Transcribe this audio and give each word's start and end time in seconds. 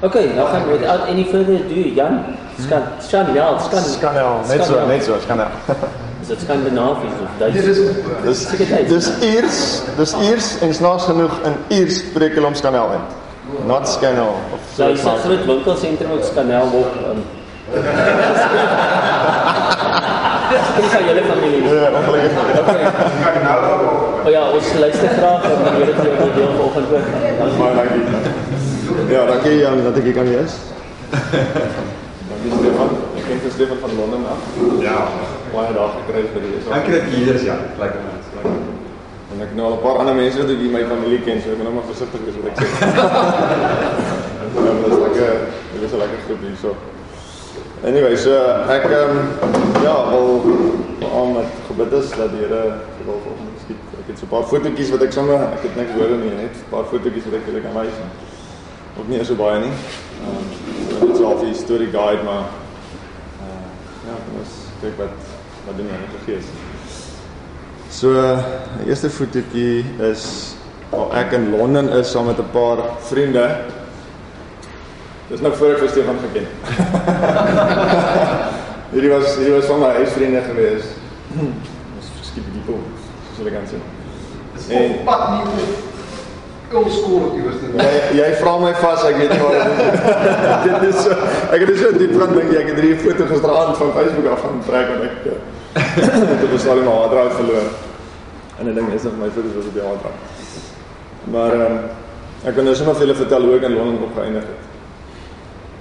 Okay, 0.00 0.26
nou 0.36 0.48
gaan 0.48 0.66
without 0.70 1.08
any 1.08 1.24
further 1.24 1.54
ado, 1.54 1.80
Jan. 1.94 2.24
Skan, 2.60 2.82
skan, 3.00 3.34
ja, 3.34 3.58
skan. 3.58 3.82
Skanel, 3.82 4.40
net 4.48 4.64
so, 4.64 4.86
net 4.86 5.04
so, 5.04 5.16
skanel. 5.24 5.46
Is 6.22 6.28
dit 6.32 6.40
Skandinavies 6.40 7.12
of 7.22 7.28
Duits? 7.38 7.54
Dit 7.54 7.64
is 7.64 7.78
Dis 8.24 8.48
Seker 8.48 8.66
Duits. 8.66 8.88
dis 8.92 9.08
Iers, 9.32 9.82
dis 9.96 10.12
Iers 10.20 10.58
en 10.60 10.74
snaaks 10.74 11.04
genoeg 11.08 11.32
in 11.48 11.54
Iers 11.78 11.96
spreek 12.02 12.34
hulle 12.36 12.46
om 12.46 12.54
skanel 12.54 12.88
uit. 12.90 13.00
Not 13.66 13.88
skanel 13.88 14.34
of 14.52 14.60
so. 14.74 14.82
Nou, 14.82 14.92
is 14.92 15.04
'n 15.04 15.18
groot 15.24 15.44
winkelsentrum 15.46 16.10
ook 16.12 16.24
Skanel 16.24 16.66
op. 16.82 16.90
Um, 17.10 17.24
Dis 20.76 20.90
van 20.92 21.04
julle 21.04 21.22
familie. 21.24 21.62
Ja, 21.74 21.90
ongelukkig. 21.98 22.32
O 24.26 24.30
ja, 24.30 24.42
ons 24.50 24.68
luister 24.78 25.08
graag 25.08 25.44
en 25.46 25.60
dan 25.64 25.76
weet 25.78 25.98
jy 26.02 26.14
ook 26.22 26.34
deel 26.34 26.48
vanoggend 26.58 26.86
ook. 26.96 27.58
Maar 27.58 27.74
dankie. 27.74 28.02
Ja, 29.14 29.26
dankie 29.26 29.58
Jan 29.58 29.82
dat 29.82 29.96
ek 30.00 30.02
hier 30.08 30.16
kan 30.16 30.26
wees. 30.26 30.56
Dankie 32.30 32.50
Stefan. 32.56 32.90
Ek 33.20 33.22
ken 33.28 33.38
vir 33.44 33.54
Stefan 33.54 33.78
van 33.84 33.94
Londen 34.00 34.24
af. 34.32 34.48
Ja. 34.82 34.96
Baie 35.52 35.70
dae 35.78 35.92
gekry 36.00 36.24
vir 36.32 36.42
die 36.42 36.52
is. 36.58 36.66
Ek 36.74 36.88
kry 36.88 36.98
dit 36.98 37.14
hier 37.14 37.38
is 37.38 37.46
ja, 37.46 37.54
lekker 37.78 38.02
mens. 38.08 38.26
Lekker. 38.34 38.58
En 39.36 39.46
ek 39.46 39.54
nou 39.54 39.70
al 39.70 39.78
'n 39.78 39.82
paar 39.86 40.02
ander 40.02 40.18
mense 40.18 40.42
wat 40.42 40.50
ek 40.56 40.66
in 40.66 40.74
my 40.74 40.84
familie 40.90 41.22
ken, 41.22 41.38
so 41.44 41.54
ek 41.54 41.62
moet 41.62 41.68
nou 41.70 41.76
maar 41.78 41.88
versigtig 41.94 42.20
wees 42.26 42.36
wat 42.42 42.50
ek 42.50 42.56
sê. 42.58 42.66
Ja, 44.58 44.72
dit 44.82 44.90
is 44.90 45.00
lekker, 45.06 45.32
dit 45.72 45.82
is 45.86 45.92
'n 45.94 46.02
lekker 46.02 46.20
groep 46.26 46.42
hier 46.42 46.58
so. 46.64 46.74
Anyway, 47.86 48.16
so 48.16 48.34
ek 48.74 48.90
ehm 48.90 49.22
um, 49.22 49.82
ja, 49.86 49.96
wil 50.10 50.42
aan 51.14 51.32
met 51.38 51.50
gebid 51.70 52.00
is 52.02 52.10
dat 52.18 52.34
die 52.34 52.42
Here 52.42 52.64
wil 53.06 53.22
vir 53.22 53.45
het 54.16 54.24
so 54.24 54.26
'n 54.26 54.40
paar 54.40 54.48
fotootjies 54.48 54.90
wat 54.90 55.02
ek 55.02 55.12
sommer, 55.12 55.40
ek 55.52 55.62
het 55.62 55.76
niks 55.76 55.92
woorde 55.96 56.16
nie, 56.16 56.30
net 56.30 56.56
'n 56.56 56.70
paar 56.70 56.84
fotootjies 56.84 57.24
wat 57.24 57.34
ek 57.34 57.46
julle 57.46 57.60
kan 57.60 57.74
wys. 57.76 57.96
Ook 58.98 59.08
nie 59.08 59.24
so 59.24 59.34
baie 59.34 59.60
nie. 59.60 59.74
Ehm 60.24 60.66
dit 61.00 61.16
is 61.16 61.22
al 61.22 61.44
'n 61.44 61.54
story 61.54 61.88
guide 61.92 62.22
maar 62.22 62.46
uh, 63.44 63.66
ja, 64.06 64.14
kom 64.24 64.40
ons 64.40 64.52
kyk 64.80 64.96
wat 64.98 65.16
wat 65.66 65.76
doen 65.76 65.86
die 65.86 66.32
Gees. 66.34 66.44
So, 67.90 68.12
die 68.78 68.88
eerste 68.88 69.10
fotootjie 69.10 69.84
is 69.98 70.54
waar 70.90 71.12
ek 71.12 71.32
in 71.32 71.50
Londen 71.50 71.88
is 71.88 72.10
saam 72.10 72.26
met 72.26 72.38
'n 72.38 72.50
paar 72.52 72.78
vriende. 72.98 73.58
Dis 75.28 75.40
nou 75.40 75.54
voor 75.54 75.70
ek 75.70 75.78
vir 75.78 75.88
Stefan 75.88 76.18
geken. 76.18 76.46
hierdie 78.92 79.10
was 79.10 79.36
hierdie 79.36 79.54
was 79.54 79.66
van 79.66 79.78
my 79.78 79.92
huisvriende 79.98 80.42
gewees. 80.42 80.84
Ons 81.96 82.06
skiep 82.22 82.44
die 82.52 82.62
soos 82.66 83.38
hulle 83.38 83.50
kan 83.50 83.66
sê. 83.66 83.95
En- 84.68 85.04
pad 85.04 85.28
nie 85.30 85.42
op 85.46 85.84
oudskool 86.72 87.20
op 87.28 87.34
iewers 87.36 87.56
te 87.62 87.66
Jy 87.76 88.18
jy 88.18 88.30
vra 88.40 88.54
my 88.58 88.72
vas, 88.74 89.04
ek 89.06 89.16
weet 89.20 89.32
nie 89.32 89.40
waar 89.42 89.52
dit 89.54 89.66
is. 89.66 89.76
dit 90.66 90.86
is 90.88 91.02
so 91.04 91.10
ek 91.54 91.60
het 91.62 91.68
dit 91.70 91.78
so 91.78 91.92
diep 92.00 92.14
gaan 92.20 92.32
dink, 92.34 92.50
ek 92.50 92.70
het 92.72 92.80
hierdie 92.80 92.98
foto 93.04 93.26
gisteraand 93.30 93.76
van 93.80 93.92
Facebook 93.98 94.30
af 94.32 94.42
gaan 94.44 94.62
trek 94.66 94.94
en 94.94 95.04
ek 95.06 95.28
eh, 95.30 95.36
het 95.76 96.42
op 96.48 96.54
'n 96.56 96.58
stadium 96.64 96.88
my 96.88 96.96
haardraad 96.98 97.36
verloor. 97.38 97.68
En 98.58 98.68
ek 98.68 98.74
dink 98.74 98.94
is 98.96 99.06
nog 99.06 99.18
my 99.20 99.30
foto's 99.36 99.54
was 99.58 99.70
op 99.70 99.76
die 99.78 99.86
haardraad. 99.86 100.18
Maar 101.34 101.52
ehm 101.52 101.72
um, 101.72 101.78
ek 102.46 102.54
kan 102.54 102.64
nou 102.64 102.74
sommer 102.74 102.94
vir 102.94 103.06
julle 103.06 103.18
vertel 103.18 103.42
hoe 103.42 103.56
ek 103.56 103.68
in 103.68 103.76
Londen 103.76 104.06
opgeëindig 104.08 104.46
het. 104.52 104.64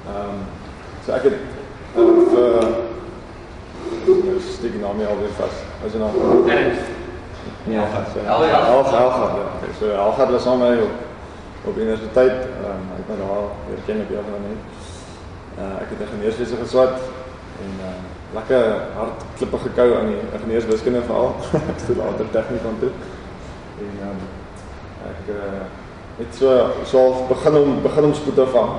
Ehm 0.10 0.36
um, 0.36 0.44
so 1.06 1.12
ek 1.18 1.24
het 1.24 1.38
uh, 1.98 2.70
vir 4.06 4.22
nou 4.26 4.38
steek 4.54 4.78
die 4.78 4.84
naam 4.84 4.98
nie 4.98 5.10
alweer 5.10 5.34
vas. 5.40 5.58
Wat 5.82 5.90
is 5.90 5.98
die 5.98 6.95
so, 8.14 8.20
Elga. 8.20 8.60
Elga, 8.68 8.98
Elga, 9.02 9.26
ja. 9.38 9.74
So 9.80 9.86
Elga 9.90 10.32
was 10.32 10.44
saam 10.44 10.60
met 10.60 10.82
op 10.82 10.96
op 11.68 11.78
universiteit. 11.78 12.32
Ehm 12.32 12.72
um, 12.72 12.84
ek 12.94 12.98
het 12.98 13.08
my 13.10 13.16
daar 13.22 13.46
weer 13.68 13.82
ken 13.86 14.02
op 14.02 14.12
jare 14.16 14.40
net. 14.48 14.62
Uh 15.62 15.82
ek 15.82 15.90
het 15.94 16.04
ingenieurswese 16.06 16.56
geswat 16.64 16.96
en 17.64 17.74
uh 17.90 17.94
lekker 18.38 18.64
hard 18.96 19.24
klippe 19.38 19.58
gekou 19.58 19.90
aan 19.98 20.08
die 20.12 20.22
ingenieurswiskunde 20.34 21.02
veral. 21.02 21.36
ek 21.72 21.80
het 21.82 21.98
later 21.98 22.30
tegniek 22.32 22.66
aan 22.70 22.80
toe. 22.80 22.94
En 23.86 23.96
um, 24.10 24.22
ek 25.14 25.34
uh 25.38 25.64
het 26.18 26.36
so 26.40 26.50
so 26.86 26.98
half 26.98 27.28
begin 27.28 27.56
om 27.62 27.82
begin 27.82 28.04
om 28.04 28.14
spoed 28.14 28.36
te 28.36 28.48
vang. 28.58 28.72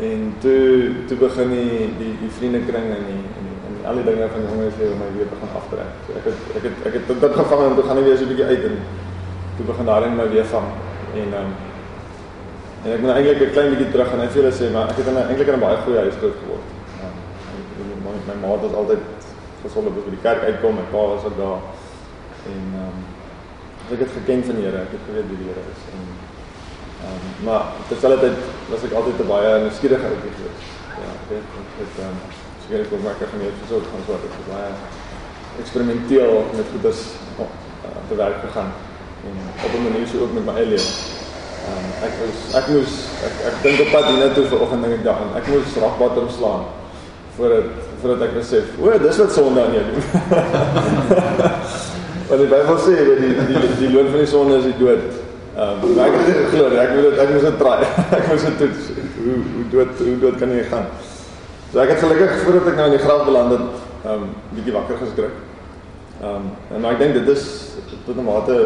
En 0.00 0.34
toe 0.38 0.92
toe 1.06 1.16
begin 1.16 1.50
die 1.50 1.90
die 1.98 2.14
die 2.22 2.32
vriendekring 2.38 2.86
en 2.98 3.04
die 3.10 3.24
en 3.84 3.90
al 3.90 3.98
die 4.00 4.04
dinge 4.04 4.26
van 4.32 4.40
die 4.40 4.48
jonges 4.48 4.76
hier 4.80 4.92
my 4.96 5.06
weer 5.12 5.28
begin 5.28 5.50
aftrek. 5.58 5.96
So 6.06 6.16
ek 6.16 6.26
het 6.30 6.38
ek 6.56 6.64
het 6.66 6.86
ek 6.88 6.94
het 6.96 7.10
dit 7.24 7.34
gevang 7.38 7.62
en 7.64 7.74
toe 7.76 7.84
gaan 7.84 7.98
ek 8.00 8.06
weer 8.08 8.16
so 8.16 8.24
'n 8.24 8.30
bietjie 8.32 8.48
uit 8.52 8.62
en 8.68 8.76
toe 9.56 9.66
begin 9.70 9.86
daarin 9.90 10.16
my 10.16 10.28
weer 10.34 10.46
vang. 10.52 10.68
En 11.20 11.28
ehm 11.38 11.40
um, 11.40 11.52
en 12.84 12.90
ek 12.92 13.00
moet 13.00 13.10
eintlik 13.10 13.40
'n 13.40 13.52
klein 13.56 13.70
bietjie 13.72 13.90
terug 13.92 14.08
gaan 14.08 14.20
en 14.20 14.30
vir 14.32 14.40
julle 14.40 14.54
sê 14.60 14.72
maar 14.72 14.88
ek 14.88 14.96
het 14.96 15.06
in 15.06 15.16
eintlik 15.16 15.48
in 15.48 15.56
'n 15.56 15.64
baie 15.66 15.76
goeie 15.84 16.00
huis 16.04 16.16
groot 16.20 16.36
geword. 16.42 16.66
Um, 17.04 17.16
my, 18.04 18.12
my 18.28 18.36
ma 18.42 18.56
was 18.64 18.72
altyd 18.80 19.02
gesond 19.64 19.86
op 19.86 19.94
by 19.94 20.10
die 20.16 20.24
kerk 20.26 20.42
uitkom, 20.48 20.74
my 20.74 20.86
pa 20.94 21.02
was 21.12 21.24
ook 21.28 21.36
daar. 21.36 21.60
En 22.52 22.64
ehm 22.80 22.88
um, 22.88 22.98
ek 23.92 24.00
het 24.04 24.10
geken 24.16 24.44
van 24.48 24.54
die 24.56 24.64
Here, 24.64 24.80
ek 24.86 24.92
het 24.96 25.04
geweet 25.08 25.28
wie 25.28 25.40
die 25.42 25.48
Here 25.50 25.64
is 25.74 25.82
en 25.92 26.04
ehm 27.04 27.12
um, 27.12 27.44
maar 27.46 27.62
terselfdertyd 27.88 28.38
was 28.72 28.84
ek 28.86 28.96
altyd 28.98 29.20
'n 29.20 29.28
baie 29.34 29.50
nuuskierige 29.64 30.06
ou 30.08 30.16
gewees. 30.24 30.64
Ja, 31.00 31.08
ek 31.20 31.28
het 31.36 31.46
ek 31.60 31.76
het 31.82 31.94
ehm 32.00 32.16
um, 32.16 32.43
ek 32.72 32.92
maar 33.04 33.12
ek 33.20 33.28
gemeet 33.28 33.56
vir 33.60 33.68
so 33.68 33.80
van 33.92 34.04
so 34.06 34.16
ek 34.16 34.36
baie 34.48 34.70
eksperimenteel 35.60 36.44
met 36.56 36.70
goeders 36.72 37.02
op 37.36 37.50
uh, 37.84 37.90
te 38.08 38.16
werk 38.16 38.38
gegaan 38.46 38.72
en 39.28 39.36
op 39.64 39.72
'n 39.74 39.82
manier 39.88 40.06
so 40.08 40.22
ook 40.24 40.32
met 40.32 40.44
my 40.46 40.54
eie 40.60 40.66
lewe. 40.72 40.88
Um, 41.68 41.86
ek 42.06 42.12
was 42.20 42.38
ek 42.60 42.66
moes 42.72 42.92
ek 43.26 43.34
ek 43.48 43.54
dink 43.62 43.80
op 43.84 43.90
pad 43.92 44.04
hiernatoe 44.08 44.46
vanoggend 44.52 44.82
dink 44.82 44.94
ek 44.98 45.04
daaraan. 45.04 45.36
Ek 45.36 45.46
moes 45.48 45.76
rockbottom 45.84 46.28
slaan 46.28 46.64
voordat 47.36 47.68
voordat 48.00 48.28
ek 48.28 48.34
besef, 48.34 48.66
o, 48.80 48.90
dis 48.98 49.18
wat 49.18 49.32
sonde 49.32 49.60
aan 49.62 49.72
jou 49.72 49.84
doen. 49.88 50.02
Want 52.28 52.40
die 52.40 52.50
Bybel 52.52 52.78
sê 52.80 52.94
dat 53.08 53.18
die 53.20 53.32
die 53.48 53.70
die 53.78 53.90
loon 53.92 54.08
van 54.12 54.20
die 54.24 54.32
sonde 54.34 54.58
is 54.58 54.68
die 54.70 54.78
dood. 54.80 55.04
Ehm 55.54 55.84
um, 55.84 55.98
ek 56.04 56.14
het 56.16 56.26
dit 56.26 56.38
geglo, 56.44 56.68
ek 56.84 56.94
moet 56.94 57.04
dit 57.08 57.18
ek 57.24 57.32
moet 57.32 57.48
dit 57.48 57.58
try. 57.58 57.80
ek 58.18 58.28
moet 58.28 58.46
dit 58.48 58.56
toets. 58.62 58.82
Hoe 59.24 59.36
hoe 59.56 59.66
dood 59.70 59.92
hoe 59.98 60.18
dood 60.24 60.36
kan 60.40 60.56
jy 60.56 60.64
gaan? 60.72 60.88
So 61.74 61.82
ek 61.82 61.88
het 61.90 62.04
gelukkig 62.04 62.36
voordat 62.44 62.68
ek 62.70 62.76
nou 62.78 62.84
in 62.86 62.92
die 62.94 63.02
graf 63.02 63.24
beland 63.26 63.50
het, 63.50 63.78
ehm 64.06 64.20
um, 64.22 64.26
bietjie 64.54 64.72
wakker 64.76 64.94
geskrik. 65.00 65.38
Ehm 66.20 66.44
um, 66.44 66.44
en 66.70 66.84
maar 66.84 66.92
ek 66.94 67.00
dink 67.00 67.16
dit 67.16 67.30
is 67.32 67.46
tot 68.06 68.14
'n 68.14 68.26
mate 68.28 68.58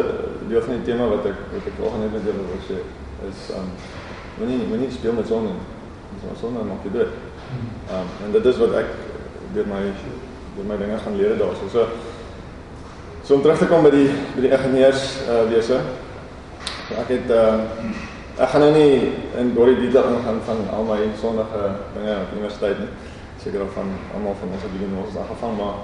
deel 0.51 0.61
van 0.61 0.75
die 0.75 0.85
tema 0.85 1.07
wat 1.09 1.25
ek 1.25 1.39
wat 1.53 1.69
ek 1.71 1.79
vanoggend 1.79 2.03
net 2.03 2.13
met 2.13 2.27
julle 2.29 2.45
wil 2.49 2.61
sê 2.67 2.77
is 3.29 3.39
ehm 3.49 3.65
um, 3.65 3.71
moenie 4.37 4.67
moenie 4.67 4.91
speel 4.91 5.17
met 5.17 5.27
sonde. 5.27 5.55
Dis 6.21 6.39
sonde 6.39 6.61
maak 6.69 6.85
jou 6.85 6.93
dood. 6.99 7.17
Ehm 7.89 7.97
um, 7.97 8.13
en 8.25 8.31
dit 8.37 8.45
is 8.45 8.61
wat 8.61 8.77
ek 8.83 8.93
deur 9.57 9.67
my 9.73 9.81
deur 10.53 10.69
my 10.69 10.77
dinge 10.77 11.01
gaan 11.01 11.17
leer 11.17 11.33
daarso. 11.41 11.65
So 11.73 11.87
so 13.23 13.35
om 13.35 13.41
terug 13.41 13.57
te 13.57 13.71
kom 13.73 13.89
by 13.89 13.89
die 13.89 14.11
by 14.35 14.41
die 14.45 14.53
ingenieurs 14.53 15.17
uh, 15.25 15.49
wese. 15.49 15.81
Ek 16.93 17.09
het 17.17 17.25
ehm 17.25 17.65
um, 17.89 17.93
ek 18.39 18.53
gaan 18.53 18.63
nou 18.63 18.71
nie 18.71 18.91
in 19.39 19.49
baie 19.55 19.75
detail 19.75 20.13
ingaan 20.15 20.37
van 20.47 20.61
al 20.75 20.85
my 20.87 20.99
sondige 21.19 21.63
dinge 21.95 22.13
op 22.23 22.35
universiteit 22.37 22.79
nie. 22.79 22.91
Seker 23.43 23.65
of 23.65 23.73
van 23.75 23.91
almal 24.15 24.37
van 24.39 24.53
ons 24.55 24.63
het 24.63 24.75
die 24.75 24.87
ons 24.87 25.17
aangevang 25.19 25.57
maar 25.59 25.75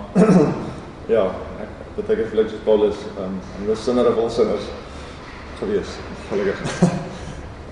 ja, 1.15 1.25
ek 1.63 1.73
beteken 1.97 2.29
vir 2.31 2.39
Lucius 2.41 2.63
Paulus 2.63 3.03
um, 3.19 3.35
'n 3.67 3.75
sinner 3.75 4.07
of 4.07 4.31
sinners 4.31 4.71
gewees. 5.59 5.99
Gelukkig. 6.29 6.63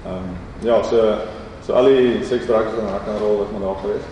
Ehm 0.04 0.20
um, 0.20 0.36
ja, 0.68 0.84
so 0.84 1.16
so 1.66 1.74
al 1.80 1.88
die 1.88 2.20
seks 2.28 2.46
drugs 2.46 2.76
en 2.76 2.92
rock 2.92 3.08
and 3.08 3.20
roll 3.24 3.40
het 3.40 3.52
maar 3.52 3.68
daar 3.68 3.82
gewees. 3.88 4.06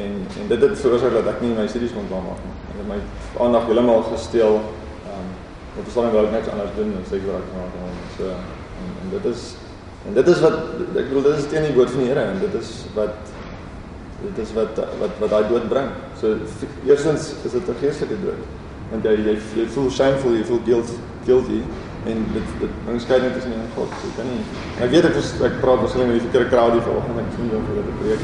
En 0.00 0.12
en 0.40 0.46
dit 0.48 0.60
het 0.60 0.80
veroorsaak 0.80 1.12
dat 1.12 1.28
ek 1.34 1.40
nie 1.44 1.52
my 1.52 1.66
studies 1.68 1.92
kon 1.92 2.08
klaarmaak 2.08 2.40
nie. 2.44 2.56
En 2.72 2.76
dit 2.80 2.88
my 2.88 3.00
aandag 3.44 3.68
heeltemal 3.68 4.02
gesteel. 4.12 4.62
Ehm 5.04 5.18
um, 5.20 5.28
wat 5.76 5.86
is 5.86 5.94
dan 5.94 6.12
wel 6.12 6.30
niks 6.32 6.48
anders 6.48 6.76
doen 6.76 6.96
as 7.00 7.08
seks 7.12 7.28
drugs 7.28 7.52
en 7.52 7.60
rock 7.60 7.74
and 7.76 7.84
roll. 7.84 7.98
So 8.16 8.24
en, 8.80 8.88
en 9.02 9.12
dit 9.16 9.34
is 9.34 9.42
en 10.08 10.14
dit 10.16 10.28
is 10.32 10.40
wat 10.40 10.56
ek 10.96 11.08
bedoel 11.10 11.22
dit 11.28 11.36
is 11.42 11.50
teen 11.52 11.68
die 11.68 11.76
woord 11.76 11.90
van 11.90 12.02
die 12.04 12.08
Here 12.08 12.24
en 12.32 12.40
dit 12.40 12.54
is 12.60 12.70
wat 12.94 13.14
dit 14.22 14.40
is 14.44 14.52
wat 14.56 14.80
wat 15.00 15.20
wat 15.20 15.30
daai 15.30 15.48
dood 15.48 15.68
bring. 15.68 15.92
So 16.20 16.36
eerstens 16.86 17.32
is 17.44 17.52
dit 17.52 17.68
'n 17.68 17.80
geestelike 17.80 18.16
dood. 18.24 18.42
Want 18.90 19.04
jy 19.04 19.14
jy, 19.28 19.36
jy 19.56 19.66
voel 19.74 19.90
shameful, 19.90 20.34
jy 20.34 20.44
voel 20.44 20.60
guilt, 20.64 20.90
guilty 21.24 21.62
en 22.06 22.24
dit 22.32 22.46
dit 22.60 22.72
bring 22.84 23.00
skeiding 23.00 23.32
tussen 23.32 23.52
jou 23.52 23.60
en 23.60 23.72
God. 23.76 23.88
So, 24.00 24.06
jy 24.08 24.12
kan 24.16 24.26
nie 24.32 24.42
Ek 24.84 24.90
weet 24.90 25.04
ek 25.04 25.14
was, 25.14 25.32
ek 25.48 25.60
praat 25.60 25.80
waarskynlik 25.84 26.08
met 26.08 26.16
die 26.18 26.26
verkeerde 26.28 26.48
crowd 26.52 26.72
hier 26.72 26.84
vanoggend. 26.88 27.18
Ek 27.20 27.32
sien 27.36 27.46
hoe 27.50 27.60
dit 27.76 27.98
preek. 28.00 28.22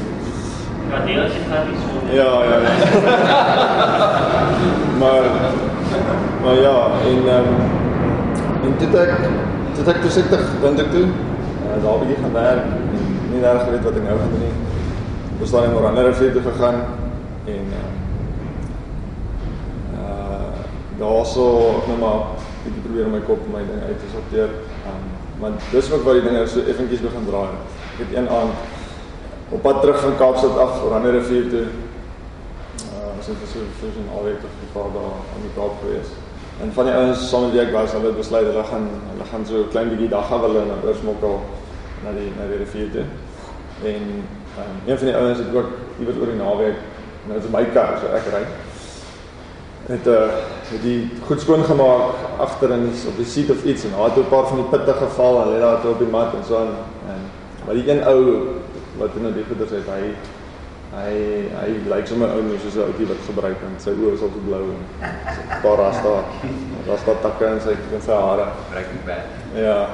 Ja, 0.91 0.99
deel 1.05 1.23
as 1.27 1.33
jy 1.37 1.43
gaan 1.51 1.65
nie 1.69 1.79
so. 1.83 1.87
Ja, 2.15 2.31
ja, 2.51 2.57
ja. 2.65 2.73
maar 5.01 5.25
maar 6.43 6.59
ja, 6.63 6.77
en 7.05 7.29
ehm 7.29 7.49
um, 7.53 7.61
en 8.67 8.77
dit 8.79 8.95
ek 8.95 9.11
dit 9.77 9.89
ek 9.89 10.05
versigtig 10.09 10.45
dink 10.63 10.85
ek 10.87 10.93
toe. 10.95 11.07
Uh, 11.77 11.83
daar 11.83 11.99
bietjie 11.99 12.17
gaan 12.23 12.33
werk 12.33 12.65
en 12.65 12.95
nie 13.31 13.41
reg 13.41 13.65
geweet 13.65 13.83
wat 13.85 13.97
ek 14.01 14.05
nou 14.07 14.19
gaan 14.19 14.31
doen 14.33 14.45
nie. 14.47 14.55
Ons 15.41 15.49
staan 15.51 15.67
in 15.69 15.75
Oranje 15.77 16.05
Rivier 16.07 16.33
toe 16.33 16.43
gegaan 16.47 16.79
en 17.53 17.67
uh 20.01 20.55
daarso 20.97 21.45
net 21.89 21.99
maar 22.01 22.23
bietjie 22.65 22.85
probeer 22.85 23.09
om 23.11 23.13
my 23.13 23.21
kop 23.27 23.43
my 23.53 23.61
ding 23.69 23.83
uit 23.89 23.99
te 24.01 24.09
sorteer. 24.15 24.55
Um, 24.89 25.03
maar 25.41 25.59
dis 25.73 25.91
ook 25.93 26.07
waar 26.07 26.17
die 26.17 26.25
dinge 26.25 26.47
so 26.49 26.65
effentjies 26.65 27.05
begin 27.05 27.29
draai. 27.29 27.51
Ek 27.91 28.01
het 28.05 28.15
een 28.17 28.31
aand 28.39 29.53
op 29.53 29.63
pad 29.67 29.83
terug 29.83 30.01
van 30.01 30.17
Kaapstad 30.23 30.57
af 30.63 30.81
oor 30.85 30.97
ander 30.97 31.13
rivier 31.19 31.51
toe. 31.53 31.67
Uh 32.87 33.13
ons 33.19 33.29
het 33.33 33.45
so 33.53 33.67
so 33.83 33.93
'n 33.93 34.09
alweek 34.17 34.49
of 34.49 34.57
'n 34.65 34.73
paar 34.79 34.89
dae 34.97 35.13
aan 35.35 35.45
die 35.45 35.53
Kaap 35.59 35.77
gewees. 35.85 36.09
En 36.65 36.73
van 36.73 36.89
die 36.89 36.97
ouens 36.97 37.29
saam 37.29 37.43
met 37.45 37.53
wie 37.53 37.61
ek 37.61 37.77
was, 37.77 37.93
hulle 37.93 38.07
het 38.07 38.17
besluit 38.17 38.47
hulle 38.49 38.65
gaan 38.73 38.89
hulle 39.13 39.29
gaan 39.31 39.47
so 39.47 39.57
'n 39.61 39.69
klein 39.69 39.89
bietjie 39.93 40.09
dag 40.09 40.27
gaan 40.29 40.41
hulle 40.41 40.65
na 40.65 40.81
Oorsmokkel 40.89 41.37
na 42.05 42.13
die 42.13 42.31
na 42.37 42.49
die 42.51 42.61
rivier 42.65 42.91
toe. 42.93 43.07
En 43.85 44.05
um, 44.59 44.77
een 44.87 44.99
van 44.99 45.07
die 45.07 45.17
ouens 45.17 45.39
het 45.39 45.55
ook 45.55 45.69
iewers 45.99 46.21
oor 46.21 46.33
die 46.33 46.41
naweek 46.41 46.79
nou 47.27 47.39
is 47.39 47.51
my 47.51 47.65
kar 47.75 47.99
so 48.01 48.13
ek 48.17 48.31
ry. 48.35 48.45
Het 49.87 50.07
uh 50.07 50.29
het 50.67 50.83
die 50.83 51.11
goed 51.27 51.41
skoon 51.41 51.63
gemaak 51.65 52.41
agterin 52.43 52.89
op 53.07 53.17
die 53.17 53.27
seat 53.31 53.51
of 53.55 53.65
iets 53.65 53.85
en 53.87 53.93
daar 53.95 54.09
het 54.09 54.17
'n 54.19 54.29
paar 54.29 54.47
van 54.47 54.57
die 54.57 54.71
pitte 54.71 54.93
geval 54.93 55.43
en 55.43 55.53
lê 55.53 55.59
daar 55.61 55.87
op 55.87 55.99
die 55.99 56.09
mat 56.11 56.35
en 56.35 56.45
so 56.45 56.57
en, 56.59 56.75
en 57.13 57.21
maar 57.67 57.75
die 57.75 57.91
een 57.91 58.05
ou 58.05 58.21
wat 58.99 59.21
nou 59.21 59.33
die 59.35 59.45
goeders 59.49 59.71
het 59.71 59.87
hy 59.87 60.03
hy 60.97 61.13
hy 61.61 61.71
lyk 61.93 62.07
sommer 62.07 62.29
ou 62.35 62.43
mens 62.43 62.63
soos 62.63 62.75
'n 62.75 62.89
ouetjie 62.89 63.07
wat 63.07 63.23
gebruik 63.27 63.63
en 63.69 63.75
sy 63.79 63.91
oë 63.91 64.15
is 64.15 64.23
al 64.23 64.33
so 64.35 64.45
blou 64.49 64.65
en 64.75 64.83
'n 65.07 65.61
paar 65.63 65.79
rasta 65.79 66.15
rasta 66.89 67.13
takke 67.23 67.47
en 67.47 67.61
sy 67.61 67.75
en 67.95 68.03
sy 68.03 68.13
hare 68.13 68.47
Breaking 68.71 69.05
Bad. 69.07 69.25
ja 69.55 69.89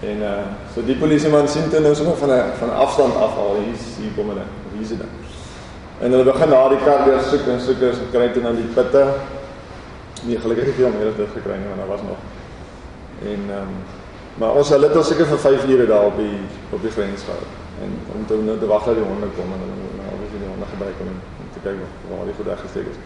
en 0.00 0.22
uh 0.22 0.36
so 0.74 0.84
die 0.84 0.96
polisieman 0.96 1.48
sien 1.48 1.70
toe 1.70 1.80
nou 1.80 1.94
sommer 1.94 2.16
van 2.16 2.30
'n 2.30 2.52
van 2.58 2.68
'n 2.68 2.80
afstand 2.84 3.16
af 3.16 3.36
al 3.36 3.56
hier 3.60 3.76
hier 4.00 4.12
kom 4.16 4.28
hulle 4.28 4.46
hier 4.72 4.82
is 4.82 4.88
dit 4.88 5.20
en 6.00 6.10
hulle 6.10 6.24
begin 6.24 6.48
na 6.48 6.60
die 6.72 6.80
kar 6.80 7.04
weer 7.04 7.20
soek 7.20 7.48
en 7.52 7.60
soek 7.60 7.82
en 7.84 8.04
kry 8.12 8.28
toe 8.32 8.42
nou 8.42 8.54
die 8.56 8.68
pitte. 8.76 9.02
Nee 10.24 10.40
gelukkig 10.40 10.70
het 10.70 10.78
meer 10.96 11.12
dit 11.16 11.32
gekry 11.34 11.56
nie 11.60 11.68
want 11.68 11.80
daar 11.82 11.92
was 11.92 12.04
nog. 12.08 12.20
En 13.32 13.42
ehm 13.56 13.72
um, 13.72 13.74
maar 14.40 14.56
ons 14.56 14.68
het 14.68 14.96
al 14.96 15.04
seker 15.04 15.26
vir 15.26 15.38
5 15.38 15.64
ure 15.68 15.86
daar 15.86 16.06
op 16.08 16.16
die 16.16 16.38
op 16.70 16.80
die 16.82 16.90
grens 16.90 17.24
gehou. 17.28 17.44
En 17.84 17.90
om 18.14 18.26
te 18.26 18.38
nou 18.44 18.58
te 18.58 18.66
wag 18.66 18.84
dat 18.84 18.94
die 18.94 19.04
honde 19.04 19.28
kom 19.36 19.52
en 19.52 19.60
hulle 19.64 19.90
nou 19.98 20.08
obviously 20.14 20.40
die 20.44 20.52
honde 20.52 20.68
gebruik 20.72 20.96
om, 21.04 21.10
om 21.42 21.48
te 21.52 21.60
kyk 21.66 21.76
waar 22.08 22.24
die 22.30 22.36
goed 22.38 22.48
weggesteek 22.52 22.88
is. 22.92 22.98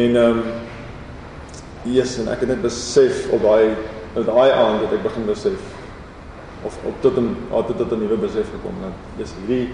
En 0.00 0.16
ehm 0.22 0.38
um, 0.38 0.42
yes, 1.82 2.16
en 2.18 2.32
ek 2.32 2.46
het 2.46 2.48
net 2.54 2.62
besef 2.62 3.28
op 3.36 3.42
daai 3.42 3.76
daai 4.14 4.50
aand 4.50 4.80
dat 4.86 4.96
ek 4.96 5.04
begin 5.04 5.28
besef 5.28 5.60
of 6.62 6.78
op 6.86 6.96
tot 7.00 7.16
'n 7.16 7.36
tot 7.50 7.76
tot 7.78 7.92
'n 7.92 7.98
nuwe 7.98 8.16
besef 8.16 8.46
gekom 8.54 8.74
dat 8.82 8.96
dis 9.16 9.34
hierdie 9.38 9.68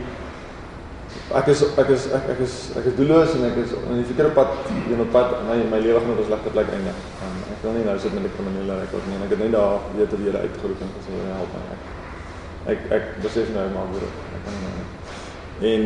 ek 1.28 1.48
is 1.52 1.62
ek 1.76 1.90
is 1.92 2.04
ek, 2.16 2.24
ek 2.32 2.40
is 2.44 2.54
ek 2.76 2.86
is 2.88 2.94
doelloos 2.96 3.34
en 3.36 3.44
ek 3.48 3.58
is 3.60 3.72
in 3.76 4.00
die 4.00 4.06
verkeerde 4.08 4.32
pad 4.36 4.52
een 4.88 5.00
op 5.04 5.10
pad 5.12 5.34
my 5.48 5.56
my 5.72 5.80
lewe 5.84 6.00
gaan 6.00 6.14
op 6.14 6.20
'n 6.20 6.28
slegte 6.28 6.50
plek 6.56 6.68
eindig. 6.72 6.98
Um, 7.24 7.36
ek 7.52 7.58
wil 7.62 7.72
nie 7.76 7.84
nou 7.84 7.98
sit 7.98 8.12
met 8.14 8.24
'n 8.24 8.32
kriminele 8.36 8.74
rekord 8.80 9.04
nie. 9.08 9.20
Ek 9.24 9.30
het 9.32 9.38
net 9.38 9.52
daar 9.52 9.76
weet 9.96 10.10
dat 10.10 10.20
jy 10.24 10.32
uitgeroep 10.32 10.80
en 10.80 10.90
gesê 10.96 11.12
help 11.36 11.52
my. 11.52 11.76
Ek 12.72 12.78
ek 12.88 12.92
ek 12.96 13.04
besef 13.24 13.46
nou 13.52 13.66
maar 13.74 13.86
hoe 13.92 14.08
ek 14.36 14.42
kan 14.44 14.56
nou. 14.64 14.76
En 15.72 15.82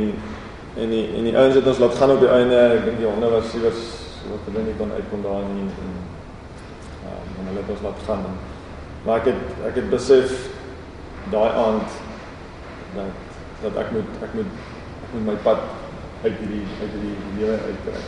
en 0.82 0.88
die 0.90 1.06
en 1.16 1.24
die 1.24 1.36
ouens 1.36 1.54
het 1.54 1.66
ons 1.66 1.78
laat 1.78 1.94
gaan 1.94 2.10
op 2.10 2.20
die 2.20 2.34
einde. 2.38 2.58
Ek 2.76 2.84
dink 2.84 2.98
die 2.98 3.10
honde 3.12 3.28
was 3.30 3.54
iewers 3.54 3.82
wat 4.30 4.42
hulle 4.46 4.62
nie 4.64 4.78
kon 4.78 4.92
uitkom 4.98 5.22
daar 5.22 5.42
nie 5.50 5.66
en 5.66 5.90
ehm 7.06 7.38
um, 7.38 7.46
hulle 7.50 7.60
het 7.62 7.74
ons 7.74 7.86
laat 7.86 8.00
gaan. 8.06 8.22
En, 8.30 8.36
maar 9.04 9.16
ek 9.20 9.26
het 9.34 9.42
ek 9.68 9.74
het 9.74 9.90
besef 9.90 10.30
daai 11.30 11.50
aand 11.66 11.88
dat 12.94 13.14
dat 13.62 13.76
ek 13.84 13.92
moet 13.94 14.10
ek 14.26 14.34
moet 14.34 14.50
ek 15.04 15.10
moet 15.14 15.26
my 15.26 15.38
pad 15.46 15.58
uit 16.22 16.36
hierdie 16.38 16.66
uit 16.80 16.90
hierdie 16.90 17.16
lewe 17.38 17.56
uitkry. 17.68 18.02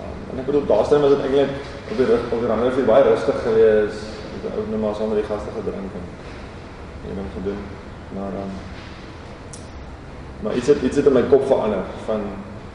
Um, 0.00 0.18
en 0.30 0.42
ek 0.42 0.46
bedoel 0.46 0.66
daar 0.66 0.84
staan 0.84 1.04
was 1.04 1.14
dit 1.16 1.24
eintlik 1.26 1.54
op 1.90 1.96
die 1.96 2.08
rug 2.10 2.26
op 2.30 2.44
die 2.44 2.52
ander 2.54 2.74
vir 2.76 2.90
baie 2.90 3.06
rustig 3.08 3.40
gewees. 3.46 4.04
Ek 4.30 4.44
het 4.46 4.58
ook 4.58 4.70
net 4.70 4.80
maar 4.80 5.08
met 5.12 5.20
die 5.22 5.30
gaste 5.30 5.56
gedrink 5.56 5.98
en 6.00 6.06
en 7.08 7.16
dan 7.16 7.32
gedoen. 7.34 7.60
Maar 8.14 8.38
um, 8.42 8.54
maar 10.42 10.54
iets 10.54 10.66
het 10.66 10.82
iets 10.82 10.96
het 10.96 11.06
in 11.06 11.12
my 11.12 11.22
kop 11.32 11.44
verander 11.46 11.84
van 12.06 12.24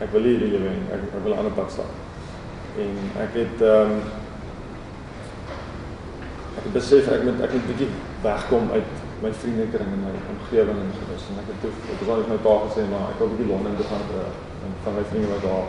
ek 0.03 0.11
wil 0.11 0.27
hierdie 0.27 0.51
lewe 0.51 0.69
hê. 0.73 0.83
Ek, 0.97 1.07
ek 1.15 1.23
wil 1.23 1.33
'n 1.33 1.37
ander 1.37 1.55
pad 1.55 1.71
stap. 1.71 1.91
En 2.77 2.95
ek 3.23 3.39
het 3.39 3.61
ehm 3.61 3.95
um, 3.95 3.99
ek 6.59 6.71
besef 6.73 7.07
ek 7.07 7.23
moet 7.23 7.41
ek 7.41 7.51
moet 7.53 7.67
bietjie 7.71 7.89
wegkom 8.23 8.71
uit 8.71 9.04
my 9.23 9.31
vriendekring 9.41 9.89
en 9.95 10.03
my 10.07 10.13
omgewing 10.33 10.79
en 10.85 10.91
gewis 10.99 11.23
en 11.29 11.39
ek 11.41 11.47
het 11.51 11.59
toe 11.63 11.71
op 11.93 11.99
die 12.01 12.11
ander 12.11 12.27
my 12.33 12.39
pa 12.47 12.55
gesê 12.65 12.83
maar 12.91 13.05
ek 13.13 13.19
wil 13.21 13.31
bietjie 13.31 13.49
Londen 13.51 13.77
toe 13.79 13.87
gaan 13.91 14.05
vir 14.11 14.27
en 14.65 14.71
van 14.83 14.97
my 14.97 15.03
vriende 15.11 15.31
wat 15.33 15.43
daar 15.47 15.67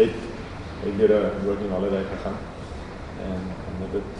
het 0.00 0.16
het 0.84 0.94
hier 0.98 1.10
'n 1.10 1.46
working 1.46 1.72
holiday 1.76 2.04
gegaan. 2.12 2.38
En 3.28 3.40
en 3.68 3.74
dit 3.82 3.92
het 3.98 4.12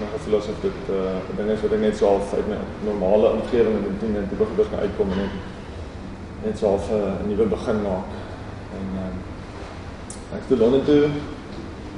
nog 0.00 0.10
'n 0.14 0.24
filosofie 0.26 0.70
dit 0.70 0.80
uh 0.96 1.36
dinge 1.36 1.52
is 1.52 1.60
wat 1.60 1.72
ek 1.72 1.80
net 1.80 1.96
so 1.96 2.06
half 2.06 2.34
uit 2.34 2.48
my 2.48 2.58
normale 2.84 3.28
omgewing 3.36 3.76
en 3.76 3.96
doen 4.00 4.16
en 4.16 4.28
toe 4.28 4.38
begin 4.38 4.56
begin 4.56 4.78
uitkom 4.78 5.10
en 5.10 5.16
net 5.16 5.34
net 6.44 6.58
so 6.58 6.66
half 6.66 6.90
'n 6.90 6.94
uh, 6.94 7.26
nuwe 7.28 7.46
begin 7.46 7.82
maak. 7.82 8.10
En 8.78 8.86
uh, 9.04 10.36
ek 10.36 10.42
het 10.48 10.58
Londen 10.58 10.84
toe 10.84 11.08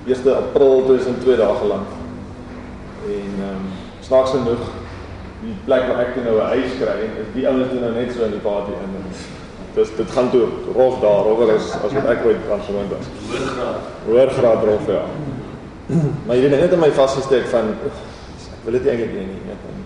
1 0.06 0.37
April 0.37 0.85
2002 0.85 1.37
daar 1.37 1.55
geland. 1.55 1.89
En 3.05 3.32
ehm 3.47 3.56
um, 3.56 3.67
snaaks 4.00 4.31
genoeg 4.31 4.62
die 5.43 5.55
plek 5.65 5.88
waar 5.88 6.00
ek 6.06 6.17
nou 6.25 6.37
'n 6.41 6.53
huis 6.55 6.77
kry 6.81 6.99
is 7.23 7.33
die 7.35 7.49
ouens 7.49 7.71
doen 7.71 7.81
nou 7.81 7.93
net 7.93 8.12
so 8.12 8.25
in 8.25 8.31
die 8.31 8.41
party 8.41 8.73
in. 8.73 8.94
Dis 9.75 9.91
dit 9.97 10.11
gaan 10.11 10.31
toe 10.31 10.47
rof 10.75 11.00
daar, 11.00 11.23
rower 11.29 11.55
is 11.55 11.73
as 11.85 11.93
wat 11.93 12.06
ek 12.09 12.25
ooit 12.25 12.47
kan 12.49 12.61
gewoond 12.65 12.91
was. 12.91 13.06
Hoër 13.29 13.47
graad. 13.47 13.81
Hoër 14.06 14.31
graad 14.31 14.65
rof 14.65 14.87
ja. 14.87 15.03
maar 16.27 16.37
hierdie 16.37 16.61
net 16.61 16.73
in 16.73 16.79
my 16.79 16.91
vasgesteek 16.91 17.47
van 17.47 17.69
ek 17.85 17.93
wil 18.65 18.73
dit 18.73 18.87
eintlik 18.87 19.12
nie 19.12 19.27
nie. 19.27 19.41
En, 19.53 19.85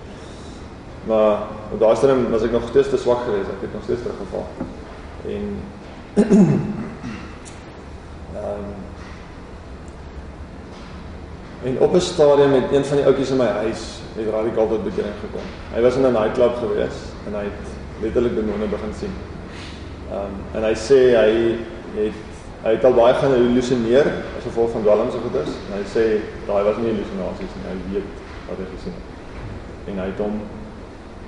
maar 1.10 1.42
op 1.72 1.80
daai 1.80 1.96
stadium 1.96 2.30
was 2.30 2.42
ek 2.42 2.52
nog 2.52 2.68
steeds 2.68 2.88
te 2.88 2.96
swak 2.96 3.24
geweest. 3.24 3.50
Ek 3.50 3.60
het 3.66 3.72
nog 3.74 3.82
steeds 3.82 4.02
teruggeval. 4.02 4.46
En 5.26 5.62
ehm 8.34 8.46
um, 8.46 8.78
en 11.62 11.80
op 11.80 11.94
'n 11.94 12.00
stadium 12.00 12.50
met 12.50 12.72
een 12.72 12.84
van 12.84 12.96
die 12.96 13.06
ouetjies 13.06 13.30
in 13.30 13.36
my 13.36 13.46
huis 13.46 13.99
het 14.20 14.32
radikaal 14.34 14.68
tot 14.68 14.84
bekering 14.84 15.16
gekom. 15.24 15.46
Hy 15.74 15.80
was 15.84 15.96
in 15.96 16.06
'n 16.06 16.12
nightclub 16.12 16.54
gewees 16.62 16.96
en 17.26 17.34
hy 17.38 17.44
het 17.50 17.62
letterlik 18.02 18.34
demone 18.34 18.66
begin 18.76 18.94
sien. 19.00 19.14
Ehm 20.10 20.26
um, 20.26 20.34
en 20.56 20.62
hy 20.68 20.74
sê 20.74 21.00
hy 21.20 21.30
het 21.96 22.20
hy 22.64 22.72
het 22.76 22.84
al 22.84 22.94
baie 22.94 23.14
gaan 23.14 23.32
hallusineer 23.32 24.06
as 24.36 24.44
gevolg 24.44 24.70
van 24.70 24.82
dwalms 24.82 25.14
of 25.14 25.22
goeders. 25.26 25.52
En 25.66 25.78
hy 25.78 25.84
sê 25.94 26.04
daai 26.48 26.64
was 26.68 26.76
nie 26.80 26.92
hallusinasies 26.92 27.54
nie. 27.56 27.66
Hy 27.70 27.76
weet 27.92 28.08
wat 28.48 28.58
hy 28.60 28.66
gesien 28.74 28.96
het. 28.98 29.06
En 29.88 30.02
hy 30.02 30.08
het 30.12 30.20
hom 30.24 30.40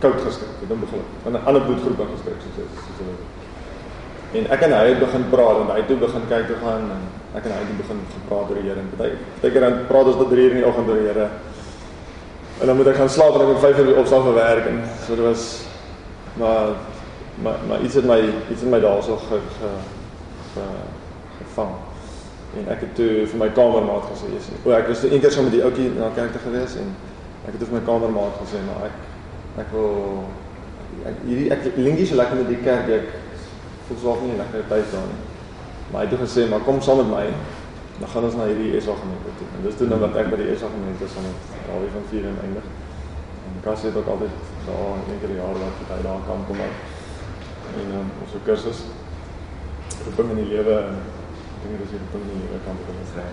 koud 0.03 0.21
geskrik. 0.27 0.53
Het 0.61 0.73
hom 0.75 0.81
begin. 0.85 1.07
In 1.27 1.33
'n 1.33 1.45
ander 1.49 1.63
bloedgroep 1.63 2.01
geskrik 2.15 2.41
soos 2.45 2.69
soos 2.85 3.01
hy. 3.01 3.17
En 4.33 4.47
ek 4.49 4.63
en 4.65 4.73
hy 4.73 4.85
het 4.89 5.01
begin 5.01 5.25
praat 5.31 5.59
en 5.61 5.71
hy 5.73 5.79
het 5.81 5.89
toe 5.91 5.99
begin 6.01 6.23
kyk 6.29 6.47
toe 6.49 6.57
gaan 6.65 6.85
en 6.95 7.03
ek 7.37 7.45
en 7.45 7.53
hy 7.53 7.59
het 7.65 7.81
begin 7.81 7.99
gepraat 8.15 8.51
oor 8.51 8.61
die 8.61 8.69
Here 8.69 8.81
en 8.81 8.89
baie 8.97 9.17
baie 9.41 9.53
keer 9.53 9.65
dan 9.67 9.75
praat 9.89 10.09
ons 10.09 10.17
tot 10.17 10.31
3 10.33 10.45
uur 10.45 10.55
in 10.57 10.61
die 10.63 10.69
oggend 10.69 10.89
oor 10.89 11.01
die 11.01 11.09
Here. 11.11 11.27
En 12.61 12.67
dan 12.67 12.77
moet 12.77 12.87
ek 12.87 12.97
gaan 13.01 13.11
slaap 13.11 13.35
en 13.35 13.41
ek 13.41 13.53
moet 13.53 13.65
5 13.65 13.79
uur 13.79 13.97
opstaan 13.97 14.23
vir 14.23 14.35
werk 14.35 14.67
en 14.67 14.83
so 15.07 15.15
dit 15.17 15.25
was 15.25 15.47
maar 16.41 16.75
maar 17.43 17.57
maar 17.69 17.81
iets 17.81 17.95
het 17.95 18.05
my 18.05 18.21
iets 18.51 18.61
het 18.61 18.71
my 18.71 18.81
daarso 18.81 19.17
ge, 19.17 19.39
ge, 19.59 19.71
ge 20.55 20.67
gevang. 21.39 21.73
En 22.57 22.69
ek 22.69 22.85
het 22.85 22.95
toe 22.95 23.27
vir 23.27 23.39
my 23.41 23.49
kamermaat 23.57 24.11
gesê, 24.13 24.29
sê, 24.45 24.57
o 24.65 24.75
ek 24.77 24.91
was 24.93 25.03
een 25.09 25.21
keer 25.21 25.33
saam 25.33 25.49
met 25.49 25.57
die 25.57 25.65
ouetjie 25.65 25.89
na 25.97 26.11
kerk 26.17 26.35
toe 26.35 26.43
gewees 26.45 26.77
en 26.81 26.93
ek 27.47 27.55
het 27.55 27.59
toe 27.63 27.69
vir 27.71 27.79
my 27.79 27.85
kamermaat 27.87 28.39
gesê, 28.43 28.61
maar 28.69 28.89
ek 28.91 28.99
ek 29.65 29.73
wil 29.73 30.25
ek 31.09 31.23
hierdie 31.25 31.49
ek 31.55 31.69
linkie 31.81 32.07
so 32.09 32.21
lekker 32.21 32.41
met 32.41 32.51
die 32.53 32.61
kerk 32.65 32.91
ek 32.99 33.09
voel 33.89 34.01
swaar 34.03 34.25
nie 34.27 34.37
lekker 34.41 34.69
tyd 34.69 34.93
daar 34.93 35.09
nie. 35.09 35.21
Maar 35.91 36.03
hy 36.03 36.07
het 36.07 36.15
toe 36.15 36.23
gesê, 36.27 36.47
maar 36.49 36.65
kom 36.69 36.81
saam 36.85 37.03
met 37.03 37.11
my. 37.13 37.25
Dan 38.03 38.11
gaan 38.11 38.25
ons 38.27 38.35
na 38.35 38.49
hierdie 38.51 38.81
SA 38.83 38.95
gemeente 38.99 39.33
toe. 39.39 39.47
En 39.55 39.61
dis 39.63 39.77
toe 39.79 39.87
nou 39.87 39.99
wat 40.03 40.17
ek 40.19 40.33
by 40.33 40.39
die 40.41 40.55
SA 40.59 40.71
gemeente 40.73 41.07
saam 41.13 41.29
met 41.29 41.45
Dawie 41.69 41.91
van 41.95 42.09
vier 42.11 42.25
en 42.27 42.41
eindig. 42.43 42.65
En 43.47 43.61
Cassie 43.63 43.91
het 43.93 43.99
ook 44.01 44.11
altyd 44.15 44.35
daar 44.67 44.97
een 45.07 45.21
keer 45.23 45.35
jaar 45.39 45.61
wat 45.61 45.85
hy 45.93 45.99
daar 46.07 46.25
kan 46.27 46.43
kom 46.49 46.65
uit. 46.67 46.81
En 47.79 47.93
um, 48.01 48.09
ons 48.25 48.35
ook 48.35 48.45
kursus 48.49 48.81
roeping 50.03 50.33
in 50.35 50.41
die 50.43 50.49
lewe 50.51 50.75
en 50.81 50.99
dink 51.63 51.79
dis 51.85 51.95
die 51.95 52.01
roeping 52.03 52.25
in 52.27 52.43
die 52.43 52.49
lewe 52.49 52.61
kan 52.67 52.83
sê. 53.13 53.29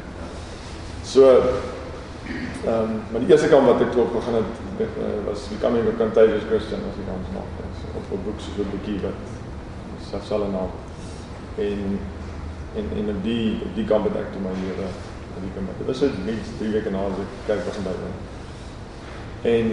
So 1.15 1.33
ehm 1.33 2.69
um, 2.69 2.93
maar 3.09 3.25
die 3.25 3.31
eerste 3.33 3.49
kamp 3.49 3.71
wat 3.71 3.81
ek 3.87 3.97
ook 3.97 4.13
begin 4.19 4.37
het 4.37 4.85
uh, 4.85 5.09
was 5.25 5.49
becoming 5.55 5.89
a 5.89 5.97
contagious 6.03 6.45
Christian 6.51 6.85
as 6.91 7.01
ek 7.01 7.11
ons 7.15 7.33
maak. 7.33 7.65
Of 7.97 8.13
'n 8.13 8.23
boek 8.27 8.37
so 8.45 8.61
'n 8.61 8.69
boekie 8.75 9.01
wat 9.01 9.17
self 10.11 10.29
sal 10.29 10.45
naam. 10.53 10.71
En 11.57 11.99
en 12.75 12.85
en 12.97 13.15
op 13.15 13.23
die 13.23 13.59
op 13.65 13.73
die 13.75 13.85
kamp 13.85 14.03
het 14.09 14.19
ek 14.21 14.29
toe 14.33 14.41
my 14.43 14.53
lewe 14.61 14.89
in 15.37 15.47
die 15.47 15.53
kamp. 15.55 15.71
Dit 15.77 15.87
was 15.87 15.97
so 15.97 16.21
mens 16.25 16.51
3 16.59 16.71
weke 16.75 16.91
na 16.93 17.05
as 17.07 17.23
ek 17.23 17.31
kyk 17.47 17.65
begin 17.69 17.87
by 17.87 17.95
hom. 18.01 18.15
En 19.53 19.67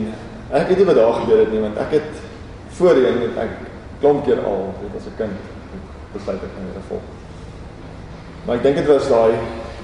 ek 0.60 0.68
het 0.70 0.78
nie 0.78 0.88
wat 0.88 1.00
daar 1.00 1.18
gebeur 1.20 1.42
het 1.44 1.52
nie 1.52 1.62
want 1.64 1.80
ek 1.84 1.96
het 1.98 2.24
voorheen 2.78 3.20
het 3.24 3.38
ek 3.46 3.54
klomp 4.00 4.24
keer 4.24 4.42
al 4.44 4.68
weet 4.80 4.96
as 5.00 5.08
'n 5.10 5.16
kind 5.20 5.36
besluit 6.12 6.42
ek 6.42 6.54
gaan 6.54 6.68
weer 6.72 6.86
volg. 6.88 7.06
Maar 8.46 8.56
ek 8.56 8.62
dink 8.62 8.76
dit 8.76 8.86
was 8.86 9.08
daai 9.08 9.34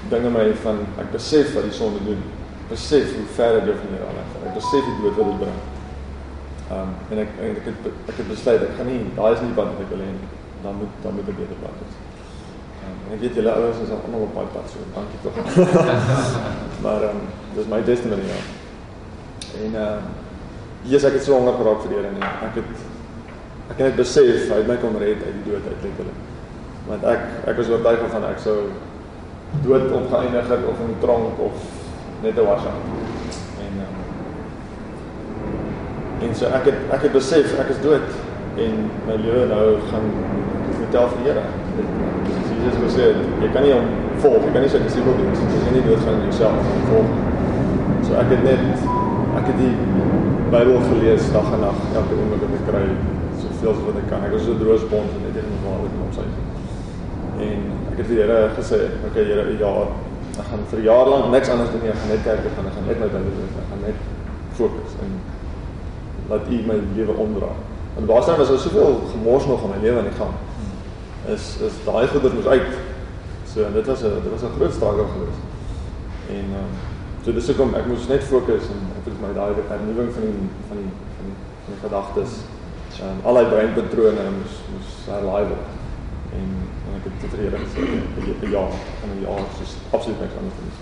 dinge 0.09 0.29
my 0.29 0.47
van 0.63 0.79
ek 1.03 1.11
besef 1.11 1.53
wat 1.55 1.63
die 1.63 1.77
sonde 1.79 1.99
doen. 2.05 2.21
Besef 2.69 3.15
hoe 3.15 3.25
ver 3.35 3.59
dit 3.59 3.65
jou 3.69 3.75
van 3.81 3.95
jou 3.95 4.07
af. 4.07 4.29
Ek 4.47 4.53
besef 4.53 4.83
die 4.87 5.01
dood 5.01 5.17
wat 5.19 5.27
dit 5.31 5.39
bring. 5.43 5.59
Ehm 6.71 6.79
um, 6.79 6.91
en 7.11 7.17
ek 7.25 7.29
en 7.39 7.59
ek 7.59 7.65
het 7.69 7.91
ek 8.07 8.17
het 8.17 8.27
besluit 8.27 8.61
ek 8.61 8.75
gaan 8.77 8.89
nie 8.91 9.03
daai 9.19 9.33
is 9.33 9.43
nie 9.43 9.53
wat 9.59 9.67
ek 9.83 9.91
wil 9.91 10.05
hê 10.05 10.09
nie. 10.15 10.31
Dan 10.63 10.75
moet 10.79 10.93
dan 11.03 11.13
moet 11.15 11.27
'n 11.27 11.39
beter 11.41 11.59
pad 11.61 11.75
wees. 11.81 12.02
En 13.13 13.19
ek 13.19 13.27
weet 13.27 13.35
julle 13.37 13.51
ouers 13.53 13.81
is 13.83 13.91
almal 13.93 14.23
op 14.25 14.31
daai 14.33 14.47
pad 14.55 14.71
so. 14.73 14.81
Dankie 14.93 15.19
tog. 15.21 15.35
maar 16.83 17.03
ehm 17.05 17.19
um, 17.19 17.25
dis 17.53 17.67
my 17.69 17.81
testimony 17.85 18.25
ja. 18.25 18.39
En 19.61 19.75
ehm 19.81 19.81
uh, 19.81 19.99
Jesus 20.89 21.05
ek 21.09 21.19
het 21.19 21.25
so 21.27 21.35
honger 21.37 21.53
geraak 21.59 21.83
vir 21.83 21.91
die 21.91 21.99
Here 21.99 22.09
en 22.09 22.23
ek 22.47 22.55
het 22.57 22.71
ek 23.69 23.75
het 23.75 23.83
net 23.85 23.99
besef 23.99 24.49
hy 24.49 24.57
het 24.63 24.71
my 24.71 24.77
kom 24.81 24.97
red 24.97 25.21
uit 25.21 25.35
die 25.37 25.45
dood 25.45 25.67
uit 25.67 25.85
letterlik. 25.85 26.17
Want 26.87 27.05
ek 27.11 27.21
ek 27.51 27.59
was 27.61 27.69
oortuig 27.75 28.01
van 28.15 28.25
ek 28.31 28.41
sou 28.47 28.57
dood 29.67 29.85
opgeëindig 29.99 30.49
het 30.55 30.65
of 30.71 30.81
in 30.81 30.89
die 30.95 31.01
tronk 31.05 31.43
of 31.49 31.55
net 32.25 32.33
'n 32.33 32.47
washa. 32.49 32.73
En 33.67 33.73
um, 33.85 33.95
en 36.25 36.35
so 36.41 36.49
ek 36.49 36.71
het 36.71 36.81
ek 36.97 37.05
het 37.05 37.13
besef 37.19 37.53
ek 37.61 37.69
is 37.77 37.83
dood 37.85 38.09
en 38.57 38.89
my 39.05 39.21
lewe 39.27 39.45
nou 39.53 39.67
gaan 39.93 40.09
vertel 40.81 41.13
vir 41.13 41.21
die 41.21 41.29
Here. 41.29 42.42
Jesus 42.63 42.79
gesê 42.87 43.09
jy 43.43 43.49
kan 43.51 43.65
nie 43.65 43.73
hom 43.75 43.87
volg, 44.23 44.45
jy 44.47 44.51
kan 44.55 44.63
nie 44.63 44.71
sy 44.71 44.79
disipel 44.85 45.17
wees 45.19 45.41
as 45.43 45.55
jy 45.67 45.73
nie 45.75 45.83
dood 45.87 46.03
gaan 46.05 46.21
in 46.21 46.29
jouself 46.29 46.69
volg. 46.89 47.09
So 48.07 48.15
ek 48.21 48.31
het 48.31 48.45
net 48.45 48.85
ek 49.39 49.49
het 49.51 49.57
die 49.59 49.73
Bybel 50.53 50.77
gelees 50.85 51.27
dag 51.33 51.47
en 51.55 51.63
nag 51.65 51.79
elke 51.97 52.15
oomblik 52.15 52.43
wat 52.45 52.55
ek 52.59 52.65
kry 52.69 52.83
soveel 53.41 53.71
as 53.73 53.81
wat 53.87 53.99
ek 54.03 54.07
kan. 54.11 54.23
Ek 54.27 54.35
was 54.35 54.45
so 54.45 54.55
droogspons 54.59 55.15
en 55.17 55.25
net 55.25 55.39
in 55.41 55.55
ware 55.65 55.89
kom 55.97 56.11
sy. 56.15 56.27
En 57.41 57.65
ek 57.91 57.97
het 57.97 58.05
vir 58.05 58.13
die 58.13 58.21
Here 58.21 58.39
gesê, 58.59 58.79
"Oké 59.01 59.09
okay, 59.09 59.23
Here, 59.31 59.45
ja, 59.59 59.73
ek 60.39 60.47
gaan 60.51 60.63
vir 60.71 60.81
jaar 60.85 61.09
lank 61.09 61.31
niks 61.31 61.49
anders 61.49 61.71
doen 61.71 61.81
nie. 61.81 61.89
Ek 61.89 61.99
gaan 61.99 62.11
net 62.13 62.23
kerk 62.23 62.41
toe 62.45 62.53
gaan, 62.55 62.69
ek 62.69 62.75
gaan 62.77 62.87
net 62.87 62.99
my 62.99 63.09
Bybel 63.15 63.33
lees, 63.39 63.59
ek 63.61 63.67
gaan 63.71 63.83
net 63.87 63.99
fokus 64.53 64.93
en 65.03 65.11
laat 66.29 66.47
U 66.47 66.55
my 66.69 66.77
lewe 66.95 67.13
omdra." 67.25 67.51
Want 67.95 68.07
waarskynlik 68.07 68.39
was 68.39 68.49
daar 68.49 68.65
soveel 68.65 69.01
gemors 69.13 69.45
nog 69.45 69.63
in 69.63 69.69
my 69.73 69.79
lewe 69.85 69.97
aan 69.97 70.09
die 70.11 70.19
gang. 70.21 70.33
Is 71.27 71.57
is 71.63 71.75
daai 71.85 72.07
goeders 72.07 72.33
moes 72.33 72.45
uit. 72.45 72.73
So 73.53 73.71
dit 73.73 73.85
was 73.85 74.01
'n 74.03 74.23
dit 74.23 74.31
was 74.31 74.43
'n 74.43 74.55
groot 74.57 74.73
struggle 74.73 75.05
geweest. 75.13 75.43
En 76.29 76.47
ehm 76.57 76.63
um, 76.63 76.73
so 77.23 77.33
dis 77.33 77.47
hoekom 77.47 77.75
ek 77.75 77.85
moes 77.85 78.07
net 78.07 78.23
fokus 78.23 78.65
en 78.73 78.81
ek 78.99 79.05
het 79.09 79.21
my 79.21 79.33
daai 79.33 79.53
vernuwing 79.67 80.11
van 80.13 80.23
die 80.27 80.49
van 80.67 80.77
die 80.81 80.91
van 81.17 81.25
die, 81.29 81.37
van 81.63 81.71
die 81.73 81.81
gedagtes 81.85 82.31
ehm 82.99 83.09
um, 83.09 83.19
al 83.27 83.39
die 83.41 83.51
breinpatrone 83.53 84.25
moes 84.39 84.55
moes 84.73 84.89
herlaai 85.07 85.45
word. 85.51 85.67
En 86.39 86.49
en 86.85 86.91
ek 86.97 87.05
het 87.07 87.15
tevrede 87.23 87.57
gesê 87.65 87.81
vir 88.41 88.49
ja, 88.55 88.65
en 89.03 89.13
ja, 89.25 89.35
dis 89.59 89.75
absoluut 89.89 90.19
niks 90.19 90.39
anders 90.39 90.57
doen. 90.59 90.73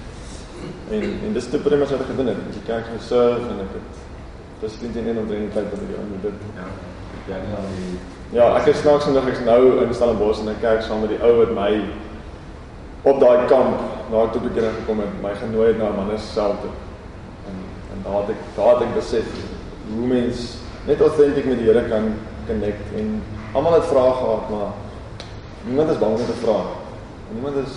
En 0.96 1.04
en 1.26 1.34
dis 1.34 1.50
te 1.50 1.58
prima 1.58 1.86
wat 1.86 2.02
ek 2.06 2.12
gedoen 2.14 2.32
het. 2.34 2.42
Ek 2.62 2.66
kyk 2.72 2.90
hoe 2.94 3.04
serve 3.10 3.52
en 3.54 3.62
ek 3.66 3.76
het 3.78 3.92
dis 4.62 4.80
dien 4.82 5.08
in 5.12 5.18
en 5.18 5.28
drie 5.28 5.48
tyd 5.56 5.70
met 5.74 5.94
jou 5.94 6.04
met 6.14 6.26
dit. 6.28 6.50
Ja. 6.58 6.68
Ja, 7.30 7.38
al 7.58 7.70
die 7.78 7.94
Ja, 8.32 8.46
ek 8.56 8.70
is 8.72 8.78
snaaks 8.80 9.10
genoeg 9.10 9.26
ek 9.28 9.34
is 9.36 9.42
nou 9.44 9.64
in 9.84 9.90
Stellenbosch 9.92 10.40
in 10.40 10.48
'n 10.48 10.60
kerk 10.62 10.86
saam 10.88 11.02
met 11.04 11.10
die 11.12 11.20
ou 11.20 11.34
wat 11.36 11.50
my 11.52 11.84
op 13.04 13.18
daai 13.20 13.48
kamp 13.48 13.82
na 14.12 14.22
ek 14.24 14.32
tot 14.32 14.46
bekering 14.46 14.76
gekom 14.78 15.00
het, 15.04 15.18
my 15.22 15.34
genooi 15.36 15.68
het 15.68 15.78
na 15.78 15.90
'n 15.90 15.96
manne 15.96 16.18
self 16.18 16.62
toe. 16.64 16.72
En 17.50 17.58
en 17.92 18.00
daar 18.06 18.22
het 18.22 18.30
ek 18.30 18.40
daar 18.56 18.80
het 18.80 18.88
ek 18.88 18.94
besef 18.96 19.28
hoe 19.92 20.08
mens 20.08 20.56
net 20.88 21.02
authentic 21.02 21.46
met 21.46 21.58
die 21.58 21.68
Here 21.68 21.84
kan 21.90 22.16
connect 22.48 22.96
en 22.96 23.22
almal 23.54 23.74
het 23.74 23.92
vrae 23.92 24.14
gehad, 24.14 24.50
maar 24.50 24.72
niemand 25.66 25.90
is 25.90 26.00
bang 26.00 26.12
om 26.12 26.26
te 26.26 26.40
vra. 26.44 26.60
En 27.28 27.34
niemand 27.36 27.56
is 27.68 27.76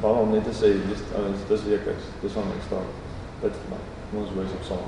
bang 0.00 0.16
om 0.16 0.30
net 0.30 0.44
te 0.44 0.54
sê 0.54 0.70
dis 0.90 1.02
ouens, 1.16 1.42
dis 1.48 1.64
wie 1.64 1.74
ek 1.74 1.86
is. 1.86 2.04
Dis 2.20 2.32
van 2.32 2.42
ek 2.54 2.62
staan. 2.66 2.86
Dit 3.40 3.50
vir 3.50 3.70
my. 3.74 3.82
Kom 4.10 4.22
ons 4.22 4.34
wees 4.38 4.54
op 4.58 4.62
saam. 4.62 4.86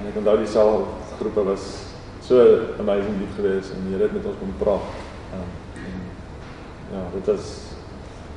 En 0.00 0.06
ek 0.06 0.16
onthou 0.20 0.36
die 0.36 0.52
sel 0.52 0.86
groepe 1.18 1.44
was 1.44 1.91
so 2.22 2.38
amazing 2.78 3.18
lief 3.18 3.34
geweest 3.36 3.74
en 3.74 3.82
die 3.86 3.96
Here 3.96 4.06
het 4.06 4.14
met 4.14 4.26
ons 4.30 4.38
kom 4.38 4.54
praat. 4.58 4.86
Um, 5.34 5.50
en 5.82 6.00
ja, 6.94 7.02
dit 7.16 7.26
was 7.32 7.50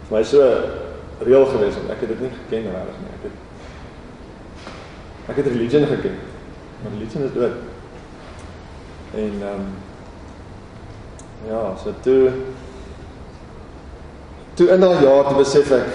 vir 0.08 0.18
my 0.18 0.24
so 0.26 0.50
reël 1.26 1.46
geweest 1.54 1.78
want 1.80 1.94
ek 1.94 2.04
het 2.06 2.14
dit 2.16 2.24
nie 2.26 2.32
geken 2.40 2.72
regtig 2.74 2.98
nie. 3.04 3.14
Ek 3.18 3.24
het 3.28 3.36
ek 5.34 5.42
het 5.42 5.52
religion 5.54 5.88
geken. 5.94 6.18
Maar 6.82 6.98
religion 6.98 7.24
is 7.30 7.36
dood. 7.38 7.56
En 9.14 9.40
ehm 9.42 9.54
um, 9.54 9.68
ja, 11.48 11.62
so 11.78 11.94
toe 12.02 12.32
toe 14.54 14.70
in 14.74 14.80
daai 14.82 15.04
jaar 15.04 15.28
toe 15.30 15.38
besef 15.38 15.72
ek 15.78 15.90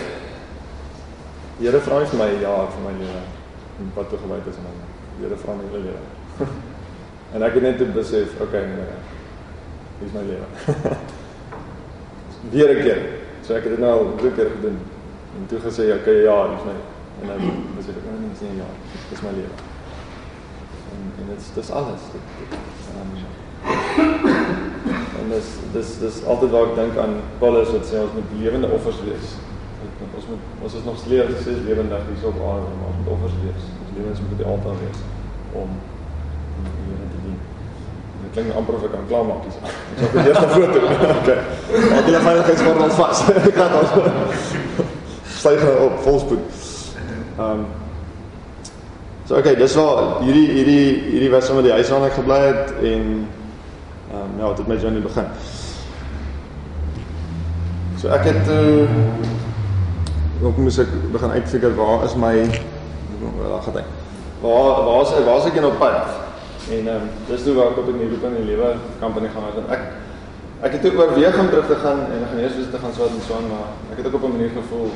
die 1.58 1.68
Here 1.68 1.80
vra 1.84 2.04
vir 2.06 2.18
my 2.18 2.30
'n 2.32 2.40
jaar 2.40 2.70
vir 2.72 2.82
my 2.86 2.92
lewe 2.98 3.22
en 3.80 3.92
wat 3.94 4.08
toe 4.08 4.18
gewy 4.18 4.38
is 4.48 4.56
in 4.56 4.68
my. 4.68 4.74
Die 5.18 5.26
Here 5.26 5.36
vra 5.36 5.54
my 5.54 5.64
hele 5.68 5.82
lewe. 5.90 6.02
En 7.32 7.42
ek 7.46 7.54
het 7.54 7.62
net 7.62 7.76
toe 7.78 7.86
besef, 7.94 8.32
okay, 8.42 8.64
nee. 8.66 8.94
Dis 10.00 10.14
my 10.16 10.22
lewe. 10.26 10.46
Weer 12.52 12.70
'n 12.74 12.82
keer. 12.82 13.02
So 13.46 13.54
ek 13.54 13.66
het 13.68 13.76
dit 13.76 13.82
nou 13.82 13.90
al 13.98 14.14
drie 14.18 14.32
keer 14.32 14.50
gedoen. 14.56 14.78
En 15.38 15.46
toe 15.46 15.60
gesê, 15.62 15.92
okay, 15.94 16.22
ja, 16.26 16.38
dis 16.54 16.64
my. 16.66 16.76
En 17.20 17.26
nou 17.30 17.38
besef 17.76 18.00
ek, 18.00 18.08
nee, 18.08 18.30
dis 18.32 18.42
nie 18.46 18.56
ja, 18.58 18.70
dis 19.10 19.22
my 19.22 19.34
lewe. 19.36 19.54
En 20.90 21.04
en 21.20 21.30
dit 21.30 21.38
is 21.44 21.52
dis 21.54 21.70
alles. 21.70 22.08
Dit, 22.14 22.32
dit, 22.40 22.58
um, 22.96 23.12
en 25.20 25.30
dis 25.34 25.52
dis 25.76 25.92
dis 26.00 26.18
altyd 26.24 26.50
waar 26.50 26.66
ek 26.72 26.74
dink 26.80 26.98
aan 27.04 27.14
Paulus 27.38 27.70
wat 27.76 27.86
sê 27.86 28.00
ons 28.00 28.16
moet 28.16 28.34
lewende 28.40 28.72
offers 28.74 29.04
wees. 29.06 29.36
Ons 30.16 30.26
moet 30.32 30.50
ons 30.64 30.74
is 30.74 30.84
nog 30.84 30.98
steeds 30.98 31.62
lewendig 31.68 32.10
hier 32.10 32.28
op 32.32 32.42
aarde, 32.50 32.74
maar 32.80 32.90
ons 32.90 33.00
moet 33.04 33.14
offers 33.14 33.38
wees. 33.44 33.70
Ons 33.84 33.96
lewens 34.00 34.20
moet 34.24 34.32
op 34.34 34.42
die 34.42 34.50
altaar 34.56 34.78
wees 34.82 35.00
om 35.52 35.68
Dit 35.68 35.99
klink 38.34 38.54
amper 38.54 38.74
of 38.78 38.86
ek 38.86 38.94
kan 38.94 39.08
klaarmaak 39.08 39.42
hier. 39.46 39.54
Ek 39.64 39.98
sal 39.98 40.14
die 40.14 40.28
eerste 40.30 40.48
foto. 40.54 40.78
Okay. 41.18 41.38
Maar 41.90 42.06
die 42.06 42.22
veiligheidsgordel 42.28 42.86
ons 42.86 42.98
vas. 43.00 43.22
Ek 43.50 43.58
gaan 43.58 43.76
ons 43.80 43.90
styg 45.40 45.68
op 45.74 46.00
volspoed. 46.06 46.64
Ehm 47.36 47.44
um, 47.50 47.68
So 49.30 49.36
okay, 49.38 49.54
dis 49.54 49.74
waar 49.78 50.16
hierdie 50.24 50.48
hierdie 50.50 50.86
hierdie 51.06 51.28
was 51.30 51.46
sommer 51.46 51.62
die 51.62 51.70
huis 51.70 51.90
waar 51.94 52.08
ek 52.08 52.16
gebly 52.18 52.38
het 52.48 52.72
en 52.80 53.04
ehm 54.10 54.22
um, 54.24 54.32
ja, 54.40 54.48
dit 54.48 54.58
het 54.58 54.70
my 54.72 54.78
journey 54.82 55.02
begin. 55.04 55.28
So 58.02 58.10
ek 58.10 58.26
het 58.26 58.50
uh, 58.50 58.90
ook 60.42 60.58
moet 60.58 60.80
ek 60.82 60.90
begin 61.14 61.36
uitfigure 61.36 61.78
waar 61.78 62.02
is 62.08 62.16
my 62.18 62.32
waar 63.38 63.62
gaan 63.68 63.78
ek? 63.84 63.94
Waar 64.42 64.82
waar 64.88 65.06
is 65.06 65.14
waar 65.28 65.38
is 65.38 65.48
ek 65.52 65.62
in 65.62 65.68
op 65.70 65.78
pad? 65.78 66.29
En 66.70 66.86
ehm 66.86 66.96
um, 66.96 67.06
dis 67.26 67.42
toe 67.42 67.54
waar 67.54 67.72
ek 67.72 67.80
op 67.82 67.88
in 67.90 67.98
die 67.98 68.08
roep 68.10 68.24
in 68.28 68.36
die 68.38 68.48
lewe 68.52 68.74
kampanje 69.00 69.30
gaan 69.34 69.46
het 69.48 69.56
en 69.62 69.70
ek 69.76 69.82
ek 70.66 70.74
het 70.76 70.84
oorweeg 70.94 71.38
om 71.42 71.48
terug 71.50 71.66
te 71.66 71.78
gaan 71.84 72.00
en 72.14 72.26
gaan 72.30 72.42
eers 72.42 72.58
te 72.74 72.78
gaan 72.82 72.92
swaat 72.94 73.14
en 73.16 73.24
so 73.26 73.34
aan 73.38 73.48
maar 73.50 73.70
ek 73.90 73.96
het 73.98 74.06
ook 74.06 74.18
op 74.18 74.26
'n 74.28 74.34
manier 74.36 74.52
gevoel 74.54 74.90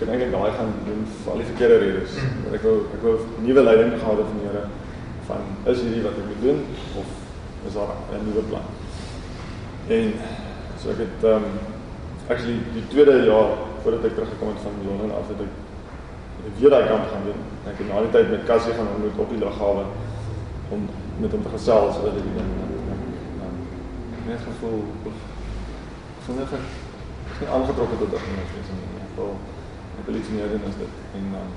het 0.00 0.08
eintlik 0.08 0.32
daai 0.32 0.52
gaan 0.58 0.72
doen 0.86 1.02
vir 1.22 1.32
al 1.32 1.40
die 1.42 1.48
verkeerde 1.50 1.78
redes. 1.84 2.12
Want 2.42 2.54
ek 2.58 2.62
wou 2.66 2.76
ek 2.96 3.02
wou 3.04 3.16
nuwe 3.46 3.62
leiding 3.68 3.92
gehad 4.00 4.20
het 4.20 4.30
van 4.30 4.38
die 4.40 4.46
Here 4.48 4.64
van 5.28 5.42
is 5.72 5.82
hierdie 5.84 6.04
wat 6.06 6.20
ek 6.20 6.28
moet 6.30 6.42
doen 6.46 6.60
of 7.00 7.08
is 7.68 7.74
daar 7.76 7.92
'n 8.16 8.24
nuwe 8.28 8.42
plan? 8.50 8.66
En 9.96 10.06
so 10.80 10.88
ek 10.94 11.00
het 11.04 11.18
ehm 11.32 11.44
um, 11.44 11.46
actually 12.32 12.58
die 12.76 12.86
tweede 12.92 13.24
jaar 13.30 13.50
voordat 13.82 14.04
ek 14.08 14.14
teruggekom 14.14 14.48
het 14.52 14.64
van 14.64 14.74
Londen 14.86 15.12
af 15.18 15.28
het 15.28 15.40
ek 15.44 15.52
het 16.46 16.56
weer 16.60 16.70
daai 16.70 16.86
kamp 16.88 17.04
gaan 17.12 17.24
doen. 17.28 17.40
Ek 17.70 17.76
het 17.78 17.88
na 17.88 18.00
die 18.00 18.14
tyd 18.16 18.30
met 18.30 18.46
Cassie 18.48 18.72
gaan 18.72 18.92
ontmoet 18.94 19.22
op 19.24 19.30
die 19.30 19.42
lughawe 19.44 19.84
om 20.74 20.88
met 21.20 21.32
hom 21.34 21.42
te 21.42 21.52
gesels 21.52 21.98
oor 22.02 22.14
die 22.16 22.36
ding. 22.36 22.52
Net 24.26 24.42
gevoel 24.46 24.82
vinnig 26.26 26.52
is 26.52 27.40
nie 27.40 27.50
aangetrokke 27.56 27.96
tot 28.00 28.10
dit 28.14 28.26
nie, 28.28 28.44
is 28.62 28.72
nie. 28.76 28.88
Ek 29.04 29.12
wil 29.18 29.32
ek 30.00 30.08
wil 30.08 30.18
iets 30.20 30.32
meer 30.34 30.48
doen 30.52 30.66
as 30.68 30.78
dit. 30.80 30.98
En 31.18 31.28
dan 31.34 31.48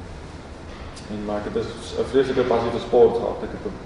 en 1.14 1.26
maar 1.28 1.42
ek 1.42 1.50
het 1.50 1.58
'n 1.64 2.10
vreeslike 2.12 2.48
passie 2.52 2.72
vir 2.76 2.86
sport 2.88 3.16
gehad. 3.20 3.44
Ek 3.48 3.54
het 3.56 3.66
op 3.70 3.78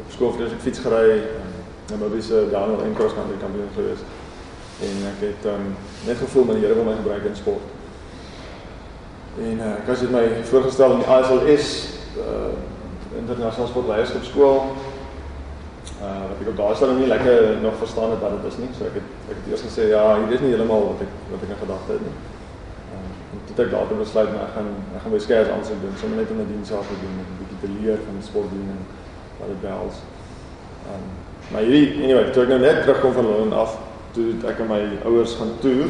op 0.00 0.10
skool 0.12 0.32
vreeslik 0.32 0.60
fiets 0.60 0.78
gery 0.78 1.10
en 1.40 1.50
nou 1.88 1.98
maar 2.00 2.12
dis 2.16 2.30
'n 2.30 2.50
Daniel 2.50 2.82
en 2.84 2.94
cross 2.94 3.14
country 3.14 3.36
kampioen 3.40 3.72
gewees. 3.74 4.02
En 4.80 4.96
ek 5.12 5.20
het 5.28 5.42
um, 5.52 5.64
net 6.06 6.16
gevoel 6.16 6.46
dat 6.46 6.54
die 6.54 6.64
Here 6.64 6.74
wil 6.74 6.84
my 6.84 6.94
gebruik 6.94 7.24
in 7.24 7.36
sport. 7.36 7.66
En 9.38 9.56
uh, 9.58 9.72
ek 9.80 9.86
het 9.86 10.10
my 10.10 10.26
voorgestel 10.42 10.92
in 10.92 10.98
die 10.98 11.10
ISLS 11.18 11.66
uh 12.16 12.74
internasionale 13.22 13.70
sportleierskapskool. 13.72 14.60
Uh 15.96 16.22
wat 16.28 16.40
ek 16.42 16.48
op 16.52 16.58
daai 16.60 16.76
stadium 16.76 16.98
nie 17.00 17.10
lekker 17.10 17.60
nog 17.62 17.76
verstaan 17.82 18.10
het 18.14 18.22
wat 18.24 18.34
dit 18.36 18.48
is 18.52 18.58
nie. 18.62 18.70
So 18.78 18.88
ek 18.90 18.98
het 19.00 19.08
ek 19.30 19.36
het 19.38 19.50
eers 19.50 19.66
gesê 19.68 19.88
ja, 19.92 20.02
hier 20.22 20.34
is 20.36 20.42
nie 20.44 20.52
heeltemal 20.54 20.88
wat 20.90 21.04
ek 21.06 21.12
wat 21.32 21.44
ek 21.46 21.52
in 21.54 21.62
gedagte 21.64 21.96
het 21.96 22.04
nie. 22.08 22.16
Uh 22.96 23.04
en 23.36 23.54
toe 23.54 23.64
ek 23.66 23.72
later 23.76 24.02
besluit 24.02 24.30
maar 24.34 24.48
ek 24.48 24.54
gaan 24.56 24.70
ek 24.96 25.04
gaan 25.04 25.14
by 25.16 25.22
skeiers 25.26 25.52
aansoek 25.54 25.80
doen, 25.84 25.96
sommer 26.00 26.22
net 26.22 26.32
om 26.34 26.42
'n 26.42 26.50
diensjaar 26.52 26.84
te 26.90 26.98
doen 27.02 27.14
en 27.22 27.26
'n 27.30 27.38
bietjie 27.40 27.60
te 27.64 27.70
leer 27.78 27.98
van 28.06 28.14
die 28.18 28.28
sport 28.30 28.50
doen 28.54 28.68
en 28.74 28.82
wat 29.38 29.48
dit 29.52 29.60
behels. 29.68 29.96
Um 30.92 31.06
maar 31.50 31.62
hierdie 31.62 32.02
anyway, 32.04 32.30
toe 32.34 32.42
ek 32.42 32.48
nou 32.48 32.60
net 32.60 32.82
terugkom 32.82 33.12
van 33.12 33.26
Londen 33.26 33.58
af, 33.58 33.78
toe 34.12 34.34
ek 34.50 34.58
en 34.58 34.66
my 34.66 34.82
ouers 35.04 35.34
gaan 35.38 35.52
toer 35.60 35.88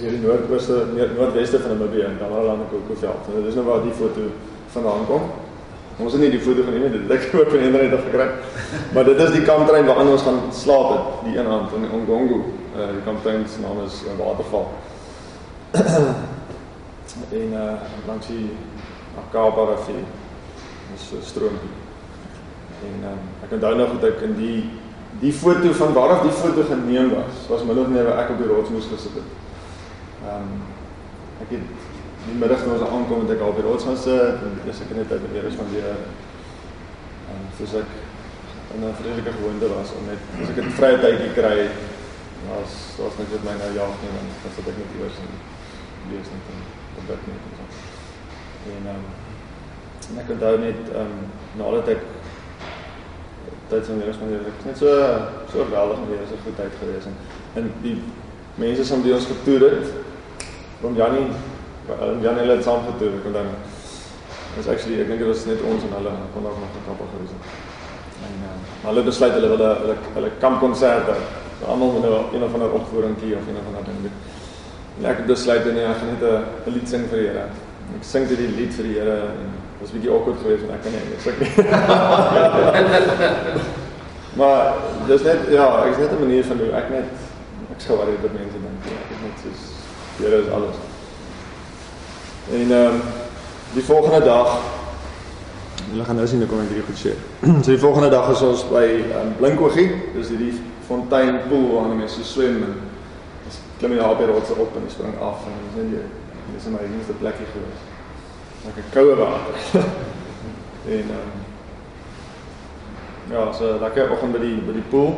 hier 0.00 0.12
in 0.12 0.22
Noordooste, 0.22 0.84
Noordweste 1.16 1.60
van 1.60 1.70
Namibië 1.78 2.02
dan 2.02 2.14
Mpumalanga 2.14 2.52
en 2.52 2.70
Kokosveld. 2.70 3.28
En 3.28 3.34
dit 3.40 3.48
is 3.48 3.54
nou 3.54 3.66
waar 3.66 3.82
die 3.82 3.92
foto 3.92 4.20
vandaan 4.74 5.06
kom. 5.06 5.22
Ons 5.96 6.12
het 6.12 6.20
nie 6.20 6.30
die 6.30 6.42
foto 6.44 6.64
geneem 6.66 6.82
nie, 6.84 6.92
dit 6.92 7.06
het 7.08 7.14
ek 7.16 7.34
ook 7.38 7.50
van 7.54 7.62
internet 7.64 7.94
af 7.96 8.04
gekry. 8.04 8.26
Maar 8.92 9.06
dit 9.08 9.20
is 9.24 9.30
die 9.32 9.46
kamptrein 9.48 9.86
waaraan 9.88 10.12
ons 10.12 10.26
gaan 10.26 10.42
slaap 10.52 10.90
het, 10.92 11.06
die 11.24 11.38
een 11.38 11.48
aand 11.48 11.72
in 11.78 11.88
Ongongo. 12.00 12.42
Uh 12.76 12.90
die 12.92 13.04
kamptrein 13.06 13.46
se 13.48 13.60
naam 13.64 13.80
is 13.86 14.02
'n 14.04 14.12
uh, 14.12 14.18
waterval. 14.20 14.66
en 17.40 17.48
uh 17.52 17.80
langs 18.06 18.26
die 18.26 18.50
Akaba 19.16 19.64
rivier. 19.72 20.04
Dis 20.92 21.08
so 21.08 21.16
stroompie. 21.20 21.72
En 22.84 23.08
um, 23.10 23.22
ek 23.44 23.52
onthou 23.56 23.76
nog 23.76 23.96
dat 24.00 24.10
ek 24.10 24.20
in 24.28 24.36
die 24.36 24.58
die 25.20 25.32
foto 25.32 25.72
van 25.72 25.92
waar 25.96 26.08
af 26.08 26.22
die 26.22 26.36
foto 26.36 26.62
geneem 26.68 27.08
was, 27.14 27.46
was 27.48 27.64
min 27.64 27.78
of 27.80 27.88
meer 27.88 28.04
waar 28.04 28.18
ek 28.24 28.34
op 28.34 28.40
die 28.42 28.48
rots 28.52 28.70
moes 28.70 28.88
gesit 28.92 29.16
het. 29.16 29.30
Ehm 30.26 30.42
um, 30.44 30.58
ek 31.40 31.54
het 31.56 31.85
die 32.26 32.38
middag 32.40 32.62
toe 32.62 32.72
ons 32.74 32.88
aankom 32.88 33.24
het 33.24 33.34
ek 33.36 33.42
al 33.44 33.52
op 33.52 33.60
die 33.60 33.66
rots 33.66 33.84
gaan 33.86 33.98
sit 34.02 34.42
en 34.46 34.56
dis 34.64 34.80
ek 34.84 34.94
net 34.98 35.12
weer 35.32 35.46
is 35.50 35.58
van 35.58 35.68
weer 35.74 35.92
en 37.34 37.44
soos 37.58 37.74
ek 37.82 37.90
in 38.74 38.84
'n 38.84 38.96
vreeslike 39.00 39.32
gewoonte 39.38 39.68
was 39.74 39.92
om 39.98 40.08
net 40.10 40.20
as 40.42 40.50
ek 40.50 40.58
'n 40.62 40.76
vrye 40.78 40.98
tydjie 41.04 41.36
kry 41.38 41.58
was 42.50 42.72
was 43.02 43.18
net 43.18 43.30
met 43.32 43.44
my 43.44 43.54
nou 43.62 43.70
jaag 43.80 43.94
nie 44.02 44.12
dan 44.16 44.26
dan 44.42 44.52
sit 44.56 44.68
ek 44.70 44.78
net 44.80 44.90
iewers 44.96 45.22
en 45.22 45.30
lees 46.10 46.28
net 46.32 46.50
en 46.52 47.06
bed 47.06 47.22
net 47.30 47.42
en 47.46 47.54
so. 47.58 47.64
En 48.74 48.82
ehm 48.90 48.96
um, 48.96 49.04
en 50.10 50.18
ek 50.22 50.30
onthou 50.34 50.54
net 50.66 50.80
ehm 50.92 51.00
um, 51.00 51.16
nadat 51.60 51.88
ek 51.94 52.02
tyd 53.70 53.86
van 53.86 53.98
hierdie 54.00 54.20
manier 54.22 54.46
ek 54.52 54.64
net 54.68 54.78
so 54.82 54.86
so 55.52 55.64
geweldig 55.64 56.06
weer 56.10 56.22
is 56.26 56.34
'n 56.34 56.44
goed 56.44 56.56
tyd 56.56 56.74
gewees 56.80 57.06
en 57.10 57.16
en 57.58 57.72
die 57.82 57.98
mense 58.54 58.94
wat 58.94 59.02
by 59.04 59.12
ons 59.18 59.30
getoer 59.32 59.62
het 59.70 59.86
om 60.82 60.96
Janie 60.96 61.28
en 61.94 62.22
Janie 62.22 62.50
het 62.50 62.64
saam 62.64 62.80
getoer 62.86 63.12
ek 63.18 63.26
onthou 63.30 63.46
is 64.60 64.68
actually 64.72 65.00
ek 65.02 65.08
dink 65.10 65.20
dit 65.20 65.28
was 65.28 65.44
net 65.48 65.60
ons 65.68 65.82
en 65.84 65.92
hulle 65.98 66.12
kon 66.34 66.42
daar 66.46 66.58
nog 66.60 66.72
kappel 66.86 67.06
gewees 67.12 67.32
het. 67.34 67.44
En 68.26 68.34
uh, 68.48 68.50
hulle 68.86 69.02
besluit 69.04 69.34
hulle 69.36 69.50
wil 69.52 69.62
hulle 69.66 69.96
hulle 70.14 70.30
kampkonserte. 70.44 71.14
Almal 71.66 71.92
moet 71.92 72.04
nou 72.06 72.14
een 72.32 72.44
of 72.46 72.54
ander 72.56 72.72
opvoeringkie 72.78 73.32
of 73.36 73.44
een 73.48 73.60
of 73.60 73.66
ander 73.68 73.84
ding 73.90 74.00
doen. 74.06 74.16
En 74.98 75.02
ek 75.12 75.18
besluit 75.28 75.64
nee 75.76 75.84
ek 75.84 75.98
gaan 76.00 76.12
net 76.14 76.24
'n 76.24 76.26
lied 76.78 76.88
sing 76.88 77.02
vir 77.12 77.18
die 77.22 77.28
Here. 77.28 77.46
Ek 77.98 78.04
sing 78.12 78.22
dit 78.28 78.38
die 78.40 78.52
lied 78.56 78.72
vir 78.78 78.84
die 78.88 78.96
Here 78.96 79.18
en 79.34 79.40
was 79.80 79.90
'n 79.90 79.94
bietjie 79.98 80.12
awkward 80.16 80.38
geweest 80.42 80.62
want 80.64 80.74
ek 80.76 80.82
kan 80.82 80.92
nie 80.92 81.02
Engels 81.04 81.26
ek 81.26 81.38
maar 84.40 84.62
dis 85.08 85.22
net 85.22 85.40
ja, 85.52 85.66
ek 85.84 85.90
is 85.92 86.00
net 86.04 86.12
'n 86.12 86.24
manier 86.24 86.44
van 86.44 86.58
hoe 86.58 86.72
ek 86.80 86.88
net 86.90 87.08
ek 87.76 87.80
sou 87.80 87.94
worry 88.00 88.16
dat 88.24 88.32
mense 88.32 88.58
dink 88.66 88.80
ek 88.88 88.92
net 89.22 89.36
soos 89.44 89.62
Here 90.16 90.36
is 90.40 90.48
alles. 90.48 90.85
En 92.50 92.70
ehm 92.70 92.94
um, 92.94 93.00
die 93.72 93.84
volgende 93.84 94.24
dag 94.24 94.58
hulle 95.90 96.04
gaan 96.04 96.16
nou 96.16 96.26
sien 96.26 96.38
hoe 96.38 96.48
kom 96.48 96.60
ek 96.62 96.70
hierdie 96.70 96.86
goed 96.86 97.00
sê. 97.00 97.14
so 97.64 97.70
die 97.70 97.82
volgende 97.82 98.10
dag 98.10 98.30
is 98.30 98.42
ons 98.42 98.62
by 98.70 98.84
um, 99.18 99.32
Blinkoogie, 99.38 99.88
dis 100.14 100.30
hierdie 100.30 100.52
fontein 100.86 101.40
pool 101.50 101.66
waar 101.74 101.90
mense 101.90 102.22
so 102.22 102.28
swem 102.36 102.62
en 102.62 102.76
klim 103.80 103.96
jy 103.96 104.04
op 104.06 104.22
die 104.22 104.28
rotse 104.30 104.54
op 104.62 104.76
en 104.78 104.86
spring 104.90 105.16
af 105.22 105.42
en 105.50 105.58
dis 105.64 105.80
net 105.80 105.96
jy 105.96 106.04
dis 106.52 106.66
'n 106.66 106.76
my 106.76 106.84
enigste 106.86 107.18
plekkie 107.22 107.48
gewees 107.52 107.82
lekker 108.66 108.84
koue 108.94 109.16
water. 109.16 109.56
en 110.86 111.10
ehm 111.16 111.18
um, 111.18 111.34
ja, 113.30 113.52
so 113.52 113.78
lekker 113.82 114.12
oggend 114.14 114.32
by 114.32 114.44
die 114.46 114.56
by 114.68 114.72
die 114.78 114.86
pool 114.90 115.12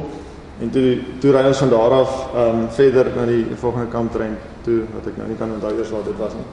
en 0.60 0.70
toe 0.70 0.98
toe 1.20 1.32
ry 1.36 1.44
ons 1.46 1.60
van 1.64 1.70
daar 1.76 2.00
af 2.00 2.16
ehm 2.34 2.64
um, 2.64 2.68
verder 2.80 3.12
na 3.16 3.26
die 3.26 3.44
volgende 3.54 3.92
kamptrein 3.92 4.36
toe 4.64 4.80
wat 4.94 5.06
ek 5.06 5.16
nou 5.16 5.28
nie 5.28 5.36
kan 5.36 5.52
onthou 5.52 5.76
eers 5.76 5.90
waar 5.90 6.04
dit 6.04 6.18
was 6.18 6.34
nie. 6.34 6.48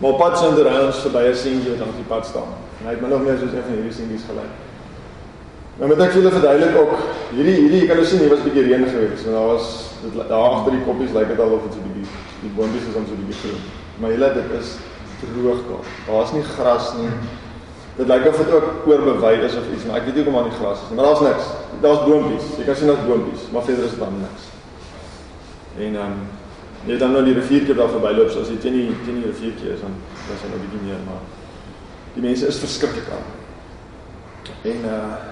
Maar 0.00 0.10
op 0.10 0.18
pad 0.18 0.38
so 0.38 0.54
toe 0.56 0.64
ry 0.64 0.78
ons 0.86 1.04
verby 1.04 1.22
'n 1.28 1.36
seentjie 1.36 1.70
wat 1.70 1.86
aan 1.86 1.96
die 1.96 2.08
pad 2.08 2.26
staan. 2.26 2.52
En 2.80 2.86
hy 2.86 2.92
het 2.94 3.00
min 3.00 3.12
of 3.12 3.20
meer 3.20 3.38
soos 3.38 3.52
een 3.52 3.66
van 3.66 3.74
hierdie 3.76 3.92
seentjies 3.92 4.28
gelyk. 4.28 4.52
Nou 5.76 5.88
moet 5.88 6.00
ek 6.04 6.12
vir 6.12 6.20
julle 6.20 6.32
verduidelik 6.32 6.74
ook 6.76 6.94
hierdie 7.36 7.56
hierdie 7.62 7.80
jy 7.80 7.86
kan 7.88 7.96
nou 7.96 8.06
sien 8.06 8.18
hier 8.20 8.32
was 8.32 8.40
'n 8.40 8.48
bietjie 8.48 8.64
reën 8.68 8.86
geweest. 8.88 9.22
So 9.24 9.32
daar 9.32 9.46
was 9.52 9.66
dit 10.02 10.28
daar 10.28 10.44
agter 10.48 10.72
die 10.72 10.84
koppies 10.88 11.12
lyk 11.12 11.28
dit 11.28 11.40
al 11.40 11.52
of 11.56 11.62
dit 11.62 11.72
so 11.76 11.80
bietjie 11.86 12.08
die 12.44 12.52
boontjies 12.56 12.88
is 12.88 12.96
om 13.00 13.06
so 13.06 13.14
bietjie 13.20 13.40
groen. 13.42 13.62
Maar 14.00 14.10
julle 14.10 14.32
dit 14.38 14.48
is 14.60 14.68
droog 15.20 15.60
daar. 15.68 15.86
Daar's 16.08 16.32
nie 16.32 16.42
gras 16.42 16.86
nie. 16.98 17.12
Dit 17.96 18.06
lyk 18.08 18.26
of 18.26 18.36
dit 18.36 18.52
ook 18.52 18.68
oorbewei 18.86 19.34
is 19.44 19.56
of 19.60 19.66
iets, 19.74 19.84
maar 19.84 19.96
ek 19.96 20.04
weet 20.04 20.14
nie 20.14 20.24
hoekom 20.24 20.38
daar 20.40 20.48
nie 20.50 20.58
gras 20.60 20.78
is 20.82 20.88
nie. 20.88 20.96
Maar 20.96 21.08
daar's 21.08 21.24
niks. 21.28 21.44
Daar's 21.80 22.04
boontjies. 22.08 22.46
Jy 22.58 22.64
kan 22.64 22.76
sien 22.76 22.86
daar's 22.86 23.06
boontjies, 23.08 23.42
maar 23.52 23.62
verder 23.62 23.84
is 23.84 23.98
dan 23.98 24.14
niks. 24.26 24.42
En 25.76 25.92
ehm 25.94 26.12
um, 26.12 26.39
jy 26.86 26.96
dan 26.96 27.12
nou 27.12 27.24
die 27.24 27.34
riviertjie 27.36 27.76
daar 27.76 27.92
verbyloop, 27.92 28.30
so 28.32 28.40
as 28.40 28.48
jy 28.48 28.56
teen 28.62 28.78
die 28.78 28.96
teen 29.04 29.20
die 29.20 29.28
riviertjie 29.28 29.74
is 29.74 29.82
dan 29.84 29.92
dan 30.24 30.36
is 30.36 30.46
nou 30.48 30.60
bietjie 30.62 30.82
meer, 30.86 31.02
maar 31.04 31.20
die 32.14 32.24
mense 32.24 32.48
is 32.48 32.60
verskriklik 32.62 33.10
aan. 33.16 33.26
En 34.72 34.88
uh 34.88 35.28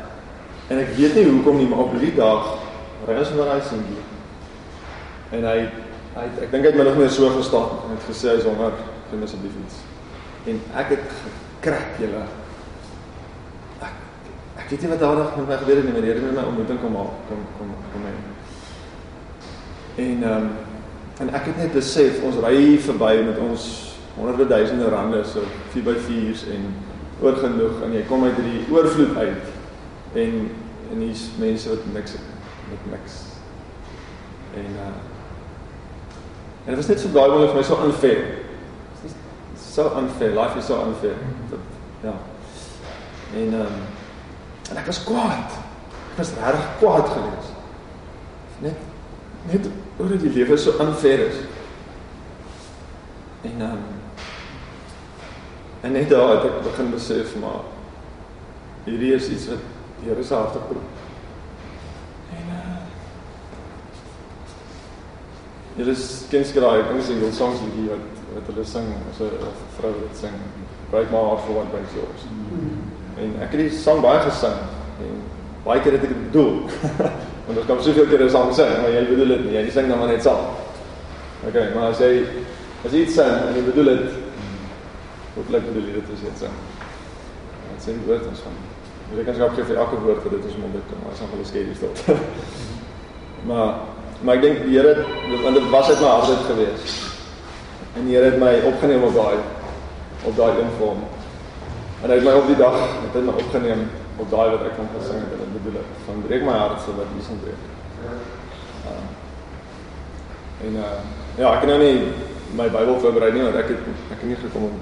en 0.68 0.82
ek 0.82 0.90
weet 0.98 1.14
nie 1.16 1.24
hoekom 1.24 1.56
nie, 1.56 1.66
maar 1.68 1.87
op 1.87 1.94
die 1.96 2.12
dag 2.12 2.50
ry 3.08 3.14
ons 3.16 3.30
oor 3.32 3.46
daai 3.48 3.62
seentjie. 3.64 4.02
En 5.32 5.46
hy 5.48 5.58
hy 6.18 6.26
ek 6.44 6.50
dink 6.52 6.66
hy 6.66 6.72
het 6.72 6.76
my 6.76 6.84
nog 6.90 6.98
meer 7.00 7.14
so 7.14 7.30
gestaan 7.32 7.78
en 7.87 7.94
het 7.94 8.04
gesê 8.11 8.34
hy's 8.34 8.44
honger 8.44 8.76
vir 9.08 9.24
asseblief 9.24 9.56
iets. 9.62 9.80
En 10.52 10.61
ek 10.82 10.92
het 10.96 11.16
gekrak 11.22 11.96
julle. 12.02 12.22
Ek 13.80 13.96
ek 14.61 14.70
weet 14.74 14.84
nie 14.84 14.92
wat 14.92 15.04
daardag 15.06 15.37
met 15.38 15.48
my 15.48 15.61
gebeur 15.62 15.80
het 15.80 15.88
nie, 15.88 15.96
maar 15.96 16.04
die 16.04 16.12
Here 16.12 16.26
het 16.26 16.37
my 16.37 16.48
ontmoeting 16.52 16.80
kom 16.84 16.96
maak, 16.98 17.20
kom 17.30 17.44
kom 17.56 17.76
kom 17.94 18.04
my. 18.04 18.16
En 20.04 20.26
ehm 20.28 20.34
um, 20.37 20.50
en 21.18 21.33
ek 21.35 21.50
het 21.50 21.57
net 21.57 21.72
besef 21.74 22.22
ons 22.26 22.38
ry 22.44 22.78
verby 22.85 23.12
met 23.26 23.38
ons 23.42 23.66
honderde 24.16 24.48
duisende 24.50 24.88
rande 24.92 25.24
so 25.26 25.42
4x4s 25.74 26.46
en 26.54 26.66
oorgenoeg 27.22 27.83
en 27.87 27.94
jy 27.98 28.04
kom 28.09 28.24
uit 28.24 28.38
hierdie 28.38 28.66
oorvloed 28.74 29.16
uit 29.16 30.18
en 30.24 30.40
en 30.88 31.00
hier's 31.04 31.26
mense 31.37 31.68
wat 31.68 31.88
niks 31.92 32.14
met 32.70 32.85
niks. 32.94 33.16
En 34.57 34.74
uh 34.74 34.90
en 36.68 36.74
dit 36.74 36.76
was 36.76 36.88
net 36.90 37.00
so 37.00 37.12
daai 37.12 37.31
wil 37.33 37.46
vir 37.48 37.57
my 37.57 37.64
so 37.64 37.76
unfair 37.85 38.22
so 39.78 39.96
unfair. 39.96 40.35
Life 40.35 40.59
is 40.59 40.66
so 40.66 40.83
unfair. 40.83 41.14
Dat, 41.50 41.59
ja. 42.02 42.14
En 43.35 43.52
ehm 43.52 43.61
um, 43.61 43.81
en 44.70 44.76
ek 44.76 44.87
was 44.87 45.04
kwaad. 45.04 45.54
Ek 46.12 46.16
was 46.16 46.33
reg 46.42 46.64
kwaad 46.78 47.09
geweest. 47.09 47.52
Net 48.64 48.74
net 49.50 49.68
oor 49.98 50.18
die 50.18 50.30
lewe 50.30 50.56
so 50.56 50.78
unfair 50.80 51.26
is. 51.26 51.40
En 53.42 53.61
um, 53.61 53.87
en 55.80 55.92
net 55.92 56.08
daar 56.11 56.37
het 56.37 56.46
ek 56.50 56.62
begin 56.62 56.90
besef 56.90 57.34
maar 57.38 57.66
hierdie 58.87 59.12
is 59.14 59.28
iets 59.30 59.48
wat 59.52 59.66
die 60.00 60.08
Here 60.08 60.22
se 60.22 60.34
hart 60.34 60.54
geproe. 60.54 60.82
En 62.38 62.52
uh 62.54 62.76
Julle 65.78 65.94
ken 66.30 66.44
seker 66.46 66.64
daai 66.66 66.80
Engelse 66.82 67.32
songs 67.34 67.62
liedjie 67.62 67.90
wat 67.92 68.22
wat 68.34 68.50
hulle 68.50 68.64
sing 68.66 68.90
as 69.11 69.20
'n 69.22 69.38
vrou 69.78 69.92
wat 70.02 70.20
sing 70.20 70.34
break 70.90 71.11
my 71.11 71.22
heart 71.28 71.42
for 71.46 71.54
what 71.54 71.70
breaks 71.70 71.94
yours. 71.94 72.26
Mm. 72.30 72.78
En 73.22 73.42
ek 73.42 73.50
het 73.54 73.61
die 73.66 73.78
sang 73.78 74.00
baie 74.02 74.20
gesing 74.20 74.58
en 75.06 75.22
baie 75.64 75.80
keer 75.80 75.98
het 75.98 76.06
ek 76.06 76.14
dit 76.14 76.24
bedoel. 76.30 76.62
Want 77.48 77.58
ons 77.62 77.68
kan 77.68 77.78
soveel 77.82 78.06
keer 78.06 78.22
'n 78.24 78.30
sang 78.30 78.54
sing, 78.54 78.72
maar 78.80 78.90
jy 78.92 79.04
bedoel 79.08 79.28
dit 79.32 79.44
nie. 79.44 79.52
Jy 79.56 79.70
sing 79.70 79.88
dan 79.88 79.98
maar 79.98 80.08
net 80.08 80.22
saam. 80.22 80.52
Okay, 81.48 81.72
maar 81.74 81.90
as 81.90 81.98
jy 81.98 82.26
as 82.84 82.92
jy 82.92 83.00
iets 83.06 83.14
sing 83.14 83.30
en 83.48 83.54
jy 83.56 83.62
bedoel 83.64 83.84
dit 83.84 84.11
wat 85.37 85.48
lyk 85.54 85.64
bedoel 85.68 85.87
jy 85.88 85.94
dit 85.96 86.11
as 86.12 86.20
jy 86.20 86.28
dit 86.28 86.38
sing? 86.44 86.56
Dit 87.72 87.80
sê 87.87 87.90
woord 88.06 88.26
ons 88.28 88.42
van. 88.44 88.56
Jy 89.16 89.24
kan 89.24 89.34
skop 89.34 89.54
vir 89.56 89.76
elke 89.76 90.00
woord 90.04 90.22
wat 90.24 90.32
dit 90.37 90.44
is 90.44 90.56
om 90.58 90.72
dit 90.72 90.87
te 90.90 90.94
maar 91.00 91.16
nog 91.20 91.32
wel 91.37 91.48
skielik 91.48 91.76
stil. 91.76 92.16
maar 93.48 93.74
maar 94.20 94.34
ek 94.34 94.42
dink 94.42 94.64
die 94.66 94.76
Here 94.76 94.94
want 95.42 95.54
dit 95.54 95.70
was 95.70 95.88
uit 95.88 96.00
my 96.00 96.11
hart 96.11 96.28
uit 96.28 96.44
gewees. 96.50 96.82
En 97.96 98.04
die 98.04 98.16
Here 98.16 98.28
het 98.28 98.38
my 98.42 98.54
opgeneem 98.72 99.08
op 99.08 99.14
daai 99.14 99.38
op 100.28 100.37
daai 100.37 100.61
invorm. 100.66 101.00
En 102.02 102.11
hy 102.11 102.20
het 102.20 102.28
my 102.28 102.34
op 102.42 102.46
die 102.46 102.61
dag 102.61 102.76
het 102.76 103.14
hy 103.14 103.22
my 103.24 103.37
opgeneem 103.40 103.88
op 104.18 104.30
daai 104.30 104.48
wat 104.50 104.66
ek 104.68 104.76
van 104.82 104.90
gesing 104.98 105.22
het 105.22 105.30
dit 105.32 105.38
bedoel 105.68 105.85
ek 105.85 106.02
van 106.07 106.22
breek 106.24 106.44
my 106.48 106.57
hart 106.57 106.83
so 106.85 106.96
wat 106.96 107.11
hier 107.14 107.24
sien 107.26 107.40
breek. 107.42 107.64
Uh, 108.88 109.04
en 110.66 110.78
uh, 110.81 110.92
ja, 111.38 111.52
ek 111.52 111.64
het 111.64 111.70
nou 111.70 111.78
nie 111.83 111.98
my 112.59 112.68
Bybel 112.72 112.96
voorberei 113.02 113.33
nie 113.35 113.44
want 113.44 113.59
ek 113.61 113.74
het 113.74 113.90
ek 114.09 114.16
het 114.16 114.28
nie 114.31 114.38
gekom 114.40 114.70
om 114.70 114.78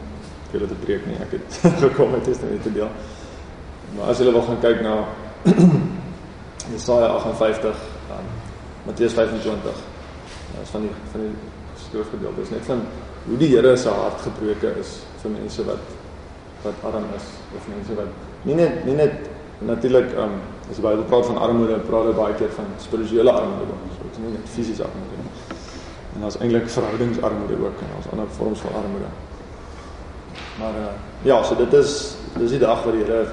julle 0.52 0.70
te 0.70 0.78
preek 0.84 1.06
nie. 1.10 1.18
Ek 1.24 1.34
het 1.36 1.60
gekom 1.84 2.14
om 2.14 2.22
testament 2.24 2.62
te 2.62 2.72
deel. 2.76 2.90
Maar 3.96 4.12
as 4.12 4.22
julle 4.22 4.34
wil 4.36 4.46
gaan 4.46 4.62
kyk 4.62 4.82
na 4.86 4.96
Jesaja 6.72 7.12
58, 7.18 7.84
dan 8.08 8.32
Matteus 8.86 9.14
25. 9.18 9.84
Dit 10.52 10.62
is 10.62 10.72
van 10.74 10.86
die 10.86 10.94
van 11.12 11.26
die 11.26 11.34
skrifgedeelte 11.86 12.42
is 12.46 12.54
net 12.54 12.66
van 12.66 12.82
hoe 13.26 13.38
die 13.38 13.50
Here 13.52 13.76
se 13.76 13.92
hart 13.92 14.22
gebroke 14.24 14.72
is 14.80 15.00
vir 15.22 15.34
mense 15.34 15.64
wat 15.66 15.94
wat 16.64 16.84
arm 16.88 17.06
is 17.16 17.26
of 17.54 17.66
mense 17.70 17.94
wat 17.98 18.46
nie 18.48 18.56
net 18.58 18.84
nie 18.86 18.94
net 18.98 19.26
natuurlik 19.58 20.12
um 20.16 20.40
as 20.70 20.76
jy 20.76 20.82
baie 20.82 20.96
praat 21.10 21.26
van 21.26 21.38
armoede, 21.38 21.78
praat 21.88 22.10
jy 22.10 22.14
baie 22.16 22.34
keer 22.34 22.50
van 22.56 22.66
spirituele 22.82 23.32
armoede. 23.32 23.78
So 23.96 24.02
dit 24.02 24.12
is 24.12 24.18
nie 24.24 24.32
net 24.34 24.52
fisiese 24.54 24.84
armoede 24.84 25.22
nie. 25.22 25.58
En 26.14 26.20
daar's 26.20 26.38
eintlik 26.40 26.68
verhoudingsarmoede 26.68 27.56
ook 27.64 27.80
en 27.84 27.92
daar's 27.94 28.10
ander 28.12 28.28
vorms 28.38 28.60
van 28.60 28.78
armoede. 28.82 29.10
Maar 30.58 30.78
uh, 30.80 30.94
ja, 31.22 31.42
so 31.42 31.56
dit 31.56 31.72
is 31.72 32.16
dis 32.38 32.50
die 32.50 32.58
dag 32.58 32.82
wat 32.84 32.92
die 32.92 33.04
Here 33.04 33.26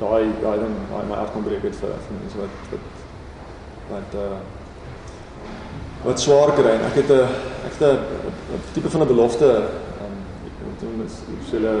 daai 0.00 0.32
daai 0.42 0.58
ding 0.58 0.74
daai 0.90 1.04
my 1.08 1.16
hart 1.20 1.32
kon 1.34 1.44
breek 1.46 1.64
het 1.66 1.76
vir 1.80 1.94
vir 2.06 2.18
mense 2.18 2.40
wat 2.40 2.72
wat 2.72 2.84
wat 3.92 4.18
uh 4.24 4.40
wat 6.02 6.20
swaar 6.20 6.50
kry 6.56 6.72
en 6.74 6.86
ek 6.88 6.96
het 7.00 7.10
'n 7.10 7.20
ek 7.68 7.78
het 7.78 7.82
'n 7.88 8.62
tipe 8.74 8.90
van 8.90 9.02
'n 9.02 9.12
belofte 9.14 9.50
um 10.04 10.16
toen 10.80 10.96
met 10.98 11.12
hulle 11.50 11.74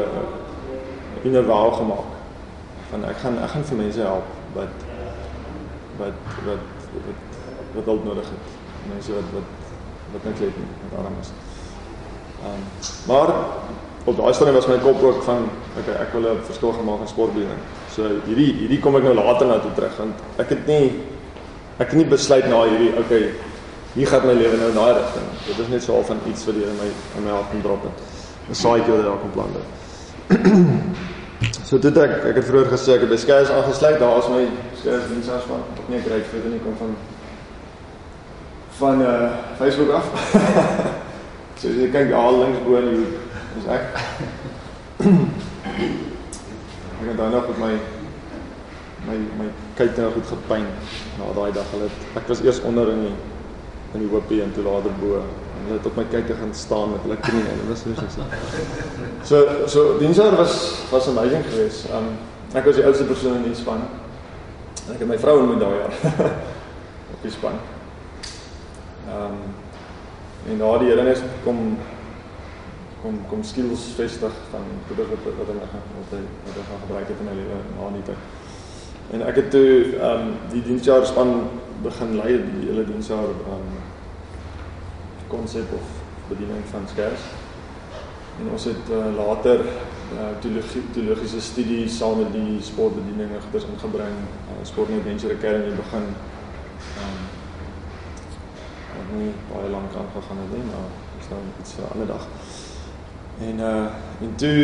inner 1.22 1.46
wou 1.46 1.72
gemaak 1.72 2.21
van 2.92 3.04
ek 3.08 3.20
gaan 3.24 3.38
ek 3.42 3.54
gaan 3.54 3.68
vir 3.70 3.78
mense 3.82 4.00
help 4.00 4.56
wat 4.56 4.86
wat 6.00 6.32
wat 6.46 6.64
wat 7.06 7.20
wat 7.76 7.86
hulp 7.90 8.04
nodig 8.04 8.32
het 8.34 8.56
mense 8.92 9.14
wat 9.16 9.28
wat 9.36 9.48
wat 10.12 10.24
net 10.28 10.42
weet 10.44 10.58
wat 10.90 10.98
arm 11.04 11.16
is. 11.20 11.30
Ehm 12.42 12.50
um, 12.52 12.62
maar 13.08 13.30
op 14.04 14.16
daai 14.16 14.34
stadium 14.34 14.58
was 14.58 14.66
my 14.66 14.78
kop 14.82 15.02
ook 15.02 15.22
van 15.22 15.46
okay, 15.78 15.94
ek 16.04 16.12
wil 16.12 16.28
'n 16.32 16.44
verskil 16.48 16.72
gemaak 16.72 17.00
in 17.00 17.08
sportbediening. 17.08 17.62
So 17.94 18.02
hierdie 18.26 18.52
hierdie 18.60 18.80
kom 18.80 18.96
ek 18.96 19.02
nou 19.08 19.14
later 19.14 19.46
na 19.46 19.58
toe 19.58 19.72
terug 19.74 19.96
want 19.98 20.16
ek 20.36 20.48
het 20.48 20.66
nie 20.66 21.00
ek 21.78 21.88
het 21.88 21.98
nie 22.00 22.10
besluit 22.14 22.48
na 22.48 22.64
hierdie 22.64 22.92
okay, 22.98 23.34
hier 23.94 24.06
gaan 24.06 24.26
my 24.26 24.34
lewe 24.34 24.56
nou 24.56 24.68
in 24.68 24.80
daai 24.80 24.92
rigting. 24.98 25.28
Dit 25.46 25.58
is 25.58 25.68
net 25.68 25.82
so 25.82 25.94
al 25.94 26.04
van 26.04 26.18
iets 26.26 26.44
wat 26.44 26.54
hier 26.54 26.68
in 26.68 26.76
my 26.82 26.90
in 27.16 27.24
my 27.24 27.30
hart 27.30 27.50
kom 27.50 27.62
drop 27.62 27.82
het. 27.82 27.96
'n 28.50 28.54
Saadjie 28.54 28.92
wat 28.92 29.04
daar 29.04 29.22
kom 29.22 29.30
plant 29.30 29.56
het. 29.58 31.11
So 31.64 31.78
dit 31.78 31.96
ek 31.96 32.12
ek 32.30 32.36
het 32.38 32.46
vroeër 32.46 32.68
gesê 32.72 32.96
ek 32.96 33.04
het 33.04 33.10
by 33.12 33.18
Skys 33.20 33.50
aangesluit. 33.50 33.98
Daar 34.00 34.18
is 34.20 34.28
my 34.32 34.42
Skys 34.80 35.08
diensas 35.10 35.44
van 35.48 35.62
op 35.64 35.88
nie 35.90 36.02
kry 36.04 36.20
vir 36.30 36.48
nie 36.50 36.60
kom 36.64 36.76
van 36.80 36.92
van 38.78 39.02
uh 39.02 39.30
Facebook 39.58 39.90
af. 39.98 40.06
so 41.60 41.68
jy 41.68 41.90
kyk 41.94 42.12
al 42.16 42.38
links 42.42 42.62
bo 42.66 42.78
in 42.80 42.88
die 42.90 42.98
hoek. 43.00 43.14
Dis 43.56 43.66
ek. 43.76 43.84
ek 47.02 47.06
het 47.10 47.18
nog 47.18 47.48
met 47.50 47.58
my 47.66 47.74
my 49.06 49.16
my 49.38 49.48
kyk 49.78 49.96
nou 49.98 50.10
goed 50.16 50.34
gepyn 50.34 50.66
na 51.18 51.30
daai 51.38 51.52
dag. 51.52 51.70
Hulle 51.74 51.88
ek 52.18 52.28
was 52.28 52.44
eers 52.44 52.62
onder 52.68 52.92
in 52.94 53.06
die 53.08 53.16
in 53.92 54.04
die 54.06 54.12
hoopie 54.12 54.42
en 54.42 54.52
toe 54.54 54.64
later 54.64 54.94
bo. 55.00 55.22
En 55.62 55.68
hulle 55.68 55.78
het 55.78 55.86
op 55.86 55.96
my 55.96 56.04
kyk 56.10 56.26
te 56.26 56.34
gaan 56.34 56.54
staan 56.54 56.90
met 56.90 57.04
hulle 57.06 57.16
knie 57.22 57.42
en 57.46 57.60
dit 57.60 57.68
was 57.70 57.82
so 57.86 58.24
so. 59.30 59.66
So 59.70 59.98
diensjaar 59.98 60.34
was 60.36 60.54
was 60.90 61.08
amazing 61.08 61.44
geweest. 61.46 61.86
Um 61.94 62.08
ek 62.52 62.64
was 62.66 62.74
die 62.74 62.84
oudste 62.84 63.04
persoon 63.04 63.36
in 63.36 63.46
die 63.46 63.54
span. 63.54 63.84
Ek 64.90 64.98
het 64.98 65.08
my 65.08 65.18
vrou 65.22 65.36
ontmoet 65.44 65.62
daai 65.62 65.76
jaar 65.78 65.94
op 67.14 67.22
die 67.22 67.30
span. 67.30 67.60
Ehm 69.06 69.38
um, 69.38 69.38
en 70.50 70.58
daardie 70.58 70.90
Here 70.90 71.10
is 71.10 71.22
kom 71.44 71.78
kom 73.02 73.20
kom 73.30 73.44
skills 73.46 73.84
vestig 73.94 74.34
van 74.50 74.66
goeie 74.88 75.06
wat 75.12 75.30
wat 75.38 75.52
hy 75.54 75.68
gaan 75.70 75.86
wat 76.00 76.16
hy 76.16 76.22
wat 76.48 76.58
hy 76.58 76.66
gaan 76.70 76.82
gebruik 76.86 77.12
het 77.12 77.22
in 77.22 77.30
my 77.30 77.36
lewe 77.38 77.60
na 77.76 77.92
die 77.94 78.04
tyd. 78.10 78.26
En 79.14 79.22
ek 79.30 79.38
het 79.42 79.50
toe 79.54 79.70
ehm 79.70 80.26
um, 80.26 80.34
die 80.50 80.64
diensjaar 80.66 81.06
span 81.06 81.32
begin 81.86 82.18
lei 82.18 82.34
die 82.50 82.66
hele 82.66 82.84
diensjaar 82.90 83.30
ehm 83.30 83.54
um, 83.60 83.71
konsep 85.32 85.72
of 85.78 85.86
bediening 86.28 86.64
van 86.70 86.84
skers. 86.92 87.24
En 88.40 88.48
ons 88.54 88.64
het 88.64 88.86
uh, 88.90 89.08
later 89.16 89.60
uh, 89.64 90.30
teologie 90.40 90.82
teologiese 90.94 91.40
studie 91.40 91.88
saam 91.88 92.18
met 92.22 92.32
die 92.32 92.62
sportbediening 92.64 93.30
goeders 93.44 93.68
ingebring. 93.72 94.16
Uh, 94.48 94.60
Sport 94.68 94.94
Adventure 94.98 95.36
Academy 95.36 95.76
begin 95.82 96.08
ehm 96.96 97.14
um, 97.18 97.30
nie 99.12 99.32
baie 99.50 99.68
lank 99.70 99.92
aangegaan 100.00 100.38
het 100.42 100.52
nie, 100.56 100.64
maar 100.72 100.88
dis 101.18 101.28
nou 101.32 101.40
iets 101.60 101.72
vir 101.76 101.84
'n 101.84 101.92
ander 101.92 102.06
dag. 102.06 102.24
En 103.48 103.56
uh 103.58 104.24
en 104.24 104.34
toe 104.36 104.58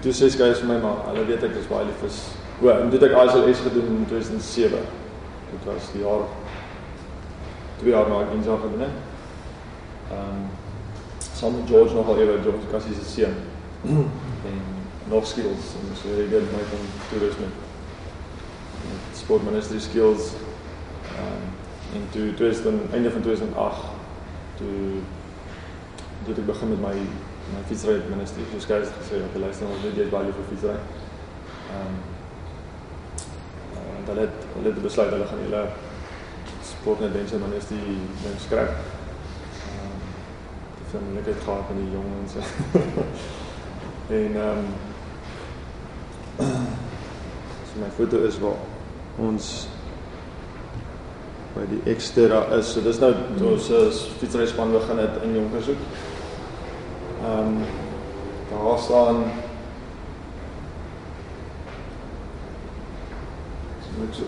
toe 0.00 0.12
sê 0.12 0.30
skys 0.30 0.60
vir 0.62 0.68
my 0.68 0.78
maar, 0.84 0.98
hulle 1.10 1.24
weet 1.26 1.42
ek 1.42 1.56
is 1.60 1.70
baie 1.72 1.86
lief 1.86 2.02
is. 2.06 2.18
O, 2.62 2.68
en 2.68 2.90
dit 2.90 3.02
ek 3.02 3.16
ISLS 3.24 3.60
gedoen 3.66 3.86
in 3.96 4.06
2007. 4.06 4.78
Dit 5.50 5.64
was 5.64 5.92
die 5.92 6.02
jaar 6.02 6.24
twee 7.78 7.92
jaar 7.92 8.08
na 8.08 8.20
ek 8.20 8.34
in 8.34 8.42
Japan 8.42 8.60
gedoen 8.60 8.86
het. 8.86 8.96
Ehm 10.10 10.18
um, 10.18 10.46
saam 11.34 11.54
met 11.54 11.68
George 11.68 11.94
nog 11.94 12.06
al 12.06 12.18
ewe 12.18 12.38
George 12.42 12.66
Cassie 12.70 12.94
se 13.00 13.10
seun. 13.10 13.34
en 14.50 14.60
nog 15.08 15.26
skills 15.26 15.64
en 15.78 15.96
so 16.00 16.08
jy 16.08 16.28
get 16.28 16.52
my 16.52 16.62
van 16.70 16.84
toerisme. 17.10 17.48
Sport 19.14 19.42
ministry 19.44 19.80
skills. 19.80 20.32
Ehm 21.16 21.36
um, 21.36 21.46
en 21.94 22.08
toe 22.10 22.34
toe 22.34 22.48
is 22.48 22.62
dan 22.62 22.80
einde 22.92 23.10
van 23.10 23.20
2008 23.20 23.76
toe 24.56 25.00
toe 26.24 26.34
ek 26.34 26.46
begin 26.46 26.68
met 26.68 26.80
my 26.80 26.96
my 27.54 27.62
fietsry 27.68 28.00
ministry 28.08 28.42
so 28.52 28.60
skous 28.60 28.90
gesê 28.98 29.20
hulle 29.22 29.44
luister 29.44 29.66
ons 29.66 29.82
weet 29.84 29.96
jy 29.96 30.04
is 30.08 30.14
baie 30.16 30.32
vir 30.38 30.48
fietsry. 30.50 30.76
Ehm 31.72 31.86
um, 31.86 31.96
uh, 33.76 33.96
hulle 34.10 34.20
het 34.26 34.46
hulle 34.56 34.72
het 34.72 34.82
besluit 34.82 35.10
hulle 35.16 35.28
gaan 35.32 35.44
hulle 35.46 35.64
sport 36.72 37.00
net 37.00 37.14
mense 37.20 37.44
ministry 37.48 37.82
ding 38.24 38.40
skryf. 38.46 38.96
Ehm 40.94 41.14
die 41.14 41.22
familie 41.22 41.34
gehad 41.44 41.68
met 41.68 41.78
die 41.84 41.90
jong 41.92 42.04
mense. 42.16 42.38
en 44.18 44.36
ehm 44.36 44.58
um, 46.38 46.46
so 47.66 47.80
my 47.80 47.90
foto 47.96 48.24
is 48.24 48.38
waar 48.38 48.56
ons 49.16 49.68
by 51.54 51.66
die 51.68 51.80
ekstra 51.92 52.46
is. 52.56 52.72
So 52.72 52.80
dis 52.80 53.00
nou 53.02 53.12
ons 53.50 53.68
uh, 53.70 53.90
fietsryspan 54.20 54.72
begin 54.72 54.98
het 55.04 55.20
in 55.22 55.34
Jonkershoek. 55.34 55.84
Ehm 57.22 57.38
um, 57.38 57.62
daar 58.48 58.78
staan 58.78 59.24
so 64.12 64.24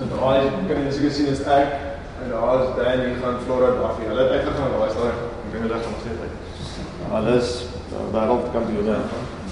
En 0.00 0.08
daai 0.08 0.50
kan 0.68 0.84
jy 0.84 0.92
seker 0.92 1.10
sien 1.10 1.26
is 1.26 1.40
ek 1.44 1.89
en 2.22 2.28
daar 2.30 2.62
is 2.62 2.68
Danny 2.76 3.14
gaan 3.22 3.36
Florida 3.44 3.80
af. 3.88 3.96
Hulle 3.98 4.22
het 4.22 4.30
uitgegaan 4.30 4.72
daai 4.78 4.90
staan 4.90 5.06
ek 5.08 5.52
dink 5.52 5.62
hulle 5.64 5.78
gaan 5.82 5.92
nog 5.94 6.02
steeds 6.04 6.22
uit. 6.24 6.36
Alles 7.18 7.48
wêreldkampioene, 8.14 8.96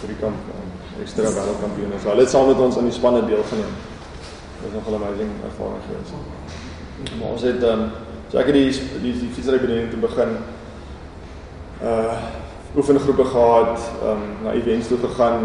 drie 0.02 0.16
kamp 0.22 0.38
ekstra 1.02 1.31
wêreldkampioene. 1.38 2.00
So 2.02 2.12
hulle 2.12 2.26
het 2.26 2.35
saam 2.35 2.50
met 2.50 2.61
ons 2.66 2.76
aan 2.78 2.90
die 2.90 2.98
spanne 2.98 3.22
deelgeneem. 3.31 3.72
Dit 4.61 4.68
is 4.68 4.74
nog 4.76 4.88
'n 4.90 4.98
amazing 5.00 5.33
ervaring 5.48 5.83
geweest. 5.87 6.12
Maar 7.18 7.31
ons 7.31 7.42
het 7.42 7.62
ehm 7.62 7.81
um, 7.81 7.90
so 8.31 8.38
ek 8.38 8.46
het 8.46 8.54
die 8.54 8.70
die, 9.04 9.14
die 9.20 9.33
fietsry 9.35 9.59
bediening 9.61 9.90
te 9.90 9.96
begin 9.96 10.37
uh 11.83 12.16
oefengroepe 12.76 13.24
gehad, 13.24 13.78
ehm 14.02 14.11
um, 14.11 14.22
na 14.44 14.52
events 14.52 14.88
toe 14.88 14.98
gegaan 14.98 15.44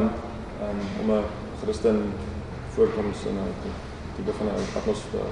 um, 0.65 0.79
om 1.01 1.15
'n 1.15 1.23
Christen 1.63 2.13
voorkoms 2.75 3.17
en 3.29 3.35
'n 3.37 3.73
tipe 4.15 4.31
van 4.37 4.47
'n 4.47 4.77
atmosfeer 4.77 5.29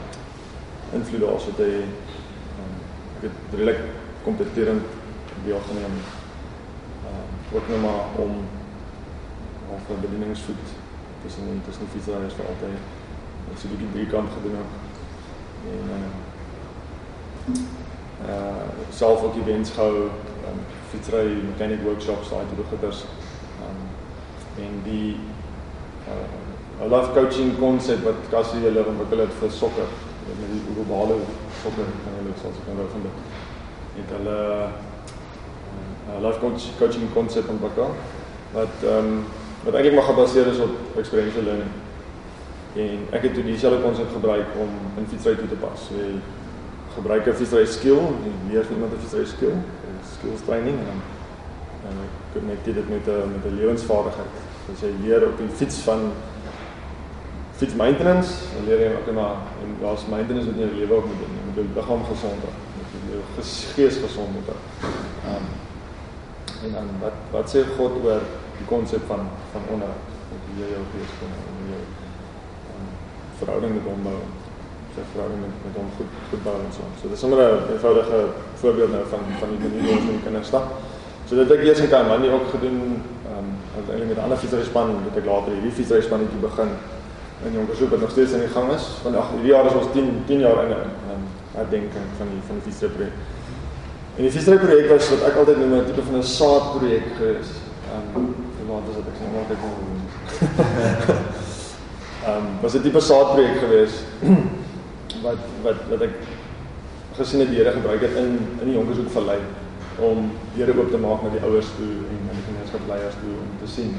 invloed 0.94 1.22
daar 1.22 1.40
so 1.40 1.54
te 1.56 1.68
hê. 1.74 1.82
Um, 2.62 2.74
ek 3.18 3.28
het 3.28 3.38
redelik 3.52 3.84
kompeterend 4.24 4.86
deelgeneem. 5.46 5.96
Ehm 7.06 7.22
um, 7.22 7.56
ook 7.58 7.68
nou 7.68 7.80
maar 7.80 8.04
om 8.26 8.34
of 9.76 9.82
'n 9.90 10.02
bedieningsvoet 10.02 10.66
tussen 11.24 11.62
tussen 11.66 11.88
fietsry 11.94 12.26
is 12.28 12.38
vir 12.40 12.46
altyd 12.52 13.00
Ek 13.42 13.58
het 13.58 13.60
so 13.60 13.68
'n 13.68 13.72
bietjie 13.72 13.94
drie 13.94 14.08
kant 14.08 14.30
gedoen 14.36 14.58
ook. 14.62 14.74
En 15.76 15.86
uh 15.98 16.10
uh 18.32 18.68
self 18.90 19.24
ook 19.24 19.36
events 19.36 19.70
gehou, 19.70 19.96
um, 20.48 20.60
fietsry, 20.90 21.26
mechanic 21.52 21.82
workshops, 21.84 22.30
daai 22.30 22.46
tipe 22.50 22.64
goeders. 22.70 23.00
Um 23.66 23.80
en 24.66 24.74
die 24.84 25.18
uh 26.14 26.86
life 26.96 27.12
coaching 27.14 27.58
konsep 27.60 28.04
wat 28.04 28.30
Cassie 28.30 28.60
hulle 28.60 28.86
ontwikkel 28.86 29.20
het 29.20 29.34
vir 29.40 29.52
sokker, 29.52 29.90
die 30.40 30.62
globale 30.74 31.20
sokker 31.62 31.88
kan 32.04 32.18
hulle 32.20 32.34
selfs 32.42 32.64
kan 32.66 32.80
wou 32.80 32.88
van 32.96 33.06
dit. 33.08 33.16
Het 34.00 34.16
hulle 34.18 34.40
uh 36.12 36.20
life 36.26 36.40
coach, 36.40 36.64
coaching 36.80 37.14
konsep 37.14 37.50
ontwikkel 37.50 37.94
wat 38.56 38.84
um 38.96 39.24
wat 39.64 39.74
eintlik 39.78 39.96
maar 39.96 40.10
gebaseer 40.10 40.48
is 40.48 40.60
op 40.60 40.98
experiential 40.98 41.44
learning. 41.44 41.74
En 42.76 43.08
ek 43.18 43.28
het 43.28 43.34
toe 43.34 43.44
dieselfde 43.44 43.82
konsep 43.84 44.10
gebruik 44.14 44.56
om 44.58 44.70
in 44.98 45.08
fietsry 45.08 45.36
toe 45.36 45.48
te 45.48 45.60
pas. 45.62 45.88
So 45.88 45.96
jy 45.96 46.18
gebruik 46.96 47.28
'n 47.28 47.40
fietsry 47.40 47.66
skill, 47.66 48.02
jy 48.26 48.34
leer 48.50 48.66
iemand 48.72 48.94
'n 48.94 49.02
fietsry 49.04 49.26
skill, 49.26 49.58
skills 50.16 50.42
training 50.46 50.78
en 50.80 50.86
dan 50.86 51.02
en 51.90 52.02
ek 52.06 52.14
connecteer 52.34 52.74
dit 52.74 52.90
met 52.90 53.06
'n 53.08 53.32
met 53.34 53.46
'n 53.46 53.56
lewensvaardigheid. 53.60 54.36
So 54.80 54.86
jy 54.86 54.94
leer 55.06 55.28
op 55.28 55.38
die 55.38 55.50
fiets 55.60 55.78
van 55.88 56.12
fiets 57.62 57.78
maintenance, 57.78 58.30
dan 58.56 58.66
leer 58.66 58.80
jy 58.82 58.92
ook 58.98 59.10
maar 59.14 59.42
en 59.62 59.74
daar's 59.82 60.06
maintenance 60.10 60.48
wat 60.50 60.58
jy 60.58 60.66
in 60.66 60.72
jou 60.72 60.78
lewe 60.82 60.96
op 60.98 61.10
moet 61.10 61.20
doen. 61.22 61.34
Jy 61.38 61.44
moet 61.48 61.58
jou 61.60 61.66
liggaam 61.76 62.06
gesond 62.10 62.46
hou, 62.46 62.54
moet 62.92 63.10
jou 63.14 63.24
gees 63.76 63.98
gesond 64.06 64.48
hou. 64.50 64.60
Ehm 65.30 65.36
um, 65.36 65.50
en 66.66 66.74
dan 66.78 66.90
wat 67.02 67.18
wat 67.34 67.50
sê 67.54 67.62
God 67.78 68.00
oor 68.06 68.24
die 68.58 68.68
konsep 68.70 69.06
van 69.10 69.28
van 69.54 69.64
onderhoud? 69.74 70.10
Dat 70.32 70.48
jy 70.58 70.70
jou 70.74 70.84
gees 70.94 71.12
kan 71.20 71.36
jou 71.70 71.84
verhouding 73.42 73.74
met 73.78 73.90
hom 73.90 74.02
bou. 74.06 74.20
Sy 74.96 75.06
verhouding 75.14 75.44
met 75.46 75.60
met 75.66 75.78
hom 75.80 75.92
goed 75.98 76.16
goed 76.32 76.44
bou 76.48 76.56
en 76.62 76.74
so. 76.78 76.88
So 77.02 77.10
dis 77.14 77.22
sommer 77.24 77.42
'n 77.42 77.74
eenvoudige 77.74 78.20
voorbeeld 78.62 78.92
nou 78.92 79.04
van 79.14 79.22
van 79.42 79.50
die 79.54 79.62
manier 79.66 79.82
hoe 79.86 79.98
ons 79.98 80.08
met 80.10 80.24
kinders 80.24 80.50
stap. 80.54 80.66
So 81.28 81.36
dit 81.36 81.52
ek 81.58 81.64
eers 81.66 81.84
in 81.86 81.94
Kaimani 81.94 82.30
ook 82.30 82.48
gedoen, 82.56 82.80
ehm 83.30 83.38
um, 83.38 83.50
uiteindelik 83.78 84.10
met 84.12 84.18
'n 84.18 84.26
ander 84.26 84.42
fietsryspan 84.44 84.90
het 85.06 85.22
ek 85.22 85.30
later 85.32 85.54
hierdie 85.54 85.78
fietsryspannetjie 85.78 86.42
begin 86.50 86.74
in 87.46 87.54
Jonkershoek 87.54 87.90
wat 87.90 88.00
nog 88.00 88.12
steeds 88.12 88.34
aan 88.34 88.46
die 88.46 88.54
gang 88.56 88.72
is. 88.74 88.86
Vandag 89.02 89.30
hierdie 89.34 89.52
jaar 89.52 89.66
is 89.66 89.78
ons 89.80 89.92
10 89.94 90.24
10 90.26 90.40
jaar 90.40 90.64
in 90.66 90.72
'n 90.72 91.22
herdenking 91.58 92.08
van 92.18 92.28
die 92.32 92.42
van 92.48 92.56
die 92.56 92.66
fietsryprojek. 92.68 93.18
En 94.16 94.24
die 94.24 94.32
fietsryprojek 94.32 94.90
was 94.90 95.10
wat 95.10 95.22
ek 95.30 95.36
altyd 95.36 95.58
noem 95.58 95.74
'n 95.74 95.86
tipe 95.86 96.04
van 96.10 96.18
'n 96.18 96.24
saadprojek 96.24 97.08
gewees. 97.18 97.50
Ehm 97.92 98.16
um, 98.16 98.36
wat 98.68 98.90
is 98.90 98.96
dit 98.96 99.08
ek 99.12 99.18
sê 99.20 99.24
nou 99.28 99.42
altyd 99.44 99.62
noem. 99.64 100.02
Ehm 102.28 102.38
um, 102.38 102.48
was 102.62 102.74
'n 102.74 102.82
tipe 102.82 103.00
saadprojek 103.00 103.58
gewees 103.64 103.94
wat 105.26 105.42
wat 105.64 105.80
wat 105.90 106.02
ek 106.02 106.16
gesien 107.18 107.40
het 107.40 107.50
die 107.50 107.58
Here 107.58 107.72
gebruik 107.72 108.02
het 108.02 108.16
in 108.16 108.32
in 108.62 108.66
die 108.70 108.78
Jonkershoek 108.78 109.10
vallei 109.10 109.40
om 110.00 110.32
deure 110.56 110.78
oop 110.80 110.92
te 110.92 110.98
maak 110.98 111.22
na 111.24 111.30
die 111.30 111.44
ouers 111.46 111.70
toe 111.78 111.94
en 112.12 112.20
na 112.26 112.34
die 112.38 112.48
gemeenskapsleiers 112.50 113.18
toe 113.22 113.34
om 113.44 113.50
te 113.64 113.72
sien. 113.72 113.96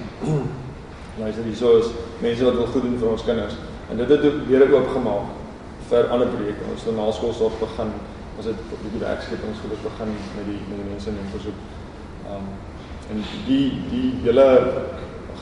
Luister, 1.19 1.45
hier 1.45 1.79
is 1.79 1.91
mense 2.21 2.45
wat 2.45 2.55
wil 2.57 2.67
goed 2.73 2.83
doen 2.83 2.95
vir 2.97 3.09
ons 3.13 3.25
kinders 3.27 3.57
en 3.93 3.99
dit 4.01 4.09
het 4.09 4.23
deure 4.49 4.69
oop 4.73 4.87
gemaak 4.95 5.27
vir 5.91 6.09
ander 6.15 6.31
projekte. 6.33 6.69
Ons 6.73 6.87
het 6.89 6.97
na 6.97 7.11
skoolsorg 7.13 7.59
begin, 7.61 7.91
ons 8.41 8.49
het 8.49 8.63
die 8.81 9.03
werkskepingsgeluk 9.03 9.83
begin 9.85 10.15
met 10.39 10.49
die 10.49 10.57
met 10.71 10.81
die 10.81 10.89
mense 10.89 11.13
in 11.13 11.29
versoek. 11.35 11.59
Um 12.33 12.49
en 13.13 13.21
die 13.45 13.67
die 13.91 14.07
hele 14.25 14.47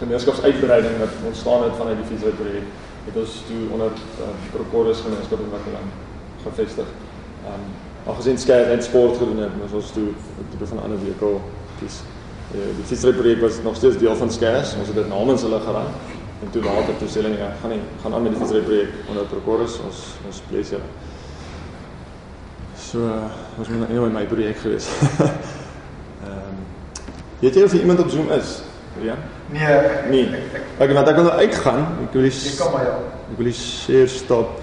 gemeenskapsuitbreiding 0.00 0.98
wat 0.98 1.18
ontstaan 1.30 1.62
het 1.68 1.78
vanuit 1.78 2.00
die 2.02 2.09
fietsryprojek 2.09 2.70
het 3.06 3.18
ons 3.22 3.40
toe 3.46 3.62
onder 3.76 3.94
uh, 3.94 4.30
Procorus 4.50 5.04
gemeenskap 5.06 5.44
in 5.44 5.52
Makkeland 5.54 6.00
gevestig. 6.48 6.90
Um 7.46 7.68
Aangesien 8.09 8.40
skei 8.40 8.64
en 8.72 8.83
sport 8.83 9.20
gedoen 9.20 9.44
het, 9.44 9.61
ons 9.70 9.92
toe 9.94 10.09
'n 10.11 10.50
tipe 10.50 10.66
van 10.66 10.83
ander 10.83 10.98
wekel 11.04 11.40
kies. 11.78 12.02
Die, 12.50 12.64
die 12.76 12.86
fietsryprojek 12.86 13.40
was 13.40 13.60
nog 13.62 13.76
steeds 13.76 13.98
deel 13.98 14.16
van 14.16 14.30
Skers. 14.30 14.74
Ons 14.78 14.90
het 14.90 14.96
dit 14.96 15.08
namens 15.08 15.42
hulle 15.46 15.60
geran. 15.60 15.92
En 16.40 16.50
toe 16.50 16.62
later 16.64 16.96
toe 16.98 17.08
sê 17.08 17.20
hulle 17.20 17.34
nee, 17.34 17.50
gaan 17.60 17.74
nie 17.74 17.80
gaan 18.02 18.14
aan 18.16 18.24
met 18.24 18.34
die 18.34 18.40
fietsryprojek 18.40 19.10
onder 19.12 19.28
Procorus. 19.30 19.78
Ons 19.86 20.02
ons 20.26 20.42
plees 20.48 20.72
julle. 20.74 20.88
So, 22.80 23.06
was 23.58 23.68
my 23.68 23.86
nou 23.86 24.08
my 24.10 24.24
projek 24.26 24.58
gewees. 24.64 24.88
Ehm 26.20 26.32
um, 26.32 26.58
weet 27.40 27.54
jy 27.56 27.62
of 27.64 27.72
iemand 27.72 28.00
op 28.02 28.10
Zoom 28.12 28.30
is? 28.34 28.58
Ja? 29.00 29.14
Nee. 29.46 29.78
Nee. 30.10 30.42
Ek 30.78 30.92
want 30.92 31.08
ek 31.08 31.16
wil 31.16 31.28
nou 31.28 31.36
uitgaan. 31.38 31.86
Ek 32.04 32.12
wil 32.12 32.26
Jy 32.26 32.56
kan 32.58 32.72
maar 32.74 32.84
ja. 32.84 32.98
Ek 33.30 33.38
wil 33.38 33.52
share 33.52 34.10
stop. 34.10 34.58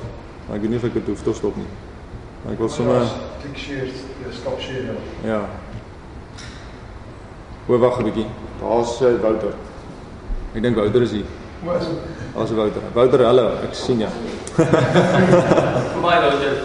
Maar 0.48 0.60
ek 0.60 0.62
weet 0.62 0.74
nie 0.76 0.80
of 0.82 0.90
ek 0.90 1.00
dit 1.00 1.10
hoef 1.14 1.24
te 1.24 1.34
stop 1.40 1.56
nie. 1.58 1.70
Maar 2.44 2.54
ek 2.54 2.62
wil 2.62 2.70
sommer 2.72 3.08
klik 3.42 3.58
share, 3.64 3.88
jy 4.24 4.34
stop 4.36 4.60
share 4.62 4.84
nou. 4.90 5.00
Ja. 5.28 5.42
Hoe 7.68 7.78
wag 7.78 8.00
'n 8.00 8.04
bietjie. 8.04 8.26
Daar's 8.62 9.02
uh, 9.02 9.20
Wouter. 9.22 9.54
Ek 10.56 10.62
dink 10.62 10.76
Wouter 10.76 11.02
is 11.02 11.12
hier. 11.12 11.28
Is 11.80 11.88
dit? 11.88 11.98
Daar's 12.36 12.52
Wouter. 12.52 12.82
Wouter, 12.94 13.24
hallo, 13.26 13.48
ek 13.64 13.76
sien 13.76 14.00
jou. 14.00 14.12
Vir 14.56 16.02
my 16.02 16.16
Wouter. 16.24 16.56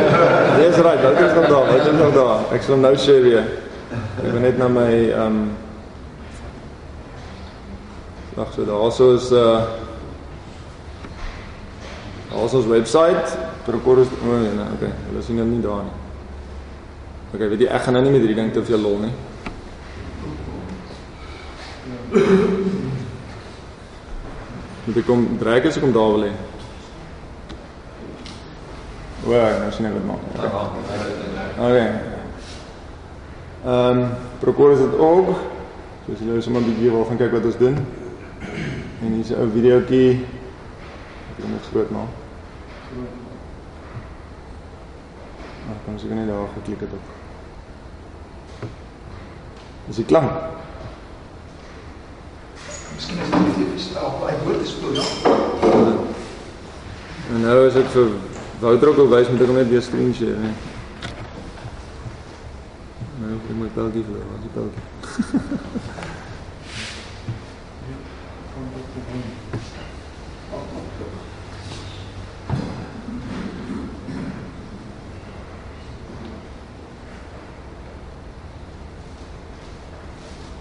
Dis 0.60 0.78
reg, 0.78 1.02
Wouter 1.02 1.26
is 1.26 1.34
nog 1.34 1.48
daar. 1.48 1.66
Wouter 1.66 1.92
is 1.92 1.98
nog 1.98 2.14
daar. 2.14 2.46
Ek 2.54 2.62
sal 2.62 2.78
nou 2.78 2.94
share 2.96 3.26
weer. 3.26 3.50
Ek 4.22 4.30
wil 4.30 4.40
net 4.46 4.58
na 4.58 4.68
my 4.68 4.90
ehm 5.10 5.26
um, 5.26 5.44
Wag, 8.34 8.50
so 8.54 8.64
daarso 8.66 9.14
is 9.14 9.30
uh 9.32 9.62
Daar's 12.34 12.54
ons 12.54 12.66
webwerf, 12.66 13.36
Procorus, 13.64 14.08
o 14.10 14.26
oh, 14.26 14.40
nee, 14.40 14.64
okay, 14.74 14.90
hulle 15.06 15.20
sien 15.22 15.38
hom 15.38 15.52
nie 15.54 15.62
daar 15.62 15.84
nie. 15.86 15.92
Okay, 17.34 17.46
weet 17.52 17.62
jy, 17.62 17.68
ek 17.70 17.84
gaan 17.86 17.94
nou 17.94 18.02
nie 18.02 18.10
met 18.10 18.24
hierdie 18.24 18.38
ding 18.40 18.50
te 18.52 18.64
veel 18.66 18.82
lol 18.82 18.98
nie. 19.04 19.12
Moet 24.84 24.98
ek 25.00 25.06
kom 25.08 25.24
trek 25.40 25.64
as 25.66 25.76
ek 25.78 25.84
kom 25.84 25.94
daar 25.94 26.12
wil 26.14 26.26
hê. 26.28 26.32
O, 29.24 29.32
nou 29.32 29.70
sien 29.72 29.88
ek 29.88 29.96
dit 29.96 30.06
maar. 30.06 30.20
Okay. 31.54 31.88
Ehm, 33.64 33.98
um, 33.98 34.00
Procorus 34.42 34.82
het 34.84 34.94
ook 35.00 35.28
soos 36.04 36.20
julle 36.20 36.42
sommer 36.44 36.60
'n 36.60 36.68
bietjie 36.68 36.90
wil 36.90 37.04
gaan 37.08 37.16
kyk 37.16 37.32
wat 37.32 37.44
ons 37.44 37.56
doen. 37.56 37.76
En 39.02 39.12
hier's 39.12 39.30
'n 39.30 39.40
ou 39.40 39.50
videoetjie. 39.50 40.26
Ek 41.38 41.44
moet 41.48 41.62
dit 41.62 41.70
groot 41.70 41.90
maak. 41.90 42.12
Maar 45.66 45.76
kom 45.84 45.98
seker 45.98 46.16
net 46.16 46.28
daar 46.28 46.48
geklik 46.54 46.80
het 46.80 46.92
op. 46.92 47.06
Is 49.88 49.96
dit 49.96 50.06
klank? 50.06 50.30
Miskien 52.94 53.18
is 53.18 53.30
dit 53.30 53.68
nie 53.72 53.80
stel 53.82 54.12
by 54.20 54.32
woorde 54.44 54.66
speel 54.66 54.94
ja. 54.94 55.02
En 57.34 57.40
nou 57.42 57.56
as 57.66 57.76
ek 57.80 57.90
vir 57.94 58.08
Wouter 58.60 58.88
ook 58.88 59.10
wys 59.10 59.28
moet 59.28 59.42
ek 59.42 59.50
hom 59.50 59.58
net 59.58 59.68
weer 59.68 59.82
screen 59.82 60.14
share, 60.14 60.38
né? 60.38 60.52
Nou, 63.18 63.34
ek 63.34 63.48
moet 63.58 63.74
belgie 63.74 64.04
vir, 64.06 64.22
wat 64.30 64.38
is 64.38 64.44
die 64.46 64.52
belgie? 64.54 64.84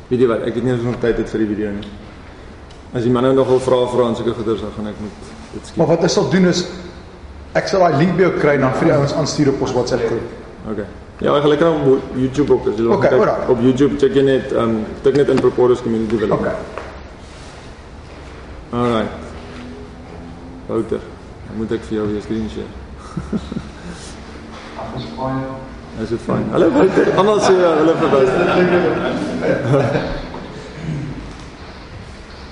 Weet 0.10 0.20
jy 0.20 0.28
wat, 0.30 0.44
ek 0.46 0.58
het 0.58 0.66
nie 0.66 0.74
eens 0.74 0.84
nog 0.86 1.00
tyd 1.02 1.22
het 1.22 1.30
vir 1.30 1.46
die 1.46 1.52
video 1.54 1.78
nie. 1.78 1.94
As 2.94 3.02
die 3.04 3.12
manne 3.12 3.34
nog 3.34 3.48
wil 3.50 3.60
vra 3.60 3.80
vra 3.90 4.08
en 4.12 4.16
sulke 4.16 4.34
goeders 4.38 4.62
dan 4.62 4.72
gaan 4.76 4.88
ek 4.92 5.00
moet 5.02 5.16
dit 5.54 5.64
skiep. 5.66 5.78
Maar 5.82 5.88
wat 5.96 6.04
ek 6.06 6.10
sal 6.14 6.28
doen 6.30 6.46
is 6.52 6.60
ek 7.58 7.68
sal 7.70 7.80
daai 7.86 7.98
link 8.02 8.14
by 8.18 8.22
jou 8.28 8.34
kry 8.42 8.54
en 8.60 8.62
dan 8.68 8.76
vir 8.80 8.90
die 8.92 8.96
ouens 8.98 9.14
aanstuur 9.18 9.50
op 9.54 9.62
ons 9.66 9.74
WhatsApp 9.78 10.06
groep. 10.10 10.28
Okay. 10.74 10.86
Ja, 11.24 11.34
ek 11.38 11.46
lekker 11.50 11.68
op 11.70 12.14
YouTube 12.18 12.54
ook 12.54 12.68
as 12.72 12.78
jy 12.78 12.84
wil 12.86 12.94
Okay, 12.98 13.10
kyk. 13.10 13.20
alright. 13.20 13.50
Op 13.50 13.60
YouTube 13.62 13.98
check 14.02 14.14
jy 14.18 14.24
net 14.28 14.54
um, 14.58 14.80
tik 15.06 15.16
net 15.18 15.30
in 15.34 15.40
Procorus 15.42 15.82
Community 15.82 16.18
Development. 16.18 16.54
Okay. 16.54 16.58
Alright. 18.74 19.12
Wouter, 20.68 21.00
moet 21.58 21.72
ek 21.78 21.84
vir 21.90 21.98
jou 22.00 22.06
weer 22.10 22.22
screen 22.26 22.50
share. 22.50 22.72
Ons 24.94 25.06
gaan 25.18 25.44
Is 26.02 26.10
dit 26.10 26.22
fyn? 26.26 26.46
Hallo 26.52 26.70
Wouter. 26.74 27.12
Almal 27.22 27.42
sê 27.46 27.54
uh, 27.54 27.74
hulle 27.82 27.94
verwys. 28.02 28.32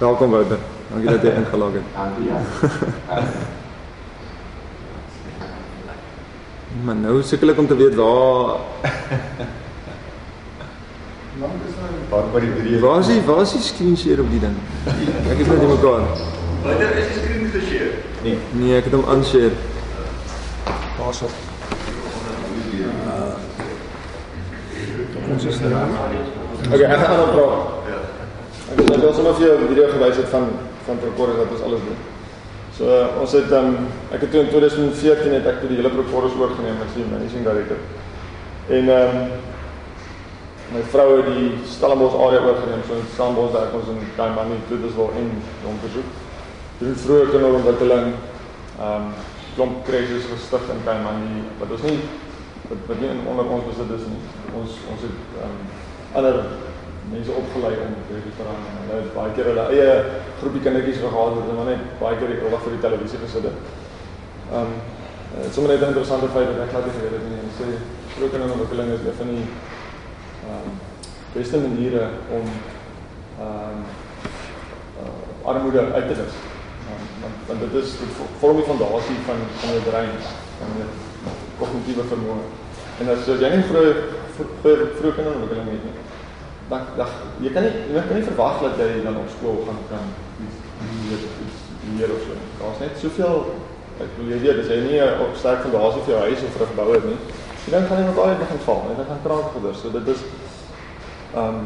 Welkom 0.01 0.31
Wouter. 0.33 0.57
Dankie 0.89 1.09
dat 1.09 1.21
jy 1.21 1.31
ingelog 1.37 1.73
het. 1.73 1.81
Dankie 1.93 2.25
ja. 2.25 2.39
Maar 6.85 6.95
nou 6.95 7.19
sukkel 7.21 7.51
ek 7.53 7.59
om 7.61 7.67
te 7.69 7.75
weet 7.77 7.93
waar 7.99 8.57
Waar 12.09 12.29
by 12.33 12.39
die 12.41 12.49
video. 12.55 12.79
waar 12.81 12.99
is 13.03 13.11
die 13.11 13.21
waar 13.27 13.41
is 13.45 13.51
die 13.53 13.61
screen 13.61 13.97
share 13.97 14.21
op 14.25 14.31
die 14.33 14.39
ding? 14.41 14.55
Ek 15.29 15.37
is 15.37 15.51
net 15.51 15.61
nie 15.61 15.69
mekaar. 15.69 16.07
Watter 16.63 16.95
is 17.01 17.11
die 17.11 17.19
skerm 17.19 17.45
geshare? 17.53 17.91
Nee. 18.23 18.37
Nee, 18.57 18.73
ek 18.79 18.89
het 18.89 18.95
hom 18.97 19.05
unshare. 19.17 19.53
daarso. 20.97 21.29
Okay, 26.71 26.89
ek 26.89 26.99
gaan 27.05 27.15
nou 27.17 27.29
praat. 27.35 27.80
Ek 28.71 28.79
het 28.87 29.01
nou 29.03 29.11
sommer 29.11 29.33
vir 29.35 29.45
jou 29.47 29.55
'n 29.59 29.67
video 29.67 29.87
gewys 29.91 30.17
het 30.17 30.29
van 30.31 30.47
van 30.85 30.97
Procorus 30.97 31.35
wat 31.37 31.51
ons 31.51 31.61
alles 31.61 31.81
doen. 31.87 31.99
So 32.77 32.85
ons 33.19 33.31
het 33.31 33.51
um, 33.51 33.75
ek 34.11 34.21
het 34.21 34.31
toe 34.31 34.41
in 34.41 34.49
2014 34.49 35.33
het 35.33 35.45
ek 35.45 35.59
toe 35.59 35.69
die 35.69 35.77
hele 35.77 35.89
Procorus 35.89 36.37
oorgeneem 36.39 36.79
as 36.85 36.95
die 36.95 37.05
managing 37.11 37.43
director. 37.43 37.77
En 38.69 38.89
um, 38.89 39.15
my 40.73 40.81
vrou 40.93 41.17
het 41.17 41.27
die 41.35 41.51
Stellenbosch 41.67 42.15
area 42.15 42.39
oorgeneem. 42.47 42.81
So 42.87 42.93
in 42.95 43.11
Stellenbosch 43.13 43.53
werk 43.53 43.75
ons 43.75 43.91
in 43.91 43.99
Kaimani, 44.15 44.55
Tutuswil 44.69 45.11
en 45.19 45.29
Jonkershoek. 45.65 46.09
Doen 46.79 46.95
vroeë 46.95 47.29
kinderontwikkeling. 47.31 48.07
Ehm 48.79 48.95
um, 48.95 49.13
klomp 49.55 49.85
crashes 49.85 50.25
gestig 50.31 50.63
in 50.71 50.83
Kaimani 50.87 51.43
wat 51.59 51.71
ons 51.75 51.81
nie 51.83 51.99
wat, 52.69 52.77
wat 52.87 52.99
nie 53.01 53.09
in 53.11 53.25
onder 53.27 53.45
ons 53.51 53.67
besit 53.67 53.91
is 53.99 54.05
nie. 54.07 54.21
Ons 54.55 54.79
ons 54.93 55.01
het 55.03 55.41
um, 55.43 55.57
ander 56.15 56.45
mense 57.09 57.31
opgelei 57.31 57.73
om 57.81 57.93
hierdie 58.07 58.29
te 58.29 58.37
verander. 58.37 58.73
Hulle 58.81 58.99
het 59.01 59.13
baie 59.15 59.33
keer 59.35 59.49
hulle 59.51 59.65
eie 59.73 59.93
groepie 60.41 60.63
kindertjies 60.65 61.01
gehad 61.01 61.37
wat 61.37 61.49
hulle 61.49 61.65
net 61.69 61.81
baie 62.01 62.19
keer 62.19 62.33
die 62.33 62.41
dag 62.43 62.65
vir 62.65 62.75
die 62.75 62.83
televisie 62.85 63.21
gesit 63.23 63.47
het. 63.49 63.71
Ehm 64.51 64.61
um, 64.61 64.73
dit 65.31 65.47
is 65.47 65.53
sommer 65.55 65.71
net 65.71 65.81
'n 65.81 65.91
interessante 65.93 66.27
feit 66.35 66.47
dat 66.51 66.63
ek 66.63 66.71
glad 66.73 66.85
nie 66.85 66.95
geweet 66.97 67.15
het 67.17 67.25
nie. 67.25 67.39
Hulle 67.41 67.55
sê 67.59 67.67
vroeër 68.13 68.41
in 68.45 68.55
ontwikkeling 68.55 68.89
is 68.93 69.05
een 69.05 69.19
van 69.21 69.29
die 69.33 69.45
ehm 70.49 70.69
um, 70.69 70.71
beste 71.33 71.57
maniere 71.65 72.03
om 72.37 72.45
ehm 73.45 73.75
um, 73.75 73.79
uh, 75.01 75.49
armoede 75.49 75.81
uit 75.97 76.07
te 76.07 76.15
wis. 76.21 76.35
Um, 76.91 77.05
want 77.23 77.35
want 77.47 77.59
dit 77.65 77.83
is 77.83 77.89
dit 78.01 78.11
vorm 78.41 78.55
die 78.59 78.69
fondasie 78.71 79.19
van 79.27 79.39
van 79.61 79.69
jou 79.75 79.83
brein, 79.89 80.13
van 80.59 80.71
jou 80.81 80.89
kognitiewe 81.59 82.03
vermoë. 82.13 82.45
En 82.99 83.09
as, 83.13 83.27
as 83.33 83.43
jy 83.43 83.49
nie 83.55 83.67
vroeg 83.71 84.01
vroeg 84.35 84.81
vroeg 84.99 85.17
in 85.21 85.31
ontwikkeling 85.33 85.69
het 85.75 85.85
nie, 85.87 86.10
dan 86.71 86.81
dan 86.97 87.07
jy 87.43 87.51
kan 87.51 87.65
nie 87.67 87.73
jy 87.91 88.03
kan 88.07 88.15
nie 88.15 88.27
verwag 88.29 88.61
dat 88.63 88.79
jy 88.79 89.01
dan 89.03 89.17
op 89.19 89.31
skool 89.35 89.59
gaan 89.67 89.81
kan 89.91 90.05
iets 91.11 91.59
meer 91.97 92.13
of 92.15 92.23
so. 92.23 92.37
Daar's 92.61 92.79
net 92.83 93.01
soveel 93.01 93.37
ek 94.01 94.15
wil 94.17 94.31
jy 94.31 94.39
weet 94.45 94.61
as 94.63 94.71
jy 94.71 94.79
nie 94.85 95.01
'n 95.01 95.35
sterk 95.41 95.65
fondasie 95.65 96.03
vir 96.05 96.13
jou 96.15 96.21
huis 96.27 96.45
of 96.47 96.55
vir 96.55 96.63
'n 96.65 96.71
gebou 96.71 96.87
het 96.95 97.05
nie, 97.05 97.19
dan 97.73 97.87
gaan 97.87 97.99
jy 97.99 98.05
met 98.07 98.17
al 98.17 98.39
begin 98.43 98.63
val 98.67 98.81
en 98.89 98.95
dan 98.97 99.09
gaan 99.09 99.23
kraak 99.25 99.47
gebeur. 99.55 99.75
So 99.75 99.91
dit 99.97 100.07
is 100.15 100.21
ehm 101.35 101.47
um, 101.47 101.59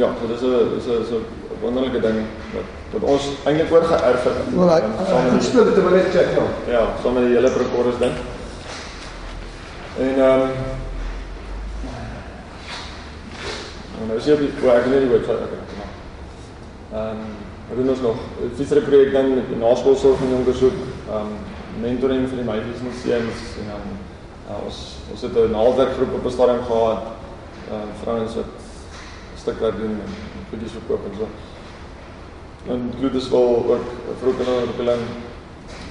ja, 0.00 0.08
so 0.20 0.26
dis 0.32 0.42
'n 0.42 0.74
dis 0.74 0.86
'n 0.86 1.04
so 1.10 1.16
wonderlike 1.60 2.00
ding 2.00 2.18
wat 2.54 2.68
wat 2.92 3.02
ons 3.10 3.24
eintlik 3.44 3.72
oor 3.72 3.84
geërf 3.84 4.24
het. 4.24 4.36
Wel, 4.54 4.76
ek 4.76 4.84
ek 5.36 5.42
speel 5.42 5.64
dit 5.64 5.74
terwyl 5.74 6.00
ek 6.00 6.12
check 6.16 6.28
ja. 6.38 6.44
Ja, 6.72 6.82
sommer 7.02 7.22
die 7.22 7.36
hele 7.36 7.50
prekorus 7.50 7.98
ding. 7.98 8.14
En 9.98 10.14
ehm 10.16 10.40
um, 10.40 10.50
Nou, 13.98 14.07
is 14.18 14.26
jy 14.26 14.36
well, 14.38 14.74
ek 14.74 14.88
weet 14.90 15.04
nie 15.04 15.10
hoe 15.12 15.20
ek 15.20 15.28
ek 15.30 15.74
maar. 15.78 15.92
Ehm, 16.98 17.20
wat 17.68 17.76
doen 17.78 17.92
ons 17.92 18.02
nog? 18.02 18.22
Fietsry 18.58 18.82
projek 18.86 19.12
dan 19.14 19.34
die 19.36 19.60
naskoolsorg 19.60 20.18
van 20.22 20.34
jonger 20.34 20.56
soek, 20.62 20.78
ehm 21.08 21.36
mentoring 21.78 22.24
vir 22.26 22.40
die 22.40 22.46
meisies 22.48 22.80
en 22.82 22.94
seuns 22.98 23.42
en 23.62 23.68
dan 23.70 23.84
uh, 24.48 24.56
ons 24.66 24.78
ons 25.12 25.20
het 25.22 25.36
'n 25.38 25.52
naaldwerkgroep 25.54 26.16
op 26.18 26.24
'n 26.26 26.36
stadium 26.36 26.64
gehad. 26.70 27.02
Ehm 27.70 27.90
vrouens 28.02 28.34
wat 28.34 28.52
stukwerk 29.36 29.76
doen 29.78 29.94
en 30.04 30.12
goedjies 30.50 30.76
verkoop 30.78 31.06
en 31.06 31.14
so. 31.18 31.28
En 32.72 32.92
glo 32.98 33.10
dis 33.10 33.30
wel 33.30 33.48
ook 33.74 33.86
vroegelingontwikkeling 34.20 35.02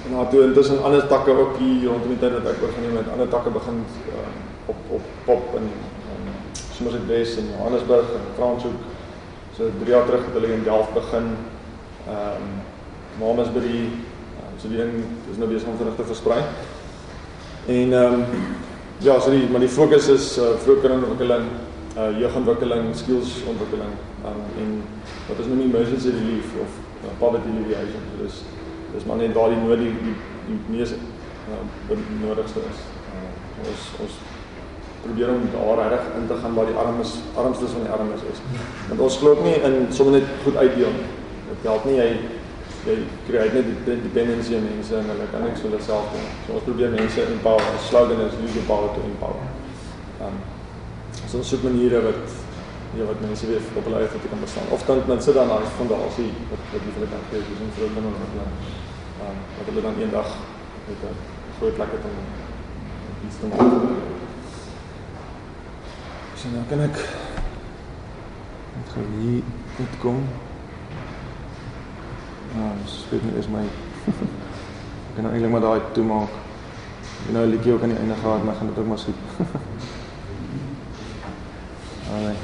en 0.04 0.10
daar 0.14 0.28
toe 0.28 0.42
intussen 0.42 0.82
ander 0.82 1.06
takke 1.06 1.30
ook 1.30 1.56
hier 1.58 1.88
rondom 1.88 2.08
die 2.08 2.18
tyd 2.18 2.32
dat 2.32 2.52
ek 2.52 2.62
oorgeneem 2.62 2.96
het, 2.96 3.08
ander 3.12 3.28
takke 3.28 3.50
begin 3.50 3.84
uh, 4.12 4.28
op 4.66 4.76
op 4.88 5.04
pop 5.24 5.54
en 5.56 5.70
soos 6.78 6.94
ek 6.94 7.06
Wes 7.10 7.34
in 7.40 7.50
Johannesburg 7.56 8.10
en 8.14 8.26
Franshoek. 8.36 8.82
So 9.56 9.70
3 9.80 9.90
jaar 9.90 10.06
terug 10.06 10.26
het 10.28 10.36
hulle 10.38 10.52
in 10.54 10.64
Delft 10.66 10.94
begin. 10.94 11.32
Ehm 12.06 12.42
um, 12.42 12.50
Mamas 13.18 13.48
by 13.50 13.60
die 13.64 13.86
um, 14.38 14.52
so 14.62 14.70
die 14.70 14.78
ding 14.78 15.00
is 15.32 15.40
nou 15.40 15.48
besig 15.50 15.66
om 15.68 15.78
vinnig 15.80 15.96
te 15.98 16.06
versprei. 16.06 16.38
En 17.66 17.96
ehm 18.02 18.20
um, 18.20 18.44
ja, 19.02 19.18
so 19.18 19.34
die 19.34 19.48
maar 19.50 19.64
die 19.66 19.72
fokus 19.74 20.06
is 20.14 20.28
uh, 20.38 20.54
vroegelingontwikkeling, 20.62 21.50
uh 21.96 22.12
jeugontwikkeling, 22.20 22.94
skillsontwikkeling 23.02 23.98
um, 24.26 24.40
en 24.62 24.72
wat 25.28 25.42
is 25.42 25.50
nou 25.50 25.58
nie 25.58 25.68
emergency 25.72 26.14
relief 26.14 26.54
of 26.62 26.80
uh, 27.02 27.12
poverty 27.18 27.50
alleviation. 27.56 28.06
So 28.14 28.22
dis 28.22 28.42
dis 28.94 29.06
maar 29.06 29.18
net 29.18 29.34
daardie 29.34 29.58
nood 29.66 29.82
die 29.82 29.94
die, 30.06 30.16
die 30.46 30.60
mees 30.70 30.94
uh, 30.94 31.62
nodigste 32.22 32.62
is. 32.70 32.86
Uh, 33.10 33.30
ons 33.66 33.94
ons 34.06 34.20
probeer 35.02 35.28
om 35.28 35.44
daar 35.52 35.88
reg 35.92 36.04
in 36.18 36.26
te 36.26 36.36
gaan 36.42 36.54
waar 36.54 36.66
die 36.66 36.78
armes 36.84 37.12
armstes 37.34 37.70
van 37.70 37.84
die 37.86 37.94
armes 37.96 38.22
is. 38.32 38.40
Want 38.88 39.00
ons 39.00 39.16
glo 39.20 39.36
nie 39.42 39.54
in 39.68 39.86
sommer 39.90 40.18
net 40.18 40.26
goed 40.44 40.56
uitdeel 40.56 40.92
nie. 40.98 41.08
Dit 41.50 41.70
help 41.70 41.84
nie 41.84 41.96
jy 42.00 42.10
jy 42.88 42.96
kry 43.26 43.46
net 43.52 43.70
die 43.86 43.96
dependency 44.02 44.54
en 44.56 44.64
mense 44.64 44.96
en 44.96 45.08
hulle 45.12 45.26
kan 45.32 45.42
niks 45.44 45.62
vir 45.62 45.70
hulle 45.70 45.82
self 45.84 46.10
doen. 46.14 46.28
So 46.46 46.58
ons 46.58 46.66
probeer 46.66 46.92
mense 46.94 47.24
empower. 47.36 47.70
Ons 47.74 47.88
slogan 47.90 48.20
is 48.26 48.36
use 48.42 48.58
your 48.58 48.68
power 48.70 48.92
to 48.96 49.06
empower. 49.08 49.48
Um 50.26 50.38
so 51.24 51.40
ons 51.40 51.50
soek 51.52 51.66
maniere 51.66 52.02
wat 52.08 52.36
ja 52.96 53.06
wat 53.08 53.20
mense 53.20 53.46
weer 53.50 53.64
op 53.76 53.88
hulle 53.88 54.02
eie 54.02 54.12
voete 54.12 54.30
kan 54.32 54.44
bestaan. 54.44 54.70
Of 54.74 54.86
dan 54.88 55.02
dan 55.06 55.22
sit 55.22 55.34
dan 55.38 55.50
as 55.56 55.74
fondasie 55.80 56.30
wat 56.52 56.70
wat 56.74 56.92
hulle 56.94 57.10
kan 57.14 57.26
gee, 57.30 57.42
dis 57.48 57.64
'n 57.64 57.74
groot 57.78 57.94
ding 57.96 58.06
wat 58.08 58.30
hulle 58.34 58.46
um 59.28 59.36
wat 59.56 59.66
hulle 59.68 59.82
dan 59.88 60.00
eendag 60.04 60.28
met 60.88 61.02
'n 61.10 61.18
groot 61.58 61.74
plek 61.74 61.90
het 61.96 62.04
om 62.10 62.16
iets 63.26 63.36
te 63.40 63.46
maak. 63.46 64.17
So 66.38 66.46
nou 66.54 66.60
kan 66.70 66.78
ek 66.84 66.94
net 68.76 68.90
gou 68.94 69.04
hier 69.18 69.46
goed 69.74 69.94
kom. 69.98 70.18
Nou, 72.54 72.68
skryf 72.86 73.24
net 73.26 73.40
eers 73.40 73.48
my 73.50 73.62
ek 73.66 74.20
kan 75.16 75.24
nou 75.26 75.32
eintlik 75.32 75.50
maar 75.50 75.64
daai 75.64 75.88
toemaak. 75.96 76.36
Jy 77.24 77.34
nou 77.34 77.42
'n 77.42 77.50
liedjie 77.50 77.72
ook 77.74 77.82
aan 77.82 77.90
die 77.94 77.98
einde 77.98 78.14
gehad, 78.20 78.44
maar 78.44 78.54
gaan 78.54 78.70
dit 78.70 78.78
ook 78.78 78.86
maar 78.86 78.98
skiet. 78.98 79.20
Allee. 82.14 82.36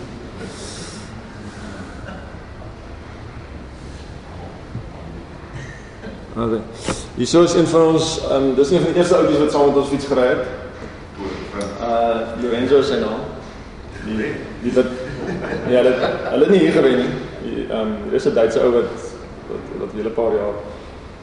Okay. 6.36 6.62
Hier 7.14 7.42
is 7.42 7.54
een 7.54 7.66
van 7.66 7.82
ons, 7.92 8.20
um, 8.30 8.54
dis 8.54 8.70
een 8.70 8.82
van 8.82 8.90
die 8.90 8.98
eerste 8.98 9.16
oudies 9.16 9.38
wat 9.38 9.52
saam 9.52 9.66
met 9.66 9.76
ons 9.76 9.88
fiets 9.88 10.06
gery 10.06 10.26
het. 10.26 10.44
Uh 11.78 12.42
Lorenzo 12.42 12.82
se 12.82 12.98
naam. 12.98 13.33
Die 14.06 14.30
die 14.62 14.72
wat 14.72 14.90
ja, 15.68 15.82
dit 15.82 16.06
hulle 16.30 16.50
nie 16.50 16.58
hier 16.58 16.72
gewen 16.72 16.96
nie. 16.96 17.10
Ehm 17.70 17.80
um, 17.80 17.92
is 18.12 18.26
'n 18.26 18.34
Duitse 18.34 18.60
ou 18.60 18.72
wat 18.72 18.90
wat 19.48 19.64
wat 19.80 19.92
'n 19.92 19.96
hele 19.96 20.10
paar 20.10 20.32
jaar 20.32 20.56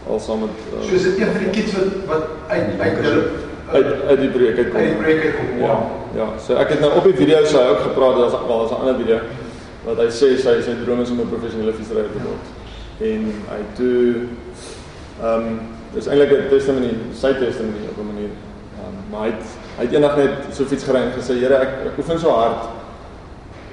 al 0.07 0.19
saam 0.19 0.39
met 0.39 0.49
uh, 0.73 0.83
So 0.87 0.95
is 0.95 1.03
dit 1.03 1.17
een 1.19 1.31
van 1.31 1.43
die 1.43 1.49
kids 1.49 1.71
wat 1.77 1.89
wat 2.05 2.23
uit 2.47 2.79
uit 2.79 2.97
hulle 2.97 3.23
uit 3.71 4.01
uit 4.07 4.19
die 4.19 4.29
breek 4.29 4.57
uit 4.57 4.69
kom. 4.69 4.79
Uit 4.79 4.87
die 4.87 5.01
breek 5.03 5.23
uit 5.25 5.35
kom. 5.35 5.59
Ja. 5.59 5.75
Ja, 6.15 6.27
so 6.45 6.57
ek 6.59 6.73
het 6.73 6.81
nou 6.83 6.91
op 6.99 7.05
die 7.07 7.15
video 7.15 7.43
sy 7.47 7.61
ook 7.71 7.85
gepraat, 7.87 8.17
daar's 8.19 8.35
wel 8.47 8.65
'n 8.67 8.79
ander 8.79 8.95
video 8.95 9.19
wat 9.85 9.97
hy 9.97 10.09
sê 10.11 10.35
sy 10.37 10.55
sy 10.61 10.73
droom 10.83 11.01
is 11.01 11.09
om 11.09 11.19
'n 11.19 11.29
professionele 11.29 11.73
fietsryer 11.73 12.09
te 12.11 12.23
word. 12.25 12.45
En 12.99 13.21
hy 13.53 13.61
toe 13.77 14.15
ehm 15.21 15.47
um, 15.47 15.59
dis 15.93 16.07
eintlik 16.07 16.31
'n 16.31 16.49
testimony, 16.49 16.91
sy 17.13 17.33
testimony 17.33 17.87
op 17.91 17.97
'n 17.97 18.09
manier. 18.13 18.33
Ehm 18.77 18.87
um, 18.89 18.97
maar 19.11 19.21
hy 19.21 19.31
het 19.35 19.45
Hy 19.77 19.87
het 19.87 19.93
eendag 19.95 20.17
net 20.19 20.51
so 20.55 20.67
fiets 20.67 20.83
gery 20.83 21.01
en 21.05 21.13
gesê, 21.15 21.39
"Here, 21.39 21.55
ek 21.55 21.69
ek 21.85 21.97
oefen 21.97 22.19
so 22.19 22.29
hard. 22.29 22.67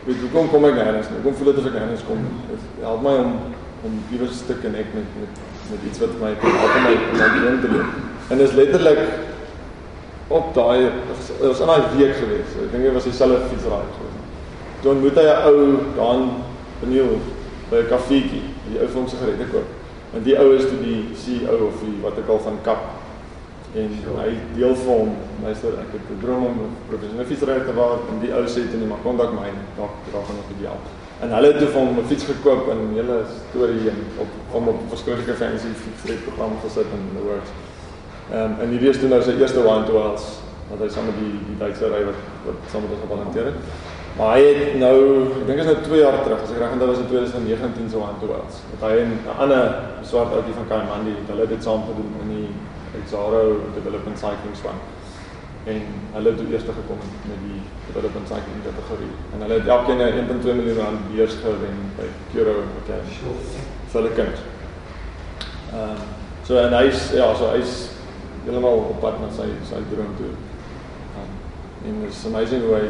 Weet 0.06 0.16
hoe 0.32 0.48
kom 0.48 0.64
ek 0.64 0.74
nêrens 0.74 1.10
nie? 1.10 1.22
Kom 1.22 1.34
voel 1.34 1.52
dit 1.52 1.58
as 1.58 1.66
ek 1.66 1.72
nêrens 1.72 2.06
kom. 2.06 2.18
Dit 2.48 2.84
help 2.84 3.02
my 3.02 3.14
om 3.14 3.32
om 3.84 4.02
iewers 4.12 4.42
te 4.46 4.54
connect 4.62 4.94
met 4.94 5.08
met 5.20 5.34
met 5.70 5.80
iets 5.86 5.98
wat 5.98 6.10
my 6.20 6.34
help 6.40 6.76
om 6.76 6.82
my 6.82 7.28
droom 7.38 7.60
te 7.60 7.68
leef." 7.68 7.86
En 8.30 8.38
dis 8.38 8.52
letterlik 8.52 8.98
op 10.28 10.54
daai 10.54 10.90
was 11.40 11.60
in 11.60 11.66
daai 11.66 11.82
week 11.96 12.14
gewees. 12.16 12.50
Ek 12.64 12.72
dink 12.72 12.82
dit 12.84 12.92
was 12.92 13.04
dieselfde 13.04 13.36
gewees. 13.36 14.16
Toe 14.80 14.92
ontmoet 14.92 15.14
hy 15.14 15.24
'n 15.24 15.42
ou 15.48 15.78
daar 15.96 16.20
benieuwd 16.80 17.24
by 17.70 17.76
'n 17.76 17.88
kafeetjie, 17.88 18.42
die 18.70 18.80
ou 18.80 18.88
hom 18.94 19.08
sigarette 19.08 19.44
koop. 19.52 19.66
En 20.14 20.22
die 20.22 20.38
ou 20.38 20.54
is 20.54 20.64
toe 20.64 20.80
die 20.82 21.08
CEO 21.14 21.66
of 21.66 21.80
die 21.80 21.98
wat 22.02 22.18
ek 22.18 22.28
al 22.28 22.38
van 22.38 22.58
kap 22.62 22.97
en 23.74 23.90
hy 24.20 24.30
deel 24.54 24.74
vir 24.74 24.94
hom 24.94 25.10
luister 25.42 25.76
ek 25.82 25.92
het 25.92 26.06
'n 26.10 26.20
droom 26.22 26.46
om 26.46 26.76
professionele 26.88 27.28
fietsryer 27.28 27.64
te 27.66 27.74
word 27.74 28.08
en 28.10 28.20
die 28.20 28.32
ou 28.32 28.44
sê 28.44 28.64
toe 28.70 28.80
net 28.80 28.88
maar 28.88 29.04
kontak 29.04 29.32
my 29.32 29.50
dalk 29.76 29.94
dalk 30.12 30.24
gaan 30.26 30.40
op 30.44 30.56
die 30.58 30.66
help 30.66 30.86
en 31.20 31.32
hulle 31.34 31.48
het 31.50 31.58
toe 31.58 31.68
vir 31.68 31.80
hom 31.80 31.98
'n 31.98 32.06
fiets 32.10 32.24
gekoop 32.24 32.68
en 32.72 32.78
'n 32.78 32.94
hele 32.94 33.18
storie 33.50 33.90
en 33.90 33.98
op 34.24 34.30
hom 34.52 34.68
op 34.68 34.80
verskillende 34.88 35.34
fancy 35.34 35.70
fietsry 35.84 36.16
program 36.26 36.52
gesit 36.62 36.86
in 36.96 37.02
the 37.16 37.22
works. 37.30 37.50
Ehm 38.32 38.44
um, 38.44 38.52
en 38.60 38.68
hierdie 38.68 38.88
is 38.88 38.98
toe 38.98 39.08
nou 39.08 39.22
sy 39.22 39.34
eerste 39.40 39.60
one 39.66 39.84
to 39.86 39.92
ones 39.92 40.24
wat 40.70 40.78
hy 40.78 40.88
saam 40.88 41.06
met 41.10 41.18
die 41.22 41.34
die 41.48 41.58
Duitse 41.58 41.86
ry 41.88 42.04
wat 42.04 42.20
wat 42.46 42.58
saam 42.70 42.82
met 42.82 42.92
ons 42.94 43.04
gevolunteer 43.06 43.44
het. 43.50 43.58
Maar 44.18 44.30
hy 44.36 44.42
het 44.48 44.78
nou 44.84 44.96
ek 45.40 45.46
dink 45.46 45.58
is 45.58 45.70
nou 45.70 45.76
2 45.82 46.00
jaar 46.00 46.22
terug 46.24 46.42
as 46.42 46.50
ek 46.50 46.58
reg 46.58 46.72
onthou 46.72 46.88
was 46.88 46.98
in 46.98 47.08
2019 47.12 47.90
so 47.90 47.98
one 47.98 48.18
to 48.20 48.26
ones. 48.38 48.54
Wat 48.72 48.90
hy 48.90 48.94
'n 49.02 49.18
ander 49.38 49.64
swart 50.02 50.32
ouetjie 50.32 50.58
van 50.60 50.68
Kaimandi, 50.68 51.14
hulle 51.26 51.40
het 51.40 51.54
dit 51.56 51.62
saam 51.62 51.82
gedoen 51.88 52.12
in 52.22 52.28
die 52.36 52.50
Exaro 53.00 53.42
Development 53.74 54.18
Cycling 54.18 54.56
Span. 54.56 54.78
En 55.64 55.82
hulle 56.12 56.30
het 56.30 56.40
eers 56.50 56.64
gekom 56.80 57.00
met 57.30 57.40
die 57.46 57.60
Development 57.88 58.26
Cycling 58.30 58.62
kategorie. 58.68 59.14
En 59.32 59.44
hulle 59.44 59.58
het 59.60 59.68
elkeen 59.76 60.00
'n 60.04 60.12
1.2 60.20 60.54
miljoen 60.58 60.78
rand 60.82 61.00
beurs 61.14 61.34
gewen 61.42 61.78
by 61.98 62.08
Kuro 62.32 62.54
Academy. 62.80 63.16
vir 63.88 64.00
hulle 64.00 64.12
kind. 64.14 64.36
Ehm 65.72 65.90
um, 65.90 66.00
so 66.44 66.56
en 66.56 66.72
hy's 66.72 67.10
ja, 67.12 67.34
so 67.36 67.50
hy's 67.52 67.72
heeltemal 68.44 68.78
op 68.92 69.00
pad 69.00 69.20
met 69.20 69.34
sy 69.36 69.48
sy 69.68 69.80
droom 69.92 70.14
toe. 70.20 70.32
Um, 71.18 71.32
en 71.88 72.00
it's 72.08 72.24
amazing 72.26 72.64
hoe 72.64 72.74
hy 72.74 72.86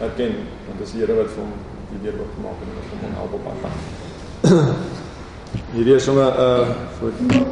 dit 0.00 0.16
ken, 0.20 0.38
want 0.68 0.78
dis 0.78 0.94
die 0.94 1.04
Here 1.04 1.16
wat 1.18 1.32
vir 1.34 1.44
hom 1.44 1.52
die 1.92 2.00
deur 2.04 2.20
oop 2.20 2.32
gemaak 2.38 2.62
het 2.62 2.68
en 2.68 2.78
wat 2.78 2.86
hom 2.92 3.18
help 3.20 3.32
op 3.38 3.44
pad. 3.62 3.76
Hierdie 5.74 5.94
is 5.94 6.04
sommer 6.04 6.32
'n 6.32 6.36
uh, 6.40 6.68
foto. 6.98 7.44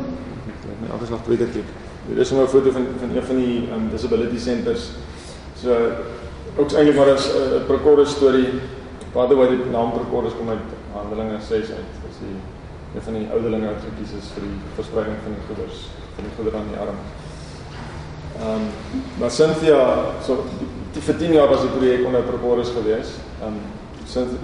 Ek 0.51 0.65
het 0.65 0.93
afgeslag 0.93 1.25
twee 1.25 1.37
keer 1.37 1.53
klik. 1.57 1.80
Dit 2.09 2.19
is 2.19 2.31
'n 2.31 2.47
foto 2.47 2.71
van 2.71 2.87
van 3.01 3.17
een 3.17 3.23
van 3.23 3.37
die 3.37 3.69
um, 3.75 3.91
disability 3.91 4.39
centers. 4.39 4.91
So 5.63 5.71
ook 6.57 6.73
eintlik 6.73 6.97
maar 6.97 7.07
'n 7.07 7.19
uh, 7.19 7.67
Procorus 7.67 8.11
storie. 8.11 8.49
By 9.13 9.27
the 9.29 9.35
way, 9.35 9.49
die 9.49 9.71
naam 9.71 9.93
Procorus 9.93 10.33
kom 10.39 10.49
uit 10.49 10.69
Handelinge 10.93 11.39
6 11.49 11.71
uit. 11.79 11.91
Dis 12.07 12.19
die 12.25 12.37
een 12.95 13.03
van 13.03 13.13
die 13.13 13.27
ouderlinge 13.33 13.67
wat 13.67 13.85
gekies 13.89 14.13
is 14.21 14.29
vir 14.35 14.43
die 14.49 14.59
verspreiding 14.75 15.17
van 15.25 15.33
die 15.37 15.45
goeders, 15.49 15.79
van 16.15 16.25
die 16.27 16.35
goedere 16.37 16.57
aan 16.57 16.71
die 16.73 16.81
arm. 16.85 16.99
Ehm 18.41 18.55
um, 18.55 18.65
maar 19.19 19.31
Cynthia, 19.31 19.81
so 20.27 20.45
die 20.93 21.03
vir 21.03 21.17
10 21.17 21.33
jaar 21.33 21.49
was 21.49 21.61
die 21.61 21.75
projek 21.77 22.07
onder 22.07 22.23
Procorus 22.23 22.71
gewees. 22.79 23.09
Ehm 23.43 23.53
um, 23.53 23.59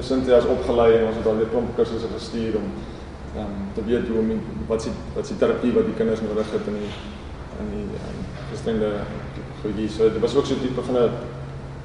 Cynthia 0.00 0.36
is 0.36 0.44
opgelei 0.44 0.92
en 0.98 1.06
ons 1.06 1.16
het 1.16 1.26
al 1.26 1.36
weer 1.36 1.50
klomp 1.50 1.76
kursusse 1.76 2.10
gestuur 2.14 2.56
om 2.60 2.68
ehm 3.36 3.44
um, 3.44 3.62
te 3.74 3.84
weet 3.84 4.08
hoe 4.08 4.18
om 4.18 4.40
wat 4.66 4.82
se 4.82 4.90
wat 5.14 5.26
se 5.26 5.36
terapie 5.36 5.72
wat 5.72 5.84
die 5.84 5.98
kinders 6.00 6.20
nodig 6.20 6.52
het 6.52 6.66
in 6.66 6.78
die 6.82 6.92
in 7.62 7.70
die 7.74 7.88
um, 8.08 8.20
gestremde 8.50 8.90
goedjies. 9.62 9.96
So 9.96 10.12
dit 10.12 10.20
was 10.20 10.34
ook 10.34 10.46
so 10.46 10.54
'n 10.54 10.60
tipe 10.60 10.82
van 10.82 10.96
'n 10.96 11.10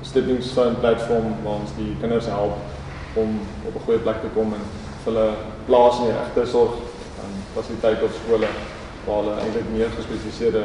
stepping 0.02 0.44
stone 0.44 0.76
platform 0.84 1.28
waar 1.44 1.60
ons 1.64 1.74
die 1.78 1.96
kinders 2.00 2.26
help 2.26 2.54
om 3.14 3.40
op 3.68 3.76
'n 3.76 3.86
goeie 3.86 4.00
plek 4.00 4.22
te 4.22 4.32
kom 4.34 4.54
en 4.54 4.66
hulle 5.04 5.28
plaas 5.66 5.98
in 5.98 6.06
die 6.06 6.18
regte 6.22 6.52
sorg 6.52 6.72
en 7.24 7.32
fasiliteite 7.54 8.06
op 8.06 8.16
skole 8.22 8.48
waar 9.06 9.18
hulle 9.22 9.36
eintlik 9.42 9.70
meer 9.74 9.90
gespesialiseerde 9.98 10.64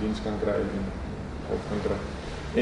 diens 0.00 0.22
kan 0.24 0.36
kry 0.42 0.58
en 0.76 0.84
op 1.54 1.60
kan 1.68 1.80
kry. 1.86 1.98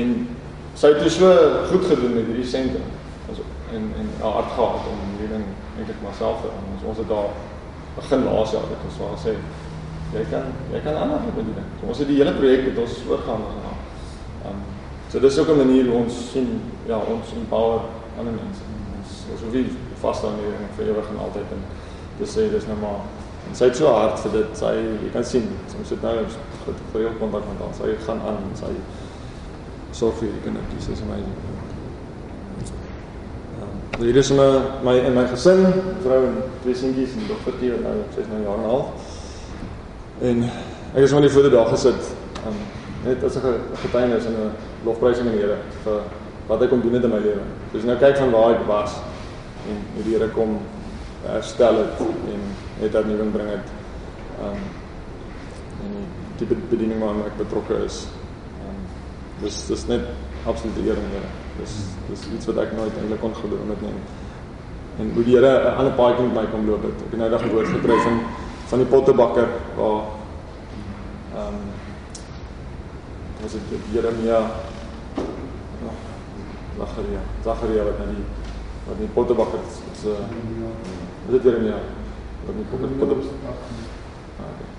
En 0.01 0.29
sy 0.75 0.87
het 0.93 1.13
so 1.13 1.29
goed 1.71 1.85
gedoen 1.87 2.15
met 2.15 2.27
hierdie 2.27 2.47
sentrum. 2.47 2.89
Ons 3.29 3.39
en 3.73 3.85
en 4.01 4.09
hard 4.21 4.51
gehad 4.57 4.87
om 4.93 4.99
hierdie 5.11 5.37
ding 5.37 5.47
eintlik 5.79 6.01
maar 6.03 6.17
self 6.19 6.41
te 6.41 6.49
doen. 6.55 6.89
Ons 6.91 6.99
het 6.99 7.09
daar 7.09 7.31
begin 7.95 8.25
laas 8.25 8.51
jaar 8.51 8.69
het 8.73 8.87
ons 8.89 8.99
waar 9.03 9.19
sê 9.27 9.35
jy 10.13 10.25
kan 10.31 10.53
jy 10.73 10.81
kan 10.85 10.97
ander 10.97 11.19
doen 11.35 11.53
dit. 11.55 11.69
So 11.81 11.87
ons 11.87 11.99
het 11.99 12.09
die 12.09 12.21
hele 12.21 12.35
projek 12.39 12.69
met 12.69 12.79
ons 12.85 13.01
oorgaan 13.09 13.43
gegaan. 13.51 13.81
Um 14.51 14.63
so 15.09 15.21
dis 15.21 15.39
ook 15.39 15.49
'n 15.49 15.57
manier 15.57 15.85
hoe 15.87 15.99
ons 16.03 16.31
sien 16.33 16.61
ja, 16.87 16.99
ons 16.99 17.33
empower 17.37 17.81
ander 18.19 18.33
mense. 18.33 18.63
Ons 18.99 19.11
ons 19.33 19.41
hoef 19.43 19.53
nie 19.53 19.67
vas 20.03 20.17
staan 20.17 20.39
hier 20.43 20.55
en 20.59 20.69
vir 20.77 20.87
ewig 20.87 21.09
en 21.11 21.19
altyd 21.27 21.49
en 21.57 21.63
dis 22.19 22.37
sê 22.37 22.51
dis 22.51 22.67
nou 22.67 22.79
maar 22.81 23.01
en 23.49 23.57
sy 23.57 23.65
het 23.65 23.77
so 23.77 23.87
hard 23.87 24.21
vir 24.21 24.33
dit. 24.33 24.59
Sy 24.59 24.75
jy 25.05 25.11
kan 25.13 25.25
sien, 25.25 25.49
ons 25.79 25.91
het 25.91 26.03
nou 26.03 26.15
goed 26.65 26.79
gereeld 26.93 27.19
kontak 27.19 27.45
met 27.51 27.65
haar. 27.65 27.75
Sy 27.79 27.97
gaan 28.07 28.21
aan 28.21 28.41
en 28.49 28.57
sy 28.57 28.73
sorg 29.93 30.19
vir 30.21 30.33
die 30.33 30.45
kindertjies. 30.47 30.87
Dis 30.91 31.03
amazing. 31.07 31.37
Um, 33.63 33.75
hier 34.03 34.17
is 34.17 34.31
my 34.33 34.49
my 34.83 34.97
in 35.07 35.15
my 35.15 35.27
gesin, 35.31 35.67
vrou 36.07 36.23
en 36.27 36.41
twee 36.63 36.75
seentjies 36.75 37.19
en 37.19 37.29
dogtertjie 37.29 37.75
wat 37.77 37.85
nou 37.89 37.99
sy's 38.17 38.31
nou 38.33 38.41
jaar 38.43 38.59
en 38.59 38.65
'n 38.65 38.73
half. 38.73 39.14
En 40.21 40.43
ek 40.95 41.03
is 41.03 41.13
maar 41.13 41.25
die 41.27 41.31
foto 41.31 41.51
daar 41.51 41.67
gesit. 41.73 42.13
Um, 42.47 42.59
net 43.05 43.25
as 43.25 43.37
'n 43.37 43.61
getuienis 43.83 44.27
en 44.27 44.35
'n 44.35 44.53
lofprysing 44.85 45.27
aan 45.27 45.33
die 45.33 45.41
Here 45.43 45.59
vir 45.85 46.01
wat 46.47 46.61
hy 46.61 46.67
kom 46.67 46.81
doen 46.81 46.95
in 46.95 47.11
my 47.11 47.19
lewe. 47.19 47.43
Dus 47.73 47.85
nou 47.85 47.97
kyk 47.99 48.17
van 48.17 48.31
waar 48.31 48.55
ek 48.55 48.67
was 48.67 48.93
en 49.69 49.77
hoe 49.95 50.05
die 50.05 50.17
Here 50.17 50.29
kom 50.29 50.59
herstel 51.25 51.77
het 51.77 52.01
en 52.01 52.41
net 52.81 52.93
dat 52.93 53.07
nuwe 53.07 53.25
bring 53.25 53.49
het. 53.49 53.69
Um 54.41 54.61
en 55.85 55.93
die 56.39 56.57
bediening 56.71 57.01
waarmee 57.01 57.25
ek 57.25 57.37
betrokke 57.37 57.85
is. 57.85 58.07
Um 58.61 58.81
dis 59.41 59.67
dis 59.67 59.87
net 59.87 60.01
absoluut 60.47 60.77
eer 60.77 60.97
aan 60.97 61.11
Here. 61.17 61.31
Dis 61.59 61.75
dis 62.11 62.29
iets 62.37 62.47
wat 62.47 62.57
ek 62.57 62.77
nooit 62.77 62.93
eintlik 63.01 63.21
kon 63.21 63.35
glo 63.35 63.57
om 63.63 63.69
dit 63.69 63.81
neem. 63.81 64.01
En 64.99 65.13
hoe 65.15 65.25
die 65.25 65.37
Here 65.37 65.53
'n 65.71 65.77
ander 65.77 65.93
paadjie 65.93 66.27
met 66.27 66.35
my 66.35 66.47
kom 66.51 66.67
loop 66.67 66.83
het. 66.83 66.99
Ek 67.07 67.11
het 67.11 67.21
nou 67.21 67.31
dag 67.31 67.45
'n 67.45 67.51
woord 67.51 67.67
gekry 67.67 67.99
van 67.99 68.21
van 68.67 68.79
die 68.79 68.89
pottebakker 68.89 69.49
waar 69.77 70.03
um 71.35 71.59
was 73.43 73.53
dit 73.53 73.83
Jeremia 73.93 74.41
Zacharia. 76.79 77.21
Zacharia 77.45 77.85
wat 77.85 77.99
na 77.99 78.07
die 78.11 78.25
wat 78.85 78.99
die 78.99 79.11
pottebakker 79.17 79.61
se 80.01 80.17
is 81.27 81.37
dit 81.37 81.43
Jeremia. 81.43 81.79
Wat 82.47 82.57
die 82.57 82.67
potte 82.71 82.87
potte. 82.99 83.15
Ah, 83.45 84.49
okay. 84.49 84.71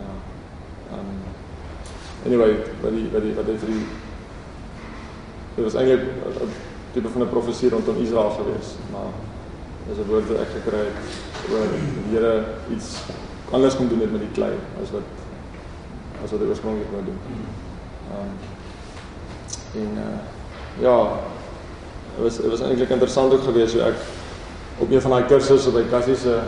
Ja. 0.00 0.10
Um 0.96 1.12
anyway, 2.26 2.58
wat 2.82 2.92
die 2.92 3.06
wat 3.12 3.22
die 3.22 3.34
wat 3.34 3.46
hy 3.46 3.56
vir 3.62 3.72
die 3.74 3.86
dit 5.56 5.64
was 5.64 5.78
eintlik 5.80 6.00
'n 6.00 6.50
tipe 6.92 7.08
van 7.08 7.22
'n 7.22 7.28
profesie 7.28 7.70
rondom 7.70 8.02
Israel 8.02 8.30
gewees, 8.30 8.74
maar 8.92 9.12
dis 9.88 9.98
'n 9.98 10.08
woord 10.08 10.28
wat 10.28 10.42
ek 10.44 10.52
gekry 10.58 10.82
het 10.88 11.52
oor 11.52 11.68
die 11.72 12.16
Here 12.16 12.44
iets 12.74 12.88
anders 13.50 13.76
kom 13.76 13.88
doen 13.88 13.98
met 14.12 14.20
die 14.20 14.34
klei 14.34 14.54
as 14.82 14.90
wat 14.90 15.06
as 16.24 16.30
wat 16.30 16.40
hy 16.40 16.46
oorspronklik 16.46 16.90
wou 16.92 17.02
doen. 17.04 17.18
Um 18.16 18.32
en 19.82 19.98
uh 20.02 20.18
ja, 20.80 20.96
dit 22.16 22.22
was 22.24 22.36
dit 22.36 22.50
was 22.50 22.60
eintlik 22.60 22.90
interessant 22.90 23.32
ook 23.32 23.42
geweest 23.42 23.72
hoe 23.72 23.82
ek 23.82 23.94
op 24.78 24.90
een 24.90 25.00
van 25.00 25.10
daai 25.10 25.26
kursusse 25.26 25.70
by 25.70 25.84
Cassie 25.90 26.16
se 26.16 26.40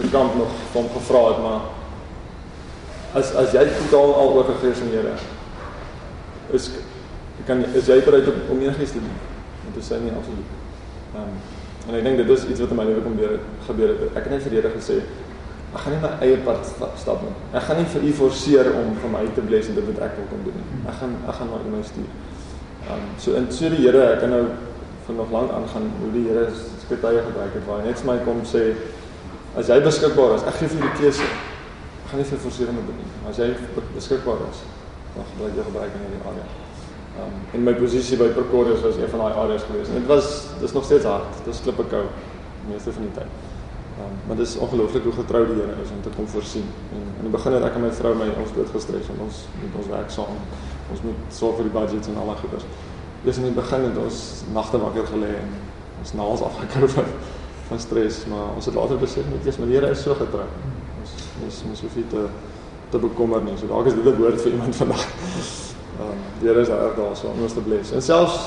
se 0.00 0.10
kamp 0.10 0.34
nog 0.34 0.48
van 0.72 0.88
gevra 0.94 1.22
het, 1.28 1.42
maar 1.42 1.60
as 3.12 3.34
as 3.34 3.52
jy 3.52 3.66
totaal 3.66 4.14
al 4.14 4.34
oorgegee 4.38 4.70
is 4.70 4.80
aan 4.80 4.94
Here, 4.94 5.14
is 6.50 6.70
kan 7.46 7.64
is 7.74 7.86
jy 7.86 8.00
bereid 8.04 8.26
om, 8.28 8.40
om 8.48 8.60
enigiets 8.60 8.92
te 8.92 9.00
doen? 9.00 9.20
Want 9.62 9.74
dit 9.74 9.84
sê 9.84 10.00
nie 10.02 10.12
absoluut. 10.12 10.50
Ehm 11.14 11.22
um, 11.22 11.57
en 11.88 11.96
ek 11.96 12.04
dink 12.04 12.20
dit 12.20 12.30
is 12.34 12.44
iets 12.52 12.60
wat 12.60 12.72
in 12.74 12.78
my 12.78 12.84
lewe 12.84 13.02
kom 13.04 13.16
gebeur 13.16 13.38
gebeur 13.66 13.92
het. 13.94 14.00
Ek 14.12 14.26
het 14.28 14.32
net 14.34 14.44
vir 14.44 14.56
Here 14.58 14.72
gesê 14.76 15.00
ek 15.68 15.82
gaan 15.84 15.94
nie 15.94 16.00
my 16.00 16.10
eie 16.24 16.36
pad 16.44 16.68
stap 16.96 17.22
nie. 17.24 17.34
Ek 17.56 17.64
gaan 17.64 17.80
nie 17.80 17.88
vir 17.92 18.04
u 18.08 18.12
forceer 18.22 18.70
om 18.76 18.94
vir 19.02 19.12
my 19.12 19.24
te 19.36 19.44
bless 19.44 19.68
en 19.68 19.76
dit 19.76 19.88
wat 19.88 20.02
ek 20.06 20.16
wil 20.20 20.28
kom 20.30 20.44
doen 20.46 20.56
nie. 20.60 20.80
Ek 20.88 21.00
gaan 21.00 21.16
ek 21.24 21.40
gaan 21.40 21.50
maar 21.52 21.64
in 21.64 21.74
my 21.76 21.82
stuur. 21.84 22.12
Um, 22.88 23.04
so 23.20 23.34
in 23.36 23.50
so 23.52 23.68
die 23.72 23.82
Here, 23.84 24.04
ek 24.14 24.22
kan 24.24 24.32
nou 24.32 24.44
vir 25.06 25.16
nog 25.16 25.32
lank 25.32 25.52
aangaan 25.52 25.90
hoe 26.00 26.12
die 26.12 26.24
Here 26.28 26.46
skrywe 26.52 27.24
gebruik 27.26 27.56
het 27.56 27.66
waar 27.68 27.82
hy 27.82 27.90
net 27.90 28.00
vir 28.00 28.10
my 28.12 28.16
kom 28.24 28.40
sê 28.48 28.64
as 29.56 29.68
jy 29.72 29.80
beskikbaar 29.84 30.36
is, 30.36 30.46
ek 30.48 30.60
gee 30.60 30.72
vir 30.76 30.86
die 30.86 30.94
keuse. 31.02 31.28
Ek 32.04 32.12
gaan 32.12 32.22
nie 32.22 32.30
vir 32.30 32.40
forcering 32.44 32.76
moet 32.78 32.88
doen 32.92 33.02
nie. 33.02 33.12
As 33.28 33.40
jy 33.40 33.50
beskikbaar 33.96 34.48
is, 34.48 34.64
dan 35.16 35.28
gebruik 35.34 35.56
jy 35.56 35.68
gebruik 35.72 35.96
in 35.96 36.04
hierdie 36.06 36.24
area. 36.32 36.67
Um 37.18 37.36
en 37.56 37.62
my 37.66 37.74
posisie 37.74 38.16
by 38.20 38.28
Pretorius 38.36 38.80
was 38.86 38.96
een 38.96 39.10
van 39.10 39.24
daai 39.24 39.34
areas 39.34 39.62
gewees. 39.66 39.88
En 39.88 40.00
dit 40.00 40.06
was 40.06 40.46
dis 40.60 40.72
nog 40.72 40.84
steeds 40.84 41.04
hard. 41.04 41.30
Dit 41.44 41.54
is 41.54 41.60
klippe 41.60 41.84
koud 41.90 42.10
meeste 42.68 42.92
van 42.92 43.02
die 43.02 43.14
tyd. 43.18 43.30
Um 43.98 44.14
maar 44.26 44.36
dis 44.36 44.56
ongelooflik 44.56 45.02
hoe 45.08 45.12
getrou 45.12 45.46
die 45.46 45.60
Here 45.60 45.78
is 45.82 45.90
om 45.94 46.02
te 46.02 46.14
kom 46.16 46.28
voorsien. 46.28 46.66
En 46.92 47.04
in 47.16 47.30
die 47.30 47.34
begin 47.34 47.52
het 47.58 47.64
ek 47.70 47.78
en 47.80 47.86
my 47.86 47.92
vrou 48.00 48.14
my 48.14 48.28
ons 48.42 48.52
dood 48.56 48.70
gestres 48.76 49.10
om 49.14 49.24
ons 49.26 49.46
met 49.62 49.80
ons 49.82 49.90
werk 49.94 50.10
saam 50.10 50.42
ons 50.92 51.02
moet 51.04 51.34
sorg 51.34 51.58
vir 51.58 51.68
die 51.68 51.74
budgets 51.74 52.08
en 52.08 52.20
al 52.20 52.30
daai 52.32 52.40
goeders. 52.42 52.68
Dis 53.24 53.40
in 53.40 53.48
die 53.48 53.56
begin 53.56 53.84
het 53.88 53.98
ons 54.00 54.22
nagte 54.54 54.80
wakker 54.80 55.08
gelê 55.12 55.34
en 55.42 55.52
ons 56.02 56.14
naels 56.20 56.44
afgekou 56.46 56.88
van 56.96 57.12
van 57.68 57.80
stres, 57.80 58.22
maar 58.32 58.54
ons 58.56 58.64
het 58.64 58.76
later 58.78 58.96
besef 58.96 59.26
net 59.28 59.44
eers 59.44 59.58
meneer 59.60 59.90
is 59.90 60.00
so 60.06 60.16
getrou. 60.16 60.46
Ons 61.02 61.16
ons 61.44 61.62
ons 61.68 61.84
hoef 61.84 62.00
nie 62.00 62.06
te 62.14 62.28
te 62.88 63.00
bekommer 63.02 63.44
nie. 63.44 63.58
So 63.60 63.68
dalk 63.68 63.92
is 63.92 63.98
dit 63.98 64.06
'n 64.08 64.20
woord 64.22 64.40
vir 64.40 64.52
iemand 64.56 64.76
vandag. 64.82 65.67
Ehm 65.98 66.10
um, 66.10 66.22
die 66.40 66.48
Here 66.48 66.60
is 66.60 66.68
daar 66.68 66.94
daar 66.96 67.16
so 67.16 67.34
ons 67.42 67.52
te 67.52 67.60
bless. 67.60 67.92
En 67.92 68.02
selfs 68.02 68.38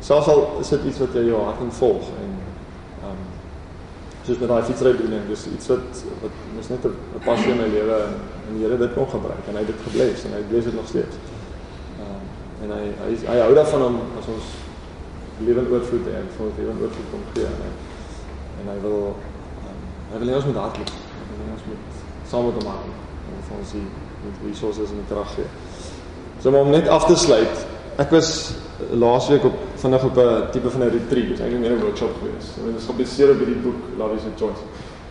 selfs 0.00 0.28
al 0.28 0.42
is 0.60 0.68
dit 0.68 0.84
iets 0.90 0.98
wat 0.98 1.14
jy 1.14 1.24
jou 1.30 1.42
hart 1.44 1.78
volg 1.80 2.10
en 2.22 2.32
ehm 3.02 3.10
um, 3.10 3.24
soos 4.26 4.38
met 4.42 4.48
daai 4.48 4.62
fietsrybediening, 4.62 5.28
dis 5.28 5.46
iets 5.54 5.70
wat 5.72 6.04
wat 6.22 6.44
mos 6.56 6.68
net 6.68 6.84
'n 6.84 7.24
passie 7.24 7.50
in 7.54 7.62
my 7.62 7.70
lewe 7.78 8.02
en, 8.08 8.20
en 8.48 8.58
die 8.58 8.66
Here 8.66 8.78
dit 8.78 8.94
kon 8.94 9.08
gebruik 9.10 9.48
en 9.48 9.54
hy 9.54 9.64
het 9.64 9.72
dit 9.72 9.88
gebless 9.88 10.24
en 10.24 10.38
hy 10.38 10.42
bless 10.50 10.70
dit 10.70 10.74
nog 10.74 10.88
steeds 10.94 11.34
en 12.62 12.72
hy 12.72 12.84
hy 13.02 13.10
hy 13.28 13.36
hou 13.44 13.54
daarvan 13.56 13.82
om 13.90 13.96
as 14.20 14.28
ons 14.32 14.52
lewend 15.44 15.70
oorvloed 15.72 16.08
en 16.08 16.28
vir 16.36 16.46
ons 16.46 16.60
lewend 16.60 16.82
oorvloed 16.84 17.10
kom 17.12 17.24
gee 17.34 17.48
en 17.48 17.58
hy, 17.64 17.72
en 18.62 18.70
hy 18.72 18.76
wil 18.84 19.00
um, 19.12 19.82
hy 20.12 20.20
wil 20.22 20.34
ons 20.38 20.48
met 20.50 20.60
hardloop 20.62 20.94
hy 20.94 21.40
wil 21.40 21.52
ons 21.56 21.66
met 21.72 22.00
saam 22.30 22.48
met 22.48 22.60
hom 22.62 22.70
en 22.76 23.42
vir 23.48 23.58
ons 23.58 23.74
die 23.76 23.86
met 24.24 24.38
resources 24.46 24.90
en 24.90 25.04
krag 25.10 25.34
gee. 25.36 25.46
So 26.46 26.52
om 26.54 26.68
net 26.70 26.86
af 26.86 27.08
te 27.10 27.16
sluit, 27.18 27.62
ek 27.98 28.12
was 28.14 28.28
laasweek 28.94 29.42
op 29.48 29.54
vinnig 29.82 30.02
op 30.06 30.18
'n 30.22 30.50
tipe 30.54 30.70
van 30.70 30.82
'n 30.82 30.92
retreat, 30.94 31.28
dis 31.28 31.40
eintlik 31.40 31.60
meer 31.60 31.72
'n 31.74 31.80
workshop 31.80 32.12
gewees. 32.20 32.46
Dit 32.54 32.76
is 32.78 32.86
gebaseer 32.86 33.30
op 33.30 33.38
hierdie 33.38 33.62
boek 33.66 33.80
Love 33.98 34.14
is 34.14 34.22
a 34.30 34.32
Choice. 34.38 34.62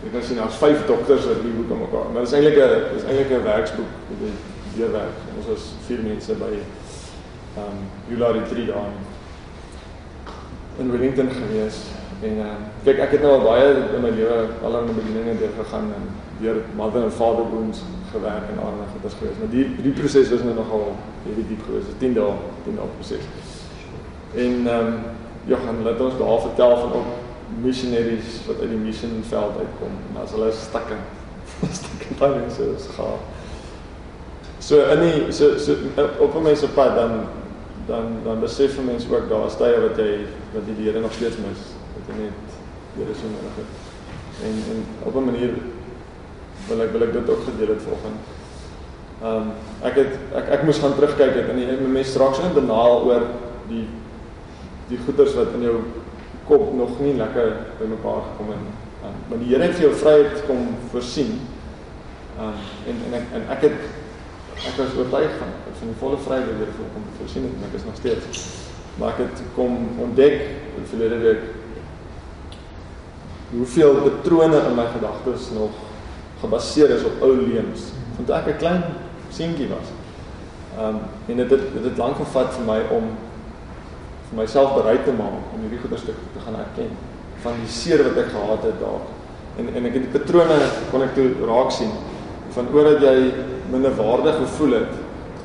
Ek 0.05 0.11
kan 0.11 0.23
sien 0.23 0.37
daar's 0.37 0.55
vyf 0.55 0.85
dokters 0.85 1.25
wat 1.25 1.35
hierdie 1.35 1.57
boek 1.59 1.71
aan 1.71 1.83
mekaar. 1.83 2.07
Maar 2.11 2.21
dit 2.23 2.31
is 2.31 2.37
eintlik 2.37 2.57
'n 2.57 2.93
dis 2.93 3.03
eintlik 3.03 3.31
'n 3.31 3.43
werksboek 3.43 3.91
met 4.09 4.19
die 4.23 4.35
deurwerk. 4.77 5.15
Ons 5.37 5.47
was 5.51 5.63
vier 5.87 6.01
mense 6.03 6.33
by 6.33 6.51
ehm 6.53 7.67
um, 7.67 7.79
Jula 8.07 8.31
Retreat 8.31 8.67
daar 8.67 8.91
in 10.79 10.91
Wellington 10.91 11.29
gewees 11.29 11.77
en 12.21 12.37
uh, 12.37 12.55
kyk 12.83 12.97
ek 12.99 13.11
het 13.11 13.21
nou 13.21 13.33
al 13.33 13.47
baie 13.51 13.67
in 13.95 14.01
my 14.01 14.09
lewe 14.09 14.47
allerlei 14.63 14.93
bedieninge 14.93 15.37
deur 15.39 15.53
gegaan 15.59 15.91
en 15.97 16.03
deur 16.39 16.57
mother 16.75 17.03
and 17.03 17.13
father 17.13 17.43
wounds 17.51 17.79
gewerk 18.15 18.47
en 18.51 18.61
allerlei 18.63 18.87
goeders 18.93 19.17
gewees. 19.19 19.37
Maar 19.41 19.51
die 19.53 19.65
die 19.87 19.95
proses 19.99 20.31
was 20.33 20.43
nou 20.47 20.55
nogal 20.55 20.95
hierdie 21.25 21.47
diep 21.51 21.61
gewees. 21.67 21.91
10 22.01 22.17
dae, 22.17 22.33
10 22.65 22.79
dae 22.79 22.89
proses. 22.97 23.27
En 24.45 24.67
ehm 24.67 24.87
um, 24.87 24.97
Johan 25.45 25.83
laat 25.85 26.01
ons 26.01 26.17
daar 26.17 26.39
vertel 26.41 26.77
van 26.77 26.93
ook 26.99 27.11
missionaries 27.61 28.39
wat 28.47 28.59
uit 28.59 28.69
die 28.69 28.81
missionveld 28.81 29.59
uitkom. 29.61 29.93
En 30.09 30.21
as 30.23 30.33
hulle 30.33 30.51
stukke 30.51 30.97
stukke 31.79 32.17
dan 32.19 32.51
so 32.55 32.73
is 32.75 32.87
gaan. 32.95 33.21
So 34.59 34.81
in 34.93 35.03
die 35.05 35.31
so 35.31 35.57
so 35.57 35.75
op 36.19 36.35
'n 36.35 36.41
mens 36.41 36.59
se 36.59 36.67
pad 36.67 36.95
dan 36.95 37.11
dan 37.87 38.05
dan 38.23 38.39
besef 38.39 38.77
'n 38.77 38.85
mens 38.85 39.05
ook 39.11 39.29
daar 39.29 39.45
is 39.45 39.57
tye 39.61 39.79
wat 39.87 39.97
jy 39.97 40.25
wat 40.53 40.65
die 40.65 40.85
Here 40.85 40.99
nog 40.99 41.13
steeds 41.13 41.37
mis. 41.37 41.61
Dat 41.93 42.03
jy 42.09 42.23
net 42.23 42.37
Here 42.97 43.13
so 43.13 43.27
nodig 43.35 43.55
het. 43.61 43.71
En 44.47 44.55
en 44.71 44.79
op 45.03 45.15
'n 45.15 45.25
manier 45.25 45.51
wil 46.67 46.81
ek 46.85 46.91
wil 46.95 47.05
ek 47.07 47.13
dit 47.13 47.29
ook 47.29 47.43
gedeel 47.49 47.73
het 47.75 47.83
vanoggend. 47.85 48.33
Ehm 49.21 49.35
um, 49.35 49.51
ek 49.87 49.99
het 50.01 50.15
ek 50.41 50.49
ek 50.57 50.63
moes 50.67 50.79
gaan 50.83 50.95
terugkyk 50.97 51.35
het 51.37 51.51
en 51.51 51.59
die 51.61 51.87
mens 51.87 52.11
straks 52.13 52.41
in 52.43 52.55
benaal 52.55 53.05
oor 53.09 53.27
die 53.69 53.85
die 54.89 54.99
goeders 55.05 55.35
wat 55.37 55.53
in 55.57 55.65
jou 55.65 55.77
kop 56.45 56.73
nog 56.77 56.99
nie 57.01 57.15
lekker 57.17 57.53
bymekaar 57.79 58.21
gekom 58.29 58.51
het 58.53 58.61
nie. 58.61 58.75
Um, 59.05 59.15
maar 59.29 59.41
die 59.41 59.49
Here 59.53 59.65
het 59.65 59.77
vir 59.77 59.87
jou 59.87 59.93
vryheid 60.01 60.43
kom 60.49 60.67
voorsien. 60.91 61.37
Ehm 62.37 62.49
um, 62.49 62.65
en 62.91 63.03
en 63.07 63.19
ek 63.21 63.37
en 63.39 63.49
ek 63.57 63.67
het 63.69 63.79
ek 64.55 64.77
was 64.79 64.97
oortuig 64.97 65.39
van 65.39 65.55
van 65.79 65.91
die 65.91 65.99
volle 65.99 66.17
vryheid 66.27 66.51
wat 66.59 66.77
vir 66.77 66.93
kom 66.93 67.09
voorsien 67.19 67.49
het 67.49 67.57
en 67.59 67.67
ek 67.69 67.79
is 67.79 67.87
nog 67.89 67.99
steeds. 68.01 68.45
Maar 68.99 69.15
ek 69.15 69.25
het 69.25 69.41
kom 69.55 69.79
ontdek 69.99 70.41
in 70.77 70.89
verlede 70.91 71.17
week 71.23 71.43
hoeveel 73.55 73.95
patrone 74.03 74.61
in 74.69 74.75
my 74.75 74.85
gedagtes 74.93 75.49
nog 75.55 75.71
gebaseer 76.41 76.89
is 76.89 77.03
op 77.03 77.21
ou 77.21 77.35
leuns 77.35 77.91
van 78.15 78.25
toe 78.25 78.35
ek 78.35 78.47
'n 78.47 78.57
klein 78.57 78.83
seentjie 79.29 79.67
was. 79.67 79.87
Ehm 80.77 80.87
um, 80.87 80.99
en 81.27 81.35
dit 81.37 81.49
het 81.49 81.73
dit 81.73 81.83
het 81.83 81.97
lank 81.97 82.15
gevat 82.15 82.53
vir 82.53 82.65
my 82.65 82.79
om 82.91 83.03
vir 84.29 84.37
myself 84.41 84.73
bereid 84.75 85.03
te 85.05 85.11
maak 85.11 85.53
om 85.53 85.61
hierdie 85.61 85.79
goeie 85.79 85.97
stuk 85.97 86.19
te 86.33 86.41
gaan 86.45 86.57
erken 86.59 86.91
van 87.43 87.53
die 87.61 87.71
seer 87.71 88.03
wat 88.03 88.17
ek 88.23 88.31
gehad 88.33 88.63
het 88.63 88.79
daar. 88.79 89.03
En 89.57 89.69
en 89.75 89.85
ek 89.85 89.93
het 89.93 90.05
die 90.07 90.19
patrone 90.19 90.59
kon 90.91 91.01
ek 91.01 91.13
toe 91.15 91.29
raak 91.47 91.71
sien 91.71 91.91
van 92.55 92.67
oor 92.73 92.83
dat 92.83 93.01
jy 93.01 93.33
minder 93.71 93.95
waardig 93.95 94.35
gevoel 94.35 94.73
het 94.79 94.93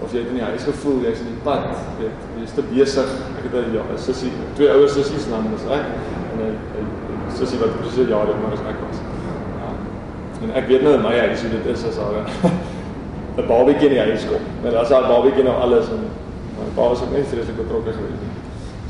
of 0.00 0.12
jy 0.12 0.22
het 0.22 0.32
in 0.32 0.38
die 0.40 0.48
huis 0.48 0.64
gevoel 0.64 1.02
jy's 1.04 1.20
in 1.20 1.28
die 1.28 1.42
pad, 1.44 1.66
weet, 2.00 2.26
jy's 2.40 2.54
te 2.56 2.64
besig. 2.72 3.10
Ek 3.36 3.52
het 3.52 3.54
'n 3.66 3.74
ja, 3.74 3.84
sussie, 3.96 4.32
twee 4.56 4.70
ouer 4.70 4.88
sissies 4.88 5.28
naam 5.28 5.52
is 5.54 5.64
ek 5.68 5.86
en 6.32 6.40
'n 6.46 7.36
sussie 7.36 7.58
wat 7.58 7.76
presies 7.80 8.12
oud 8.12 8.42
maar 8.42 8.52
as 8.52 8.66
ek 8.72 8.80
was. 8.86 9.09
En 10.44 10.52
ek 10.56 10.66
weet 10.70 10.82
nou 10.82 10.94
in 10.96 11.02
my 11.04 11.12
huis 11.18 11.42
hoe 11.44 11.50
dit 11.52 11.66
is 11.74 11.84
as 11.84 11.96
daar 12.00 12.24
'n 13.36 13.46
babatjie 13.46 13.88
in 13.88 13.94
die 13.94 14.04
huis 14.08 14.24
kom. 14.28 14.42
Maar 14.62 14.76
as 14.76 14.88
daar 14.88 15.04
'n 15.04 15.12
babatjie 15.12 15.44
nou 15.44 15.56
alles 15.60 15.86
en 15.92 16.02
my 16.56 16.70
pa 16.74 16.88
was 16.88 17.02
ook 17.02 17.12
net 17.12 17.26
vreeslik 17.28 17.56
betrokke 17.56 17.92
geweest. 17.92 18.24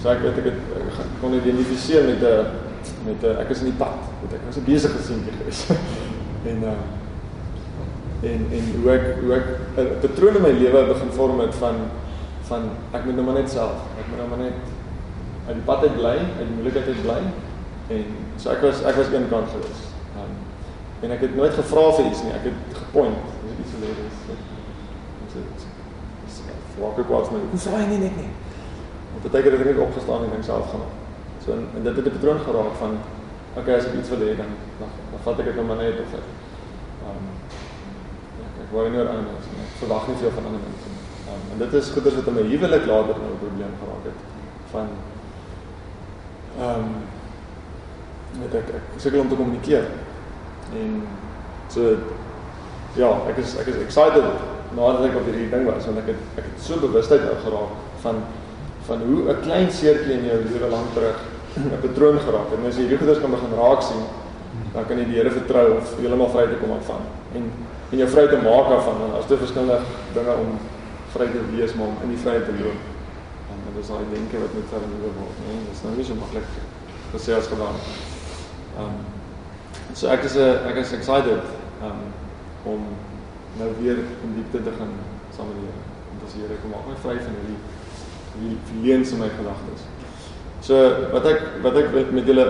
So 0.02 0.08
ek 0.08 0.22
weet 0.22 0.38
ek 0.38 0.44
het 0.44 0.58
ek 0.78 1.10
kon 1.20 1.34
identifiseer 1.34 2.04
met 2.04 2.22
'n 2.22 2.46
met 3.04 3.22
'n 3.22 3.40
ek 3.42 3.50
is 3.50 3.58
in 3.58 3.70
die 3.70 3.80
pad. 3.82 3.98
Weet 4.22 4.38
ek 4.38 4.46
was 4.46 4.56
'n 4.56 4.64
besige 4.64 5.02
seentjie 5.02 5.34
geweest. 5.38 5.70
en 6.50 6.58
uh 6.62 6.78
en 8.22 8.40
en 8.52 8.64
hoe 8.82 8.90
ek 8.92 9.04
hoe 9.22 9.34
ek 9.34 9.46
'n 9.76 10.00
patroon 10.00 10.36
in 10.36 10.42
my 10.42 10.52
lewe 10.52 10.86
begin 10.86 11.12
vorm 11.12 11.40
het 11.40 11.54
van 11.54 11.76
van 12.48 12.62
ek 12.92 13.04
moet 13.04 13.14
nou 13.14 13.26
maar 13.26 13.38
net 13.42 13.50
self. 13.50 13.76
Ek 13.98 14.06
moet 14.08 14.18
nou 14.18 14.28
maar 14.28 14.44
net 14.46 14.58
uit 15.46 15.54
die 15.54 15.64
pad 15.64 15.82
uit 15.82 15.96
bly, 15.96 16.16
uit 16.38 16.46
die 16.48 16.56
moeilikheid 16.56 16.86
uit 16.86 17.02
bly. 17.02 17.20
En 17.88 18.04
so 18.36 18.50
ek 18.50 18.60
was 18.62 18.82
ek 18.82 18.96
was 18.96 19.06
een 19.06 19.28
kant 19.28 19.48
gewees. 19.50 19.80
Um, 19.84 19.89
en 21.00 21.10
ek 21.10 21.20
het 21.20 21.36
nooit 21.36 21.54
gevra 21.54 21.84
vir 21.96 22.06
iets 22.10 22.22
nie. 22.22 22.32
Ek 22.36 22.44
het 22.50 22.78
gepoint. 22.82 23.28
Dis 23.44 23.60
iets 23.64 23.74
wat 23.74 23.84
leer 23.84 24.00
is. 24.06 24.18
Ons 25.24 25.36
het 25.38 25.68
wakker 26.80 27.04
kwaad 27.04 27.30
met. 27.30 27.46
Hoe 27.52 27.62
vra 27.66 27.80
jy 27.82 27.88
nie 27.92 28.02
net 28.06 28.16
nie? 28.16 28.30
Op 29.16 29.24
'n 29.24 29.30
tyd 29.30 29.44
het 29.44 29.54
ek 29.54 29.64
net 29.64 29.84
opgestaan 29.86 30.24
en 30.24 30.30
dink 30.30 30.44
self 30.44 30.70
gaan. 30.70 30.86
So 31.44 31.52
en, 31.52 31.68
en 31.76 31.82
dit 31.82 31.96
het 31.96 32.06
'n 32.06 32.16
patroon 32.16 32.40
geraak 32.40 32.74
van 32.82 32.92
okay, 33.56 33.74
as 33.76 33.86
ek 33.86 33.94
iets 33.94 34.08
wil 34.08 34.22
hê 34.26 34.36
dan 34.36 34.50
dan, 34.80 34.90
dan 35.10 35.20
vat 35.22 35.38
ek 35.38 35.44
dit 35.44 35.54
nou 35.54 35.66
maar 35.66 35.80
net 35.82 36.00
of 36.04 36.12
ek 36.20 36.26
um, 37.08 37.24
ek, 38.46 38.52
ek 38.64 38.70
wou 38.72 38.88
nie 38.88 38.98
oor 38.98 39.08
ander 39.12 39.26
mense 39.32 39.50
nie. 39.56 39.68
Verwag 39.82 40.06
nie 40.08 40.20
veel 40.22 40.34
van 40.36 40.44
ander 40.48 40.62
mense 40.68 40.88
nie. 40.94 41.02
Um, 41.30 41.44
en 41.52 41.58
dit 41.64 41.72
is 41.80 41.90
goeders 41.94 42.18
wat 42.18 42.26
in 42.26 42.34
my 42.34 42.44
huwelik 42.52 42.86
later 42.92 43.14
nou 43.22 43.32
'n 43.32 43.42
probleem 43.44 43.74
geraak 43.82 44.04
het 44.10 44.20
van 44.72 44.88
ehm 46.58 46.80
um, 46.80 46.92
met 48.40 48.54
ek 48.54 48.68
ek 48.78 48.84
sukkel 48.96 49.20
om 49.20 49.28
te 49.28 49.34
kommunikeer. 49.34 49.86
En 50.78 51.02
so 51.68 51.96
ja, 52.98 53.10
ek 53.30 53.38
is 53.42 53.56
ek 53.60 53.66
is 53.70 53.82
excited 53.84 54.24
nadat 54.74 55.08
ek 55.08 55.18
op 55.18 55.26
hierdie 55.26 55.50
ding 55.50 55.66
was 55.66 55.86
want 55.86 55.98
ek 56.02 56.12
het 56.12 56.38
ek 56.38 56.46
het 56.46 56.62
so 56.62 56.78
bewustheid 56.82 57.26
nou 57.26 57.36
geraak 57.42 57.74
van 58.04 58.22
van 58.86 59.02
hoe 59.06 59.20
'n 59.32 59.42
klein 59.42 59.70
seertjie 59.70 60.18
in 60.18 60.24
jou 60.30 60.38
lewe 60.46 60.70
lank 60.70 60.94
terug 60.94 61.18
'n 61.58 61.80
patroon 61.82 62.18
geraak 62.18 62.50
het. 62.50 62.58
En 62.58 62.66
as 62.66 62.76
jy 62.76 62.82
hierdie 62.82 62.98
goeders 62.98 63.20
kan 63.20 63.30
begin 63.30 63.54
raak 63.58 63.82
sien, 63.82 64.02
dan 64.74 64.86
kan 64.86 64.98
jy 64.98 65.04
die 65.04 65.16
Here 65.18 65.30
vertrou 65.30 65.76
of 65.78 65.96
heeltemal 65.98 66.30
vry 66.30 66.46
te 66.46 66.58
kom 66.62 66.80
van. 66.82 67.02
En 67.34 67.44
en 67.90 67.98
jou 67.98 68.08
vry 68.08 68.26
te 68.30 68.36
maak 68.36 68.66
daarvan 68.70 68.98
want 69.00 69.12
daar's 69.12 69.26
te 69.26 69.36
verskillende 69.36 69.78
dinge 70.14 70.34
om 70.42 70.50
vry 71.14 71.26
te 71.26 71.42
wees 71.56 71.74
maar 71.74 71.86
om 71.86 71.96
in 72.02 72.12
die 72.14 72.22
vryheid 72.22 72.44
te 72.44 72.54
loop. 72.62 72.80
En 73.50 73.56
dit 73.66 73.82
is 73.82 73.88
daai 73.90 74.04
denke 74.12 74.36
wat 74.38 74.52
met 74.54 74.70
verander 74.72 75.14
word, 75.18 75.38
nee, 75.46 75.58
dit 75.66 75.74
is 75.74 75.82
nou 75.82 75.94
nie 75.96 76.04
so 76.04 76.14
maklik 76.14 76.50
gesê 77.14 77.34
as 77.34 77.50
gedaan. 77.50 77.76
Ehm 78.78 78.84
um, 78.84 79.19
so 79.94 80.08
ek 80.08 80.24
is 80.24 80.36
'n 80.36 80.66
ek 80.70 80.76
is 80.76 80.92
excited 80.92 81.42
um 81.82 82.00
om 82.64 82.80
nou 83.58 83.70
weer 83.80 83.98
in 83.98 84.34
diepte 84.36 84.62
te 84.62 84.72
gaan 84.78 84.92
saam 85.36 85.46
met 85.48 85.56
die 85.60 85.66
Here. 85.68 85.82
En 86.10 86.16
dis 86.24 86.34
die 86.34 86.42
Here 86.42 86.60
kom 86.62 86.70
maak 86.70 86.86
my 86.88 86.96
vry 87.04 87.16
van 87.24 87.34
hierdie 87.38 87.60
hierdie 88.40 88.82
leuns 88.84 89.12
in 89.12 89.18
my 89.18 89.30
gedagtes. 89.38 89.82
So 90.60 90.74
wat 91.12 91.26
ek 91.26 91.40
wat 91.62 91.76
ek 91.76 92.12
met 92.12 92.26
julle 92.26 92.46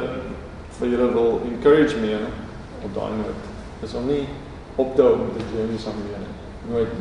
vir 0.78 0.88
julle 0.88 1.12
wil 1.12 1.41
encourage 1.53 1.97
mee 2.03 2.18
op 2.84 2.95
daai 2.95 3.12
noot 3.20 3.41
is 3.86 3.95
om 3.95 4.07
nie 4.07 4.26
op 4.76 4.97
te 4.97 5.03
hou 5.03 5.16
met 5.16 5.38
die 5.38 5.49
journey 5.55 5.78
saam 5.78 5.97
met 6.01 6.12
julle. 6.14 6.30
Nooit 6.70 6.93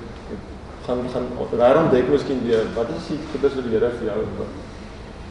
gaan 0.86 1.06
gaan 1.14 1.28
raar 1.60 1.84
ontdek 1.84 2.10
miskien 2.10 2.46
weer 2.46 2.70
wat 2.76 2.90
is 2.98 3.12
die 3.12 3.20
goeders 3.32 3.56
wat 3.56 3.68
die 3.68 3.76
Here 3.78 3.92
vir 4.00 4.12
jou 4.12 4.22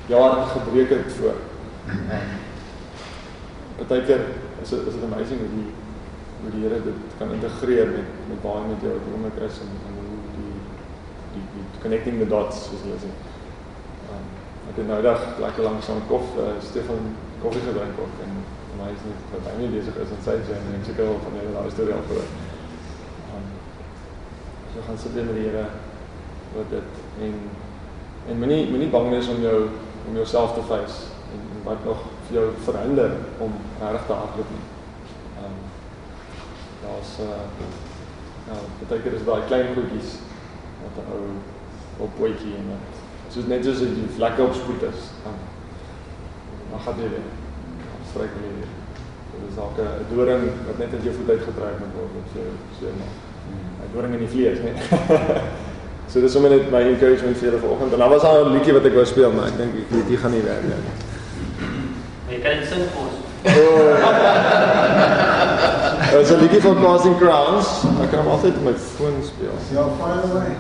ja 0.09 0.45
gebreek 0.57 0.91
het 0.91 1.13
voor. 1.21 1.41
Partykeer 3.79 4.25
is 4.63 4.69
dit 4.75 4.87
is 4.91 4.97
dit 4.97 5.05
amazing 5.07 5.41
hoe 5.45 5.53
die 5.55 5.69
hoe 6.43 6.51
die 6.55 6.63
Here 6.65 6.81
dit 6.83 7.17
kan 7.19 7.33
integreer 7.35 7.87
met 7.95 8.11
met 8.31 8.43
waar 8.43 8.67
met 8.67 8.83
jou 8.83 8.95
oomblik 9.13 9.39
is 9.47 9.61
en 9.65 9.71
en 9.87 9.99
hoe 9.99 10.21
die 10.37 10.55
die 11.35 11.45
die 11.55 11.83
connecting 11.83 12.19
the 12.19 12.29
dots 12.35 12.65
soos 12.67 12.85
hulle 12.87 12.99
sê. 13.05 13.11
Um, 14.11 14.27
ek 14.71 14.81
het 14.83 14.91
nou 14.91 15.01
dag 15.07 15.23
lekker 15.45 15.67
lank 15.69 15.83
saam 15.87 16.03
kof 16.11 16.35
uh, 16.43 16.57
Stefan 16.71 17.13
koffie 17.43 17.63
gedrink 17.69 18.03
ook 18.03 18.23
en 18.27 18.35
my 18.81 18.91
is 18.95 19.07
net 19.07 19.31
wat 19.35 19.47
hy 19.51 19.55
nie 19.61 19.73
besig 19.77 20.03
is 20.03 20.15
in 20.17 20.27
sy 20.27 20.37
journey 20.43 20.75
en 20.75 20.81
ek 20.81 20.91
seker 20.91 21.11
wel 21.11 21.23
van 21.27 21.39
die 21.39 21.47
hele 21.47 21.75
storie 21.75 21.95
al 21.95 22.05
gehoor. 22.11 22.29
Um, 23.39 23.49
so 24.75 24.87
gaan 24.87 25.03
sit 25.05 25.19
met 25.23 25.35
die 25.39 25.47
Here 25.49 25.67
wat 26.57 26.71
dit 26.75 27.03
en 27.29 27.41
en 28.29 28.43
moenie 28.43 28.63
moenie 28.71 28.91
bang 28.93 29.11
wees 29.15 29.31
om 29.31 29.43
jou 29.43 29.59
om 30.09 30.17
jouself 30.17 30.55
te 30.55 30.63
face 30.71 31.13
en, 31.35 31.43
en 31.55 31.67
wat 31.71 31.85
nog 31.85 32.07
jou 32.33 32.47
verhinder 32.65 33.11
om 33.39 33.53
reg 33.81 34.07
te 34.07 34.17
hardloop 34.21 34.51
nie. 34.55 34.65
Ehm 35.39 35.45
um, 35.45 35.59
daar's 36.83 37.13
uh 37.25 37.45
nou 38.49 38.61
baie 38.89 39.03
keer 39.05 39.17
is 39.19 39.27
daai 39.29 39.47
klein 39.51 39.75
goedjies 39.77 40.17
wat 40.83 41.05
'n 41.05 41.13
ou 41.15 41.27
op 42.07 42.11
pootjie 42.19 42.55
en 42.61 42.73
dit 42.73 43.35
soos 43.35 43.47
net 43.47 43.65
soos 43.65 43.79
die 43.79 44.09
vlekke 44.17 44.43
op 44.43 44.55
spoed 44.55 44.83
is. 44.93 45.01
Dan 45.25 45.37
dan 46.71 46.81
gaan 46.81 47.01
jy 47.03 47.09
weer 47.15 47.29
stryk 48.11 48.37
jy 48.37 48.53
weer. 48.59 48.71
Dit 49.33 49.49
is 49.49 49.57
dalk 49.57 49.79
'n 49.79 50.15
doring 50.15 50.45
wat 50.67 50.79
net 50.79 50.93
in 50.93 51.03
jou 51.09 51.15
voet 51.19 51.31
uitgetrek 51.35 51.79
moet 51.83 51.97
word 51.99 52.15
of 52.21 52.27
so 52.35 52.41
so 52.79 52.87
maar. 53.01 53.15
'n 53.83 53.93
Doring 53.93 54.13
in 54.13 54.19
die 54.19 54.29
vlees, 54.35 54.59
net. 54.61 54.79
so 56.11 56.21
dis 56.21 56.33
sommer 56.33 56.51
net 56.51 56.71
my 56.71 56.81
encouragement 56.81 57.37
vir 57.37 57.49
julle 57.49 57.61
vanoggend. 57.61 57.93
En 57.93 57.99
dan 57.99 58.11
was 58.11 58.23
daar 58.23 58.45
'n 58.45 58.53
liedjie 58.53 58.73
wat 58.73 58.85
ek 58.85 58.95
wou 58.95 59.05
speel, 59.05 59.33
maar 59.33 59.47
ek 59.47 59.57
dink 59.57 59.75
ek 59.75 59.91
weet 59.91 60.09
dit 60.09 60.19
gaan 60.19 60.31
nie 60.31 60.43
werk 60.43 60.63
nie. 60.63 61.08
Dit 62.49 62.69
sing 62.69 62.85
vir 62.89 63.01
ons. 63.05 63.17
Dit 66.09 66.21
is 66.21 66.31
'n 66.33 66.41
liedjie 66.41 66.61
van 66.65 66.77
Casting 66.83 67.17
Crowns. 67.21 67.69
Ek 68.03 68.11
kan 68.11 68.19
hom 68.25 68.29
altyd 68.33 68.63
my 68.65 68.73
foon 68.73 69.17
speel. 69.23 69.57
Ja, 69.73 69.85
fire 70.01 70.23
away. 70.31 70.53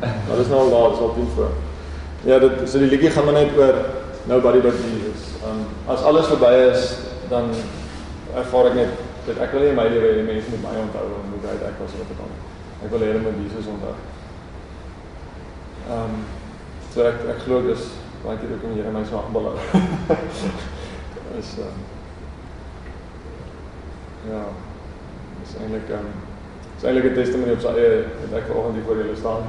Maar 0.00 0.36
dis 0.36 0.48
nou 0.48 0.60
al 0.60 0.70
daar, 0.70 0.90
dis 0.90 0.98
al 0.98 1.14
teen 1.14 1.28
voor. 1.34 1.52
Ja, 2.24 2.38
dit 2.38 2.52
so 2.70 2.78
die 2.78 2.88
liedjie 2.88 3.10
gaan 3.10 3.24
maar 3.24 3.34
net 3.34 3.50
oor 3.56 3.74
nobody 4.24 4.60
but 4.60 4.72
Jesus. 4.72 5.22
Um 5.44 5.66
as 5.86 6.02
alles 6.02 6.26
verby 6.26 6.52
is, 6.72 6.96
dan 7.28 7.44
ervaar 8.34 8.66
ek 8.66 8.74
net 8.74 8.92
dat 9.26 9.36
ek 9.44 9.52
wil 9.52 9.60
nie 9.60 9.72
my 9.72 9.88
lewe 9.88 10.08
hê 10.16 10.22
mense 10.24 10.48
moet 10.50 10.62
my 10.62 10.76
onthou 10.84 11.04
en 11.04 11.28
hoe 11.32 11.42
great 11.44 11.62
ek 11.68 11.76
was 11.80 11.92
wat 11.98 12.08
ek 12.14 12.18
kan. 12.20 12.32
Ek 12.84 12.90
wil 12.90 13.00
hê 13.04 13.10
hulle 13.12 13.24
moet 13.26 13.42
Jesus 13.44 13.68
onthou. 13.74 13.94
Um 15.96 16.24
so 16.94 17.04
ek 17.04 17.20
ek 17.36 17.44
glo 17.44 17.60
dis 17.68 17.84
baie 18.24 18.38
keer 18.40 18.56
ook 18.56 18.64
om 18.64 18.74
Here 18.76 18.90
my 18.90 19.04
so 19.04 19.20
aanbel. 19.20 19.52
is 21.38 21.50
um 21.58 21.78
ja, 24.30 24.42
is 25.42 25.54
eintlik 25.60 25.88
um 25.98 26.08
is 26.76 26.84
eintlik 26.84 27.10
'n 27.10 27.14
testimonie 27.14 27.56
op 27.56 27.64
sy 27.64 27.72
eie 27.74 28.04
dat 28.20 28.38
ek 28.38 28.48
vanoggend 28.50 28.74
hier 28.74 28.86
voor 28.86 29.00
julle 29.02 29.16
staan 29.16 29.44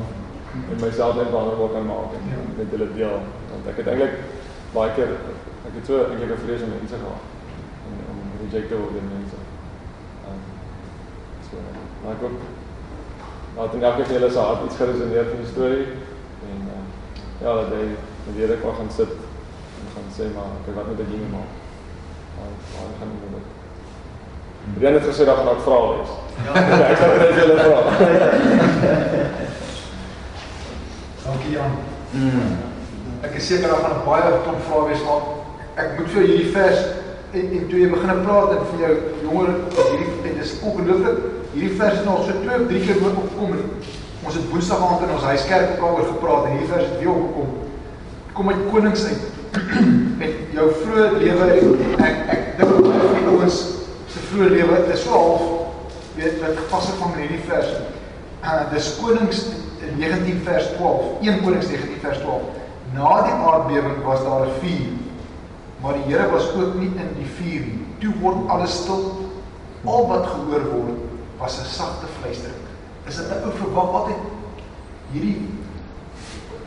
en 0.69 0.81
myself 0.81 1.15
net 1.15 1.29
vulnerable 1.35 1.69
kan 1.73 1.85
maak 1.85 2.15
en 2.17 2.29
ja. 2.31 2.41
met 2.57 2.71
julle 2.71 2.89
deel 2.93 3.17
want 3.51 3.67
ek 3.71 3.79
het 3.81 3.87
eintlik 3.93 4.15
baie 4.73 4.91
keer 4.97 5.11
ek 5.67 5.73
het 5.77 5.85
so 5.85 6.03
eintlik 6.03 6.31
'n 6.35 6.43
vrees 6.45 6.65
om 6.65 6.73
mense 6.77 7.01
gehad 7.03 7.23
en 7.87 7.97
om 8.11 8.19
rejected 8.41 8.69
te 8.69 8.81
word 8.81 8.93
deur 8.95 9.09
mense. 9.15 9.39
Um 10.29 10.41
so 11.49 11.55
maar 12.01 12.15
ek 12.15 12.23
ook 12.27 12.39
laat 13.57 13.73
en 13.73 13.83
elke 13.83 14.07
keer 14.09 14.31
se 14.31 14.39
hart 14.39 14.65
iets 14.65 14.79
geresoneer 14.81 15.29
van 15.31 15.43
die 15.43 15.51
storie 15.53 15.85
en 16.49 16.59
uh, 16.77 16.81
ja 17.43 17.53
dat 17.59 17.69
hy 17.75 17.85
met 18.25 18.35
hierdie 18.39 18.59
kwag 18.63 18.75
gaan 18.75 18.91
sit 18.91 19.13
en 19.79 19.93
gaan 19.93 20.09
sê 20.17 20.25
maar 20.35 20.57
okay 20.59 20.73
wat 20.75 20.87
moet 20.87 21.05
ek 21.05 21.13
hier 21.13 21.29
maak? 21.37 21.64
Waar 22.39 22.91
gaan 22.99 23.11
ek 23.15 23.19
dit? 23.35 23.45
Brian 24.77 24.97
het 24.99 25.07
gesê 25.09 25.27
dat 25.29 25.39
gaan 25.39 25.51
ek 25.53 25.63
vra 25.67 25.79
wees. 25.91 26.11
Ja, 26.45 26.51
ek 26.91 26.97
sal 26.99 27.15
net 27.21 27.39
julle 27.39 27.55
vra. 27.61 27.79
Dankie 31.25 31.55
Jan. 31.55 31.73
Mm. 32.11 32.53
Ek 33.25 33.33
is 33.39 33.47
seker 33.47 33.71
daar 33.71 33.83
gaan 33.83 34.05
baie 34.05 34.37
klomp 34.45 34.61
vrae 34.69 34.87
wees 34.91 35.01
maar 35.07 35.21
ek 35.75 35.97
moet 35.97 36.11
vir 36.13 36.27
hierdie 36.29 36.51
vers 36.55 36.83
en, 37.35 37.47
en 37.57 37.65
toe 37.71 37.79
jy 37.81 37.87
begin 37.91 38.21
praat 38.23 38.53
en 38.55 38.67
vir 38.69 38.83
jou 38.85 38.93
jonger 39.25 39.49
hierdie 39.75 40.11
en 40.29 40.37
dis 40.39 40.53
ongelooflik 40.69 41.17
hierdie 41.55 41.75
vers 41.79 41.97
het 41.97 42.07
nog 42.07 42.23
so 42.23 42.43
twee 42.43 42.59
of 42.61 42.67
drie 42.69 42.83
keer 42.85 43.01
woord 43.01 43.19
opgekom 43.23 43.57
en 43.57 43.63
ons 44.25 44.37
het 44.37 44.47
woensdag 44.51 44.85
aand 44.87 45.03
in 45.07 45.13
ons 45.17 45.27
huiskerk 45.31 45.73
ook 45.73 45.81
daaroor 45.83 46.07
gepraat 46.13 46.47
en 46.47 46.55
hierdie 46.55 46.71
vers 46.71 46.87
het 46.87 46.97
weer 47.01 47.11
opgekom 47.11 47.49
kom 48.37 48.51
uit 48.53 48.63
konings 48.71 49.05
uit 49.09 49.23
en 49.59 50.31
jou 50.55 50.69
vroeë 50.81 51.07
lewe 51.19 51.47
ek 51.99 52.29
ek 52.31 52.43
dink 52.59 52.77
baie 52.85 52.99
van 53.01 53.23
Paulus 53.27 53.57
se 54.11 54.21
vroeë 54.29 54.51
lewe 54.53 54.81
is 54.93 55.03
so 55.03 55.11
half 55.11 55.45
weet 56.15 56.37
wat 56.39 56.59
gepas 56.61 56.85
het 56.87 56.99
van 57.01 57.17
hierdie 57.19 57.41
vers. 57.49 57.71
Uh 58.39 58.61
dis 58.71 58.91
Konings 59.01 59.41
19 59.99 60.43
vers 60.45 60.69
12. 60.77 61.09
1 61.25 61.41
Konings 61.43 61.67
19 61.71 61.99
vers 62.03 62.21
12. 62.23 62.61
Na 62.95 63.15
die 63.25 63.35
aardbewing 63.35 63.99
was 64.05 64.23
daar 64.23 64.47
'n 64.47 64.55
vuur. 64.61 64.93
Maar 65.81 65.93
die 65.93 66.07
Here 66.13 66.29
was 66.31 66.47
ook 66.55 66.75
nie 66.79 66.91
in 67.03 67.11
die 67.19 67.29
vuur 67.37 67.61
nie. 67.65 67.85
Toe 67.99 68.13
word 68.21 68.47
alles 68.47 68.77
stil. 68.81 69.03
Al 69.85 70.07
wat 70.07 70.25
gehoor 70.25 70.63
word 70.71 70.95
was 71.37 71.59
'n 71.59 71.65
sagte 71.65 72.07
fluistering. 72.19 72.63
Is 73.07 73.15
dit 73.15 73.27
'n 73.27 73.43
ou 73.43 73.51
verwag 73.51 73.93
altyd 73.93 74.21
hierdie 75.11 75.37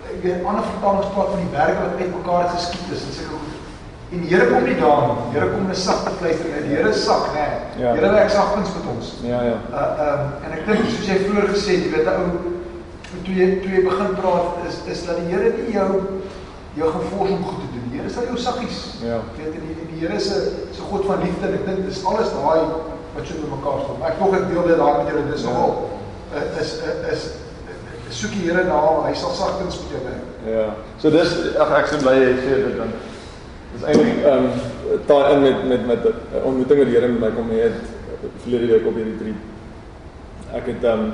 ek 0.09 0.23
weet 0.23 0.45
ander 0.45 0.65
vertalings 0.65 1.13
praat 1.13 1.29
van 1.29 1.41
die 1.41 1.53
berge 1.53 1.81
wat 1.81 2.01
uitmekaar 2.01 2.49
geskiet 2.49 2.93
is 2.93 3.03
en 3.05 3.13
seker 3.13 3.37
goed. 3.37 3.58
En 4.11 4.21
die 4.25 4.31
Here 4.33 4.47
kom 4.49 4.65
nie 4.65 4.77
daar 4.81 5.03
nie. 5.07 5.17
Die 5.33 5.39
Here 5.39 5.51
kom 5.53 5.65
in 5.67 5.71
'n 5.71 5.75
sagte 5.75 6.11
fluistering. 6.21 6.65
Die 6.67 6.77
Here 6.77 6.89
is 6.89 7.05
sag, 7.05 7.25
né? 7.35 7.47
Nee. 7.77 7.85
Ja. 7.85 7.93
Die 7.93 8.01
Here 8.01 8.13
werk 8.13 8.31
sagkens 8.31 8.69
met 8.77 8.87
ons. 8.97 9.07
Ja, 9.23 9.41
ja. 9.43 9.57
Uh 9.81 10.05
um 10.07 10.21
en 10.45 10.51
ek 10.57 10.63
dink 10.67 10.85
soos 10.89 11.09
jy 11.09 11.19
vroeër 11.25 11.49
gesê 11.55 11.71
het, 11.77 11.85
jy 11.85 11.91
weet 11.97 12.09
'n 12.09 12.17
ou 12.21 12.29
toe 13.25 13.35
jy 13.41 13.47
toe 13.63 13.71
jy 13.77 13.83
begin 13.85 14.15
praat 14.21 14.49
is 14.69 14.77
is 14.93 15.07
dat 15.07 15.17
die 15.21 15.29
Here 15.33 15.53
nie 15.57 15.73
jou 15.73 15.91
jou 16.81 16.89
gefors 16.93 17.31
om 17.31 17.45
goed 17.45 17.61
te 17.65 17.69
doen. 17.75 17.87
Die 17.91 17.99
Here 18.01 18.11
sal 18.11 18.25
jou 18.31 18.39
saggies. 18.39 18.79
Ja. 19.05 19.19
Weet 19.37 19.53
en 19.59 19.65
die, 19.67 19.77
die 19.93 20.01
Here 20.07 20.21
se 20.21 20.37
se 20.73 20.81
God 20.91 21.05
van 21.05 21.21
liefde 21.25 21.47
en 21.47 21.59
ek 21.59 21.67
dink 21.67 21.85
dis 21.89 22.05
alles 22.05 22.33
daai 22.33 22.65
wat 23.15 23.27
so 23.27 23.35
met 23.43 23.53
mekaar 23.57 23.79
staan. 23.85 24.01
Ek 24.09 24.17
dink 24.23 24.35
ek 24.41 24.49
deel 24.53 24.65
dit 24.71 24.79
daar 24.79 24.97
met 25.03 25.13
julle 25.13 25.27
dis 25.33 25.45
nogal 25.45 25.73
uh, 26.33 26.61
is 26.61 26.71
uh, 26.81 27.13
is 27.13 27.29
soek 28.09 28.33
die 28.33 28.49
Here 28.49 28.65
daar, 28.65 29.05
hy 29.05 29.15
sal 29.15 29.37
sagkens 29.37 29.77
met 29.83 29.93
jou 29.93 30.03
werk. 30.09 30.27
Ja. 30.49 30.67
So 30.97 31.13
dis 31.13 31.37
ag 31.61 31.77
ek 31.83 31.93
sien 31.93 32.01
bly 32.01 32.17
jy 32.17 32.33
sê 32.41 32.57
dit 32.65 32.77
dan. 32.81 32.93
Dis 33.79 33.87
eintlik 33.87 34.25
ehm 34.27 34.45
um, 34.45 35.03
taai 35.07 35.35
in 35.35 35.43
met 35.43 35.65
met 35.69 35.87
met 35.87 36.05
'n 36.05 36.43
ontmoeting 36.45 36.79
wat 36.79 36.89
die 36.89 36.97
Here 36.99 37.09
met 37.09 37.21
my 37.21 37.31
kom 37.31 37.51
het 37.51 37.79
verlede 38.43 38.67
week 38.67 38.87
op 38.87 38.95
hierdie 38.95 39.13
retreat. 39.13 39.43
Ek 40.53 40.67
het 40.67 40.85
ehm 40.85 41.01
um, 41.01 41.13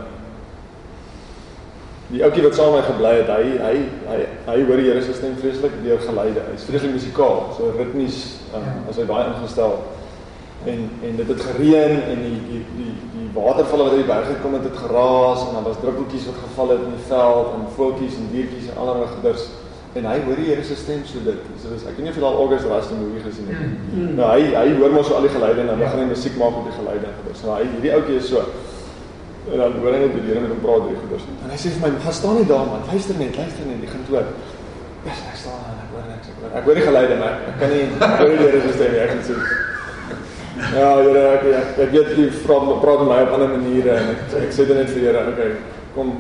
die 2.09 2.23
ouetjie 2.25 2.43
wat 2.43 2.55
saam 2.55 2.73
met 2.73 2.81
my 2.81 2.87
gebly 2.93 3.13
het, 3.21 3.29
hy 3.29 3.45
hy 3.67 3.77
hy 4.09 4.21
hy 4.47 4.65
hoor 4.65 4.81
die 4.81 4.89
Here 4.89 5.03
se 5.03 5.13
stem 5.13 5.37
vreeslik 5.37 5.77
deur 5.83 6.01
geleide. 6.01 6.41
Hy's 6.53 6.65
vreeslik 6.65 6.93
musikaal, 6.93 7.53
so 7.57 7.75
ritmies 7.77 8.41
um, 8.55 8.71
as 8.89 8.97
hy 8.97 9.05
daai 9.05 9.27
ingestel. 9.27 9.77
En 10.65 10.89
en 11.03 11.17
dit 11.17 11.29
het 11.29 11.41
gereën 11.41 12.01
en 12.01 12.25
die 12.29 12.41
die 12.49 12.63
die 12.79 12.95
die 13.17 13.29
watervalle 13.35 13.83
wat 13.83 13.93
uit 13.93 14.07
die 14.07 14.13
berg 14.15 14.27
gekom 14.37 14.57
het, 14.57 14.65
het 14.65 14.81
geraas 14.87 15.45
en 15.49 15.53
dan 15.59 15.69
was 15.69 15.81
druppeltjies 15.85 16.27
wat 16.33 16.41
geval 16.47 16.69
het 16.69 16.89
in 16.89 16.97
die 16.97 17.07
veld 17.13 17.53
en 17.59 17.69
voeltjies 17.77 18.17
en 18.17 18.33
diertjies 18.33 18.71
en 18.71 18.81
allerlei 18.81 19.11
gedurs. 19.19 19.45
En 19.95 20.07
hy 20.11 20.19
hoor 20.27 20.39
die 20.41 20.49
Here 20.51 20.65
se 20.67 20.77
stem 20.77 21.05
so 21.07 21.23
dit. 21.25 21.41
So 21.63 21.71
dis 21.71 21.87
ek 21.87 21.97
weet 21.97 22.07
nie 22.07 22.11
of 22.11 22.17
jy 22.19 22.27
al 22.27 22.41
August 22.43 22.67
Rust 22.71 22.91
die 22.91 22.99
movie 22.99 23.23
gesien 23.23 23.51
het 23.51 23.63
nie. 23.63 24.13
Nou 24.19 24.31
hy 24.33 24.53
hy 24.55 24.69
hoor 24.81 24.95
mos 24.95 25.07
so 25.07 25.19
al 25.19 25.29
die 25.29 25.35
geluide 25.35 25.61
en 25.63 25.73
dan 25.73 25.83
begin 25.85 26.03
hy 26.03 26.07
musiek 26.11 26.39
maak 26.41 26.57
op 26.61 26.71
die 26.71 26.79
geluide 26.79 27.11
en 27.11 27.19
gedurs. 27.23 27.45
Nou 27.47 27.59
hy 27.59 27.69
hierdie 27.77 27.95
ouetjie 27.99 28.23
is 28.23 28.31
so 28.33 28.47
En 29.53 29.59
dan 29.61 29.75
hoor 29.77 29.93
hy 29.93 29.99
net 30.01 30.15
die 30.17 30.23
Here 30.25 30.41
met 30.41 30.53
hom 30.55 30.61
praat 30.65 30.87
drie 30.87 30.97
goeders. 30.97 31.25
En 31.45 31.51
hy 31.53 31.59
sê 31.61 31.73
vir 31.75 31.83
my, 31.85 31.91
"Gaan 32.05 32.17
staan 32.17 32.37
nie 32.41 32.47
daar 32.49 32.65
man, 32.65 32.81
luister 32.91 33.17
net, 33.19 33.37
luister 33.37 33.67
net, 33.69 33.83
jy 33.83 33.89
gaan 33.93 34.05
toe." 34.07 34.17
Ja, 34.17 34.23
ek 35.13 35.37
staan 35.43 35.61
en 35.69 35.79
ek 35.85 35.91
hoor 35.93 36.05
niks, 36.09 36.29
ek 36.33 36.37
hoor. 36.41 36.51
Ek 36.59 36.65
hoor 36.65 36.75
die 36.75 36.87
geluide 36.89 37.17
maar 37.21 37.35
ek 37.51 37.59
kan 37.61 37.69
nie 37.69 37.85
hoor 38.01 38.31
die 38.33 38.41
Here 38.45 38.61
se 38.61 38.73
stem 38.73 38.93
nie, 38.93 39.01
ek 39.05 39.11
kan 39.13 39.23
sê. 39.29 39.35
Ja, 40.79 40.89
Here, 40.97 41.25
ek 41.37 41.45
ek, 41.45 41.79
ek 41.85 41.91
weet 41.93 42.17
jy 42.17 42.27
praat 42.47 42.81
praat 42.81 42.99
met 43.05 43.09
my 43.13 43.21
op 43.27 43.33
ander 43.37 43.51
maniere 43.53 43.93
en 44.01 44.07
ek 44.15 44.21
ek 44.49 44.53
sê 44.57 44.67
dit 44.67 44.77
net 44.77 44.89
vir 44.89 45.03
Here, 45.05 45.29
okay, 45.29 45.51
kom 45.95 46.17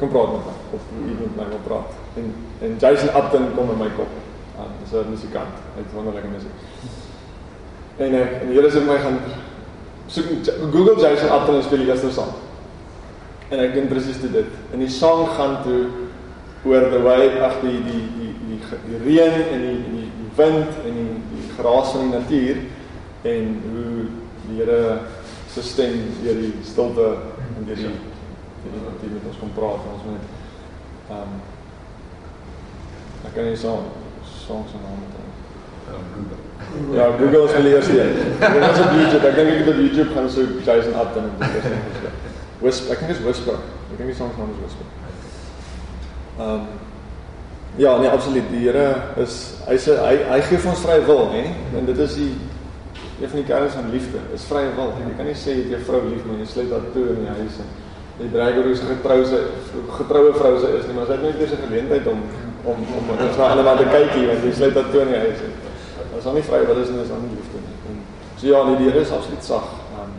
kom 0.00 0.08
praat 0.10 0.30
met 0.34 0.42
my 0.48 0.54
of 0.74 0.82
u 0.90 1.00
moet 1.06 1.20
met 1.20 1.36
my 1.36 1.50
wil 1.54 1.66
praat. 1.68 1.99
En 2.16 2.34
en 2.60 2.76
Jason 2.78 3.08
Upton 3.08 3.54
kom 3.56 3.70
in 3.70 3.78
my 3.78 3.90
kop. 3.96 4.12
Ah, 4.58 4.68
dis 4.82 4.92
'n 4.92 5.10
musikant. 5.10 5.54
Hy 5.74 5.80
het 5.84 5.92
wonderlike 5.94 6.28
musiek. 6.28 6.56
En 7.96 8.14
ek 8.14 8.30
en 8.42 8.48
die 8.48 8.56
Here 8.56 8.70
sê 8.70 8.84
my 8.84 8.98
gaan 8.98 9.18
soek 10.06 10.26
Google 10.72 11.00
Jason 11.00 11.32
Upton 11.36 11.54
en 11.54 11.62
speel 11.62 11.78
die 11.78 11.88
eerste 11.88 12.10
sang. 12.10 12.32
En 13.48 13.58
ek 13.58 13.74
doen 13.74 13.88
presies 13.88 14.20
dit. 14.20 14.50
En 14.72 14.78
die 14.78 14.88
sang 14.88 15.28
gaan 15.28 15.62
toe 15.62 15.86
oor 16.64 16.90
the 16.90 17.00
way 17.00 17.40
ag 17.40 17.60
die 17.62 17.78
die 17.84 18.02
die 18.18 18.32
die 18.48 18.58
die 18.86 18.98
reën 19.04 19.36
en 19.52 19.60
die 19.64 19.78
die 19.90 20.08
die 20.18 20.30
wind 20.36 20.68
en 20.84 20.98
die 20.98 21.14
die 21.32 21.46
geraas 21.56 21.94
van 21.94 22.00
die 22.10 22.18
natuur 22.18 22.56
en 23.22 23.62
hoe 23.72 23.94
die 24.46 24.58
Here 24.58 25.00
se 25.52 25.62
stem 25.62 25.96
deur 26.22 26.36
die 26.40 26.52
stilte 26.64 27.06
en 27.56 27.64
deur 27.66 27.80
die 27.80 27.88
deur 27.88 28.74
die 28.76 28.84
natuur 28.84 29.14
met 29.16 29.30
ons 29.32 29.40
kom 29.40 29.54
praat 29.56 29.86
en 29.86 29.96
ons 29.96 30.04
moet 30.10 30.28
ehm 31.10 31.22
um, 31.22 31.40
ek 33.26 33.34
kan 33.34 33.44
nie 33.48 33.56
so 33.56 33.82
songs 34.24 34.74
en 34.76 34.84
naam 34.84 35.00
onthou. 35.06 35.26
Ja, 36.94 37.06
Google 37.18 37.44
is 37.44 37.54
die 37.62 37.74
eerste 37.74 37.96
een. 38.00 38.12
Dit 38.40 38.60
was 38.62 38.78
op 38.78 38.92
YouTube. 38.94 39.26
Ek 39.26 39.34
dink 39.34 39.48
ek 39.50 39.62
het 39.62 39.72
op 39.72 39.80
YouTube 39.82 40.10
gaan 40.14 40.30
so 40.30 40.40
Jason 40.66 40.94
Upton 40.94 41.26
en 41.30 41.34
dit 41.40 41.56
is 41.62 41.70
net. 41.72 42.12
Whisper, 42.60 42.92
ek 42.94 43.02
dink 43.02 43.10
dit 43.12 43.18
is 43.18 43.24
Whisper. 43.24 43.58
Ek 43.90 43.96
dink 43.96 44.12
die 44.12 44.18
song 44.18 44.30
se 44.34 44.42
naam 44.42 44.54
is 44.54 44.62
Whisper. 44.66 44.94
Ehm 46.38 46.54
um, 46.54 46.68
Ja, 47.78 47.98
nee, 47.98 48.08
absoluut. 48.10 48.48
Die 48.50 48.64
Here 48.66 49.14
is 49.22 49.34
hy 49.68 49.76
sê 49.78 49.94
hy 50.02 50.16
hy 50.26 50.38
gee 50.48 50.58
vir 50.58 50.72
ons 50.72 50.80
vrye 50.82 51.04
wil, 51.06 51.20
hè? 51.30 51.44
En 51.78 51.86
dit 51.86 52.00
is 52.02 52.16
die 52.18 52.32
een 53.20 53.30
van 53.30 53.38
die 53.38 53.46
kerns 53.46 53.76
van 53.78 53.92
liefde, 53.92 54.22
is 54.34 54.46
vrye 54.50 54.72
wil. 54.74 54.90
Jy 54.98 55.12
kan 55.16 55.28
nie 55.28 55.36
sê 55.38 55.54
jy 55.54 55.62
het 55.62 55.76
jou 55.76 55.80
vrou 55.86 56.00
lief 56.08 56.24
maar 56.26 56.40
jy 56.42 56.48
sluit 56.50 56.72
haar 56.74 56.88
toe 56.96 57.04
in 57.14 57.22
die 57.22 57.36
huis 57.38 57.60
en 57.62 57.70
jy 58.20 58.30
dreig 58.34 58.58
oor 58.58 58.68
hoe 58.68 58.76
sy 58.76 58.88
getroue 58.90 59.28
sy 59.30 59.40
getroue 60.00 60.32
vrou 60.36 60.52
sy 60.60 60.72
is 60.80 60.88
nie, 60.88 60.96
maar 60.98 61.06
sy 61.08 61.16
het 61.16 61.24
nooit 61.24 61.40
eers 61.40 61.54
'n 61.56 61.62
geleentheid 61.66 62.10
om 62.10 62.24
om 62.64 62.80
om 62.98 63.10
net 63.16 63.36
na 63.36 63.48
ander 63.48 63.76
te 63.76 63.86
kyk 63.90 64.14
hier 64.16 64.32
want 64.32 64.44
jy 64.44 64.52
sluit 64.54 64.74
haar 64.74 64.88
toe 64.92 65.02
in 65.04 65.12
die 65.12 65.20
huis. 65.24 65.44
As 66.18 66.26
hom 66.28 66.34
nie 66.36 66.46
vrye 66.46 66.66
wil 66.68 66.80
is 66.82 66.90
nie, 66.92 67.02
is 67.04 67.12
hom 67.14 67.22
nie 67.26 67.36
liefde 67.36 67.62
nie. 67.64 67.76
En 67.90 68.00
so 68.36 68.46
ja, 68.46 68.62
nee, 68.64 68.80
die 68.80 68.88
Here 68.90 69.04
is 69.04 69.12
absoluut 69.16 69.44
sag. 69.44 69.68
Um, 70.00 70.16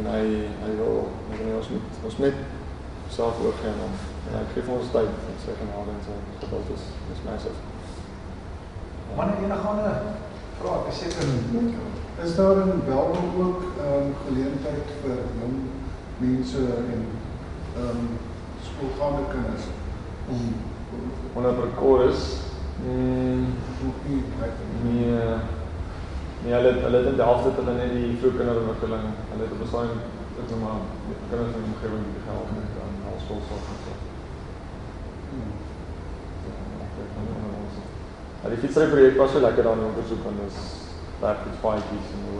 en 0.00 0.08
hy 0.14 0.22
hy 0.64 0.70
wil 0.80 0.96
hy 1.30 1.42
wil 1.42 1.58
ons 1.60 1.70
met 1.74 2.00
ons 2.10 2.18
met 2.24 2.40
self 3.10 3.42
oorgee 3.44 3.70
aan 3.70 3.84
hom. 3.84 3.94
En 4.30 4.38
hy 4.38 4.44
gee 4.54 4.66
vir 4.66 4.76
ons 4.78 4.94
tyd 4.96 5.12
en 5.30 5.38
sy 5.44 5.58
genade 5.60 5.94
en 5.96 6.02
sy 6.08 6.18
geduld 6.42 6.74
is 6.76 6.88
is 7.14 7.22
massive. 7.26 7.58
Wanneer 9.18 9.44
enige 9.44 9.70
ander 9.74 10.02
vrae, 10.60 10.76
ek 10.82 10.92
is 10.92 11.02
seker 11.04 11.88
Is 12.20 12.34
daar 12.36 12.58
in 12.62 12.82
Belwel 12.84 13.30
ook 13.42 13.62
ehm 13.80 13.92
um, 13.96 14.10
geleentheid 14.26 14.90
vir 15.02 15.20
jong 15.40 15.54
mense 16.18 16.64
en 16.94 17.06
ehm 17.76 17.86
um, 17.86 18.10
skoolgaande 18.66 19.22
kinders 19.32 19.70
om 20.28 20.42
Onder 21.34 21.52
chorus. 21.78 22.20
Mm, 22.84 23.46
nie 24.82 25.04
nee. 25.04 25.38
Nee, 26.42 26.52
hulle 26.52 26.72
hulle 26.84 26.96
het 26.96 27.06
in 27.06 27.16
Delft 27.16 27.44
het 27.44 27.58
hulle 27.60 27.74
net 27.76 27.92
die 27.92 28.16
vroeë 28.20 28.36
kinderontwikkeling. 28.38 29.06
Hulle 29.30 29.44
het 29.44 29.54
op 29.56 29.62
'n 29.64 29.70
stadium 29.72 30.00
ek 30.40 30.50
noem 30.50 30.62
maar 30.64 30.80
kinders 31.30 31.54
in 31.56 31.64
die 31.64 31.70
omgewing 31.70 32.04
die 32.08 32.22
gehelp 32.26 32.50
met 32.56 32.78
aan 32.82 32.94
hoërskool 33.06 33.42
sorg 33.48 33.66
en 33.72 33.78
so. 33.84 33.92
Ja, 38.42 38.46
die 38.52 38.60
fietsry 38.62 38.86
projek 38.92 39.18
was 39.20 39.32
so 39.34 39.42
lekker 39.44 39.66
daarin 39.66 39.88
om 39.88 39.96
te 39.98 40.04
soek 40.08 40.22
want 40.24 40.40
dit 40.40 40.52
is 40.52 40.60
werk 41.24 41.40
met 41.46 41.60
paadjies 41.64 42.08
en 42.14 42.22
hoe. 42.26 42.38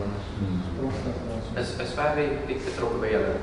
Is 1.62 1.74
is 1.84 1.93
Ferry 1.99 2.26
ek 2.55 2.64
betrokke 2.68 3.03
by 3.03 3.12
julle? 3.16 3.34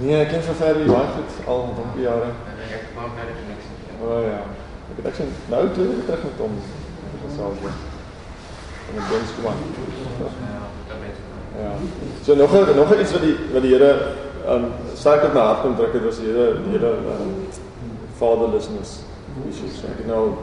Nee, 0.00 0.18
ek 0.24 0.32
ken 0.32 0.44
vir 0.48 0.58
Ferry 0.62 0.88
baie 0.88 1.14
goed 1.14 1.38
al 1.52 1.64
baie 1.78 2.02
jare. 2.08 2.32
En 2.50 2.66
ek 2.80 2.90
maak 2.98 3.14
nou 3.18 3.28
net 3.30 3.46
niks 3.52 3.70
nie. 3.70 3.96
O 4.02 4.10
oh, 4.10 4.20
ja. 4.26 4.42
Ek 4.92 5.04
het 5.04 5.16
sien 5.16 5.30
nou 5.48 5.62
toe 5.72 5.84
ek 5.84 6.04
terug 6.06 6.24
met 6.28 6.40
hom 6.44 6.56
gesels 7.24 7.60
weer. 7.62 7.76
En 8.88 8.98
ek 9.00 9.06
dink 9.12 9.30
kom 9.36 9.46
aan. 9.50 9.60
Ja, 10.20 11.70
dat. 11.70 12.24
So 12.24 12.34
nog 12.34 12.52
'n 12.52 12.76
nog 12.76 12.90
'n 12.92 13.00
iets 13.00 13.12
wat 13.12 13.20
die 13.22 13.36
wat 13.52 13.62
die 13.62 13.72
Here 13.74 13.92
um 14.48 14.64
sterk 14.94 15.24
op 15.24 15.32
my 15.32 15.40
hart 15.40 15.60
kom 15.60 15.76
druk 15.76 15.92
het 15.92 16.04
was 16.04 16.18
die 16.18 16.26
Here 16.26 16.56
die 16.64 16.78
Here 16.78 16.92
um 16.92 17.32
fatherlessness 18.18 18.90
issues. 19.48 19.80
So 19.80 19.86
ek 19.86 20.06
nou 20.06 20.34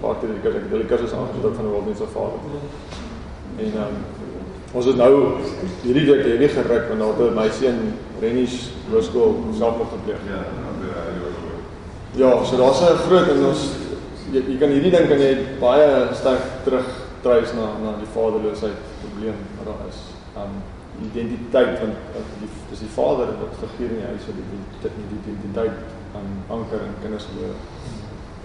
pak 0.00 0.20
dit 0.20 0.30
ek 0.30 0.52
het 0.52 0.70
die 0.70 0.84
kursus 0.84 1.12
aangebied 1.12 1.56
van 1.56 1.70
word 1.70 1.86
nie 1.86 1.96
so 1.96 2.06
vader. 2.06 2.40
En 3.58 3.72
um 3.84 3.94
ons 4.72 4.84
het 4.84 4.96
nou 4.96 5.12
hierdie 5.82 6.06
week 6.10 6.24
hierdie 6.24 6.48
geruk 6.48 6.88
want 6.88 7.00
daar 7.00 7.26
het 7.26 7.34
my 7.34 7.48
seun 7.50 7.94
Rennies 8.20 8.70
hoërskool 8.90 9.34
selfmoord 9.58 9.90
gepleeg. 9.96 10.20
Ja, 10.28 10.42
Ja, 12.18 12.44
so 12.44 12.56
daar's 12.56 12.80
'n 12.80 12.98
groot 13.06 13.28
en 13.28 13.46
ons 13.46 13.60
jy, 14.32 14.40
jy 14.50 14.56
kan 14.58 14.72
hierdie 14.74 14.90
ding 14.90 15.06
kan 15.08 15.20
jy 15.22 15.34
baie 15.60 15.88
sterk 16.20 16.46
terugtreis 16.64 17.52
na 17.54 17.66
na 17.82 17.92
die 18.00 18.10
vaderloosheid 18.14 18.80
probleem 19.02 19.38
wat 19.58 19.66
daar 19.70 19.84
is. 19.90 20.00
Um 20.34 20.56
identiteit 21.08 21.78
want 21.78 21.94
die 22.40 22.48
dis 22.70 22.82
die 22.82 22.94
vader 22.96 23.28
wat 23.42 23.60
figuur 23.60 23.94
in 23.94 24.00
die 24.02 24.10
huis 24.10 24.26
wat 24.26 24.40
die 24.40 24.46
die, 24.50 24.90
die 24.98 25.18
identiteit 25.20 25.76
um, 26.18 26.32
anker 26.56 26.82
in 26.88 26.98
kinders 27.04 27.28
se. 27.28 27.52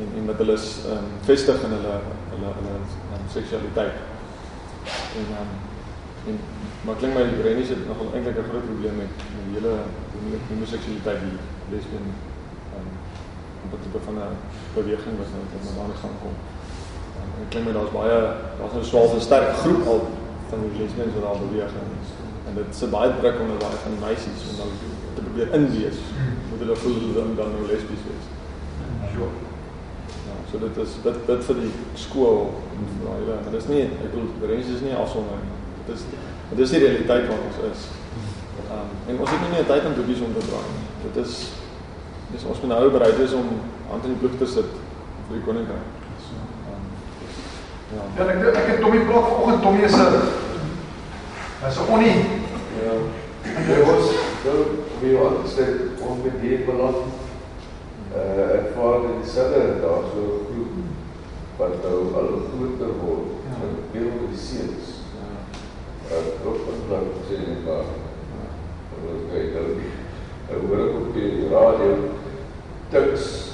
En 0.02 0.08
en 0.18 0.30
wat 0.30 0.38
hulle 0.44 0.58
um 0.94 1.10
vestig 1.30 1.66
in 1.66 1.76
hulle 1.78 1.96
hulle 2.34 2.54
hulle 2.60 2.76
um, 3.16 3.26
seksualiteit. 3.38 3.96
En 5.20 5.34
um 5.42 5.52
en 6.30 6.38
maar 6.86 7.02
klink 7.02 7.18
my 7.18 7.26
Rennie 7.48 7.66
het 7.74 7.88
nogal 7.90 8.14
eintlik 8.14 8.38
'n 8.38 8.50
groot 8.52 8.70
probleem 8.70 8.96
met 9.02 9.14
met 9.34 9.44
die 9.48 9.56
hele 9.58 9.76
homoseksualiteit 10.50 11.20
die 11.26 11.38
lesbien 11.74 12.08
um 12.78 12.88
op 13.66 13.72
'n 13.74 13.84
tipe 13.84 14.00
van 14.08 14.16
'n 14.20 14.36
beweging 14.78 15.16
wat 15.22 15.30
nou 15.34 15.44
wat 15.54 15.64
nou 15.66 15.76
aan 15.84 15.94
die 15.94 16.02
gang 16.04 16.16
kom. 16.24 16.36
En 17.20 17.28
ek 17.44 17.50
klink 17.52 17.66
my 17.68 17.74
daar's 17.78 17.96
baie 18.00 18.18
daar's 18.60 18.76
'n 18.78 18.90
swaar 18.92 19.08
'n 19.16 19.28
sterk 19.30 19.50
groep 19.64 19.84
al 19.92 20.02
van 20.50 20.60
die 20.64 20.76
lesmens 20.80 21.16
wat 21.16 21.26
daar 21.28 21.44
beweeg 21.46 21.74
en 21.82 21.90
en 22.48 22.54
dit 22.60 22.76
se 22.80 22.88
baie 22.88 23.10
druk 23.20 23.38
onder 23.44 23.58
baie 23.66 23.78
van 23.84 23.94
die 23.96 24.04
meisies 24.06 24.42
om 24.50 24.56
dan 24.62 24.72
te 25.16 25.22
probeer 25.28 25.50
inwees. 25.58 26.00
Moet 26.50 26.62
hulle 26.64 26.76
voel 26.84 26.98
hulle 27.02 27.14
dan 27.20 27.30
dan 27.40 27.50
nou 27.56 27.64
lesbies 27.72 28.04
wees. 28.10 28.26
Ja, 30.28 30.36
so 30.52 30.60
dit 30.66 30.78
is 30.86 30.92
dit 31.04 31.18
dit 31.32 31.42
vir 31.48 31.56
die 31.64 31.74
skool 32.06 32.40
en 32.76 32.86
vir 32.92 33.04
daai 33.08 33.20
hele, 33.22 33.36
maar 33.44 33.56
dis 33.58 33.68
nie 33.72 33.84
ek 33.88 34.10
bedoel 34.12 34.30
die 34.42 34.50
rens 34.52 34.72
is 34.76 34.86
nie 34.86 34.96
afsondering 35.04 35.46
nie. 35.50 35.60
Dit 35.86 35.96
is 35.96 36.02
dit 36.50 36.64
is 36.66 36.74
die 36.76 36.84
realiteit 36.86 37.28
wat 37.32 37.46
ons 37.48 37.60
is. 37.72 37.82
Um, 38.74 38.90
en 39.10 39.20
ons 39.20 39.34
het 39.34 39.42
nie 39.44 39.54
meer 39.56 39.68
tyd 39.70 39.86
om 39.90 39.96
doekies 39.98 40.24
om 40.26 40.34
te 40.38 40.46
draai 40.50 40.70
nie. 40.76 40.88
Dit 41.08 41.26
is 41.26 41.34
dis 42.34 42.46
ons 42.50 42.62
moet 42.62 42.72
nou 42.74 42.92
bereid 42.92 43.18
wees 43.18 43.34
om 43.38 43.50
hand 43.90 44.06
in 44.08 44.16
die 44.16 44.22
bloed 44.22 44.40
te 44.42 44.48
sit 44.50 44.70
vir 45.28 45.36
die 45.38 45.44
koninkryk. 45.46 45.90
So, 46.26 46.40
um, 46.72 46.88
ja. 47.94 48.06
Ja, 48.18 48.26
ek 48.34 48.58
ek 48.62 48.70
het 48.72 48.80
Tommy 48.82 49.04
praat 49.10 49.28
vanoggend 49.30 49.62
Tommy 49.66 49.84
is 49.88 49.98
'n 49.98 50.16
is 51.68 51.78
'n 51.78 51.92
onie. 51.94 52.16
Ja. 52.82 52.96
Dit 53.68 53.86
was 53.86 54.06
nou 54.46 54.58
wie 55.02 55.18
wat 55.18 55.46
sê 55.56 55.66
ons 56.02 56.24
met 56.24 56.42
die 56.42 56.58
beland 56.66 57.02
uh 58.14 58.48
ek 58.58 58.74
vaar 58.76 59.06
in 59.10 59.22
die 59.22 59.82
daar 59.84 60.04
so 60.10 60.22
'n 60.26 60.46
groep 60.50 60.74
wat 61.58 61.76
nou 61.84 62.00
al 62.18 62.32
groter 62.50 62.94
word. 63.04 63.30
Ja. 63.46 63.54
So 63.60 63.68
beeld 63.92 64.26
die 64.32 64.42
seuns. 64.48 64.90
Ja. 65.20 65.30
Uh 66.10 66.26
groep 66.42 66.60
van 66.66 66.82
blank 66.88 67.14
sê 67.30 67.38
net 67.46 67.62
daar. 67.68 67.88
Ja. 68.34 68.46
Wat 69.06 69.22
kyk 69.30 69.54
nou 69.54 69.68
die 69.78 69.92
ek 70.52 70.60
hoor 70.68 70.80
ek 70.86 70.96
op 71.00 71.14
die 71.14 71.48
radio 71.52 71.90
tuks 72.94 73.52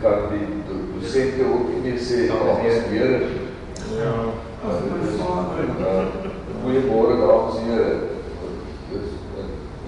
kan 0.00 0.28
die 0.30 0.46
dosente 0.68 1.44
ook 1.52 1.68
nie 1.72 1.80
meer 1.84 2.00
sê 2.08 2.26
dat 2.28 2.62
dit 2.62 2.88
weer 2.90 3.10
is. 3.20 3.28
Ja. 3.96 4.12
Goeiemôre 6.62 7.16
dames 7.20 7.56
en 7.60 7.70
here. 7.70 7.94
Dis 8.90 9.08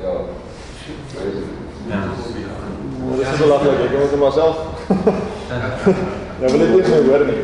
ja. 0.03 0.15
Ja. 1.89 2.03
Dit 3.17 3.27
is 3.33 3.39
belangrik, 3.39 3.81
ek 3.85 3.97
moet 3.99 4.19
myself. 4.25 4.57
Ja, 6.41 6.51
wil 6.51 6.59
dit 6.59 6.71
nie 6.73 6.83
meer 6.89 7.07
hoor 7.09 7.25
nie. 7.29 7.41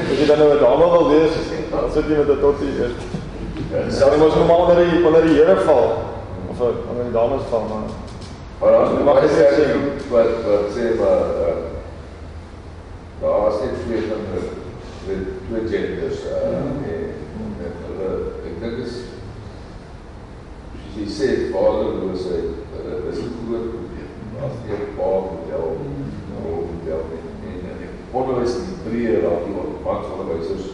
As 0.00 0.18
jy 0.18 0.26
dan 0.26 0.38
nou 0.38 0.50
'n 0.54 0.60
dame 0.64 0.90
wil 0.96 1.08
wees, 1.10 1.34
dan 1.70 1.90
sit 1.92 2.08
jy 2.08 2.16
met 2.22 2.30
'n 2.36 2.40
tottie 2.40 2.72
eers. 2.80 2.96
Ja, 3.72 3.90
sal 3.90 4.18
mos 4.18 4.34
normaal 4.34 4.62
onder 4.64 4.76
die 4.84 5.04
onder 5.06 5.22
die 5.22 5.36
Here 5.36 5.60
val 5.66 5.88
of 6.50 6.60
onder 6.60 7.04
die 7.04 7.12
dames 7.12 7.42
val, 7.50 7.66
maar 7.68 7.99
Maar 8.60 8.72
dan 8.72 9.04
mag 9.04 9.22
jy 9.24 9.28
sê 9.32 9.66
wat 10.12 10.32
wat 10.44 10.66
sê 10.74 10.90
maar 10.98 11.30
uh, 11.42 11.52
daar 13.20 13.46
is 13.48 13.60
net 13.62 13.78
twee 13.84 14.02
van 14.08 14.26
die 15.06 15.20
twee 15.46 15.62
genders 15.70 16.26
uh, 16.28 16.58
en 16.58 17.14
met 17.60 17.78
hulle 17.86 18.10
ek 18.50 18.58
dink 18.60 18.82
is 18.84 18.98
jy 20.92 21.06
sê 21.08 21.28
vaderloosheid 21.54 22.76
uh, 22.82 22.98
is 23.08 23.22
'n 23.22 23.32
groot 23.38 23.70
probleem. 23.72 24.10
As 24.44 24.60
jy 24.68 24.76
'n 24.76 24.92
pa 24.98 25.08
model 25.30 25.64
of 25.70 26.68
model 26.68 27.02
en 27.16 27.32
en 27.48 27.64
en 27.70 27.80
die 27.80 27.90
onderwys 28.12 28.58
in 28.58 28.68
die 28.68 28.78
breë 28.84 29.22
raak 29.24 29.48
die 29.48 29.56
wat 29.88 30.04
van 30.10 30.20
die 30.20 30.28
wysers 30.34 30.68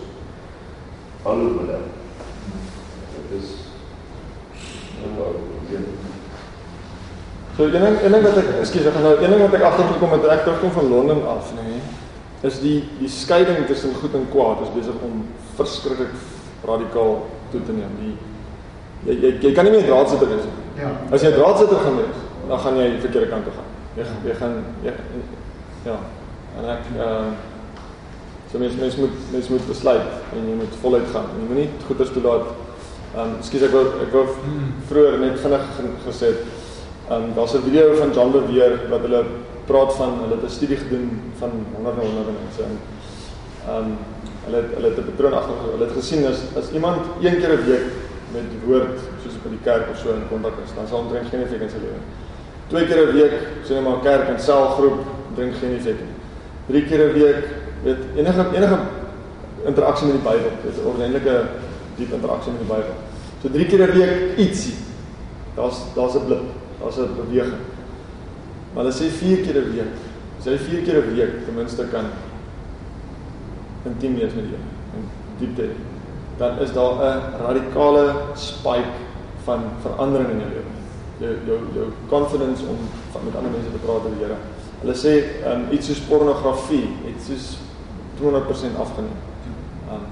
al 1.23 1.47
model. 1.55 1.87
Dit 3.15 3.39
is 3.39 3.55
ja, 4.99 5.79
So 7.57 7.65
een 7.65 7.73
ding 7.73 8.03
een 8.03 8.13
ding 8.13 8.25
wat 8.25 8.37
ek 8.37 8.49
ekskuus 8.61 8.87
ek 8.91 8.97
gaan 8.99 9.07
nou 9.09 9.15
een 9.17 9.31
ding 9.33 9.41
wat 9.41 9.55
ek 9.57 9.63
agtergekom 9.71 10.11
het 10.13 10.27
ek 10.35 10.43
terugkom 10.45 10.73
van 10.75 10.89
Londen 10.93 11.23
af 11.27 11.53
nê 11.57 11.63
nee, 11.71 11.85
is 12.45 12.59
die 12.61 12.79
die 12.99 13.09
skeiding 13.09 13.67
tussen 13.67 13.95
goed 13.97 14.15
en 14.15 14.27
kwaad 14.33 14.61
is 14.67 14.75
besig 14.75 14.99
om 15.07 15.23
verskriklik 15.57 16.13
radikaal 16.69 17.17
toe 17.51 17.63
te 17.65 17.73
neem. 17.73 17.97
Die 18.03 18.15
jy 19.07 19.17
jy, 19.23 19.33
jy 19.47 19.53
kan 19.57 19.69
nie 19.69 19.73
meer 19.77 19.89
draadsitter 19.89 20.29
wees 20.29 20.45
nie. 20.45 20.83
Ja. 20.83 20.93
As 21.09 21.25
jy 21.25 21.33
draadsitter 21.33 21.81
gaan 21.81 21.99
wees, 22.03 22.21
dan 22.51 22.63
gaan 22.65 22.81
jy 22.81 22.91
die 22.93 23.03
verkeerde 23.07 23.31
kant 23.33 23.49
toe 23.49 23.57
gaan. 23.57 23.73
Jy 23.97 24.07
jy 24.29 24.37
gaan 24.43 24.57
jy, 24.85 24.95
ja. 25.87 25.99
En 26.59 26.71
ek 26.77 26.93
uh 26.97 27.29
so 28.47 28.61
mens 28.63 28.77
mens 28.79 28.97
moet 29.01 29.17
mens 29.33 29.49
moet 29.51 29.65
besluit 29.67 30.13
en 30.37 30.45
jy 30.51 30.61
moet 30.61 30.79
voluit 30.85 31.09
gaan. 31.15 31.33
Jy 31.41 31.49
moet 31.49 31.63
nie 31.63 31.71
goeders 31.89 32.13
toelaat. 32.15 32.53
Ehm 33.17 33.25
um, 33.25 33.35
ekskuus 33.41 33.67
ek 33.67 33.75
wou 33.75 33.85
ek 34.05 34.15
wou 34.15 34.27
vroeër 34.91 35.19
net 35.25 35.41
vinnig 35.41 35.67
gesê 36.05 36.35
het 36.35 36.56
um, 37.11 37.35
daar's 37.35 37.55
'n 37.55 37.63
video 37.63 37.95
van 37.95 38.13
John 38.13 38.31
Beweer 38.31 38.89
wat 38.89 39.01
hulle 39.01 39.25
praat 39.67 39.95
van 39.95 40.19
hulle 40.21 40.35
het 40.35 40.45
'n 40.45 40.57
studie 40.59 40.77
gedoen 40.77 41.21
van 41.39 41.51
honderde 41.75 42.01
honderde 42.01 42.33
mense 42.43 42.63
en 42.63 42.79
um, 43.75 43.97
hulle 44.45 44.61
hulle 44.75 44.89
het 44.89 44.99
'n 44.99 45.11
patroon 45.11 45.35
agter 45.35 45.55
hulle 45.73 45.85
het 45.85 45.97
gesien 45.99 46.27
as 46.27 46.39
as 46.57 46.73
iemand 46.73 47.01
een 47.21 47.39
keer 47.41 47.53
'n 47.59 47.65
week 47.65 47.87
met 48.33 48.49
woord 48.67 48.99
soos 49.23 49.37
by 49.43 49.51
die 49.55 49.63
kerk 49.65 49.91
of 49.91 49.99
so 49.99 50.13
in 50.15 50.27
kontak 50.31 50.59
is, 50.65 50.75
dan 50.75 50.89
sal 50.89 51.05
omtrent 51.05 51.31
geen 51.31 51.45
effek 51.45 51.63
in 51.67 51.71
sy 51.71 51.81
lewe. 51.83 52.01
Twee 52.69 52.87
keer 52.87 53.01
'n 53.07 53.13
week, 53.15 53.35
sê 53.65 53.75
net 53.75 53.85
maar 53.85 54.03
kerk 54.03 54.29
en 54.29 54.41
selgroep, 54.41 54.99
dink 55.37 55.55
geen 55.61 55.77
effek 55.79 55.99
nie. 56.01 56.17
Drie 56.67 56.85
keer 56.89 57.01
'n 57.09 57.13
week, 57.13 57.45
weet 57.85 58.03
enige 58.17 58.45
enige 58.55 58.79
interaksie 59.65 60.07
met 60.07 60.17
die 60.17 60.27
Bybel, 60.31 60.53
dit 60.65 60.75
'n 60.75 60.87
ordentlike 60.87 61.37
diep 61.97 62.13
interaksie 62.13 62.53
met 62.53 62.61
die 62.61 62.73
Bybel. 62.75 62.97
So 63.43 63.49
drie 63.51 63.67
keer 63.67 63.83
'n 63.87 63.93
week 63.99 64.39
ietsie. 64.39 64.75
Daar's 65.55 65.79
daar's 65.95 66.15
'n 66.15 66.27
blip 66.27 66.56
daar's 66.87 66.99
'n 66.99 67.17
beweging. 67.17 67.63
Maar 68.75 68.85
hulle 68.85 68.95
sê 68.95 69.11
4 69.11 69.37
keer 69.45 69.57
'n 69.63 69.73
week. 69.73 69.93
As 70.39 70.45
jy 70.45 70.59
4 70.59 70.83
keer 70.83 71.03
'n 71.03 71.15
week 71.15 71.45
ten 71.45 71.55
minste 71.55 71.85
kan 71.91 72.05
intiem 73.85 74.15
wees 74.15 74.35
met 74.35 74.45
die 74.45 74.53
Here 74.55 74.63
in 74.97 75.09
diepte, 75.39 75.69
dan 76.39 76.59
is 76.59 76.73
daar 76.73 76.95
'n 76.95 77.21
radikale 77.47 78.15
spike 78.35 78.97
van 79.45 79.61
verandering 79.81 80.31
in 80.31 80.39
jou 80.39 80.51
lewe. 80.51 80.73
Jou 81.19 81.35
jou 81.47 81.59
jou 81.75 81.87
confidence 82.09 82.63
om 82.63 82.77
van 83.13 83.21
met 83.25 83.37
ander 83.37 83.51
mense 83.51 83.71
te 83.73 83.79
praat 83.79 84.05
oor 84.05 84.15
die 84.19 84.25
Here. 84.25 84.37
Hulle 84.81 84.95
sê 84.95 85.13
um, 85.51 85.65
iets 85.71 85.87
soos 85.87 86.01
pornografie, 86.01 86.89
het 87.05 87.23
soos 87.23 87.59
200% 88.21 88.77
afgeneem. 88.79 89.19
Um, 89.91 90.05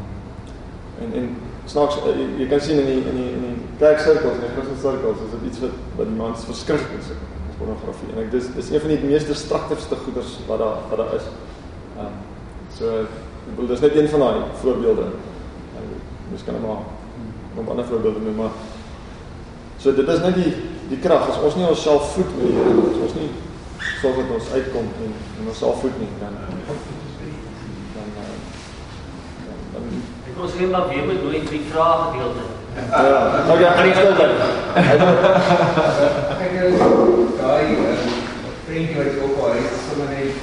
en 1.01 1.20
en 1.20 1.37
snaaks 1.64 1.95
jy, 1.95 2.27
jy 2.39 2.47
kan 2.47 2.61
sien 2.61 2.79
in 2.79 2.87
die 2.87 3.03
in 3.11 3.16
die 3.16 3.33
in 3.33 3.41
die 3.41 3.64
kerksirkels 3.85 4.41
en 4.41 4.53
Christelike 4.57 4.80
sirkels 4.80 5.24
is 5.26 5.49
iets 5.51 5.62
wat 5.64 5.80
wat 5.99 6.09
die 6.11 6.16
mans 6.16 6.45
verskriklik 6.49 7.01
is 7.03 7.12
pornografie 7.59 8.11
en 8.14 8.22
ek 8.24 8.30
dis 8.32 8.49
dis 8.57 8.70
een 8.72 8.82
van 8.82 8.93
die 8.95 9.11
mees 9.11 9.26
destructiefste 9.28 9.99
goeders 10.05 10.39
wat 10.49 10.62
daar 10.62 10.80
wat 10.91 11.03
daar 11.03 11.12
is. 11.18 11.26
Ehm 11.97 12.07
um, 12.07 12.16
so 12.76 12.93
ek 13.05 13.51
bedoel 13.53 13.72
dis 13.74 13.85
net 13.85 13.97
een 13.99 14.09
van 14.14 14.24
daai 14.24 14.41
voorbeelde. 14.62 15.05
En 15.78 15.91
mens 16.30 16.45
kan 16.47 16.61
maar 16.64 16.82
nog 17.57 17.68
ander 17.68 17.87
voorbeelde 17.91 18.24
noem 18.24 18.41
maar 18.43 18.57
so 19.78 19.95
dit 19.95 20.09
is 20.09 20.24
net 20.26 20.35
die 20.41 20.55
die 20.89 21.01
krag 21.05 21.28
as 21.28 21.43
ons 21.49 21.59
nie 21.61 21.68
onsself 21.68 22.14
voed 22.16 22.32
met 22.39 22.49
die 22.49 22.57
Here 22.57 23.05
ons 23.07 23.14
nie 23.20 23.30
sorg 24.01 24.18
dat 24.22 24.35
ons 24.39 24.51
uitkom 24.57 24.91
en 25.05 25.14
en 25.39 25.53
ons 25.53 25.62
self 25.62 25.80
voed 25.85 25.97
nie 26.01 26.11
dan 26.24 26.35
dan 27.95 28.11
uh, 28.24 28.35
dan 29.76 29.89
Ek 30.32 30.43
ons 30.43 30.59
gaan 30.59 30.70
maar 30.74 30.89
weer 30.91 31.07
met 31.07 31.22
die 31.30 31.47
drie 31.47 31.64
vrae 31.70 31.97
gedeelte. 32.11 32.54
Ja, 32.75 33.01
okay, 33.53 33.64
ek 33.64 33.77
gaan 33.77 33.87
nie 33.87 33.95
stil 33.95 34.14
bly. 34.18 34.29
Ek 36.43 36.51
het 36.59 36.75
daai 37.39 37.66
vriendjie 38.66 38.97
wat 38.99 39.18
ook 39.22 39.37
al 39.45 39.53
is, 39.61 39.77
sommer 39.87 40.09
net 40.11 40.35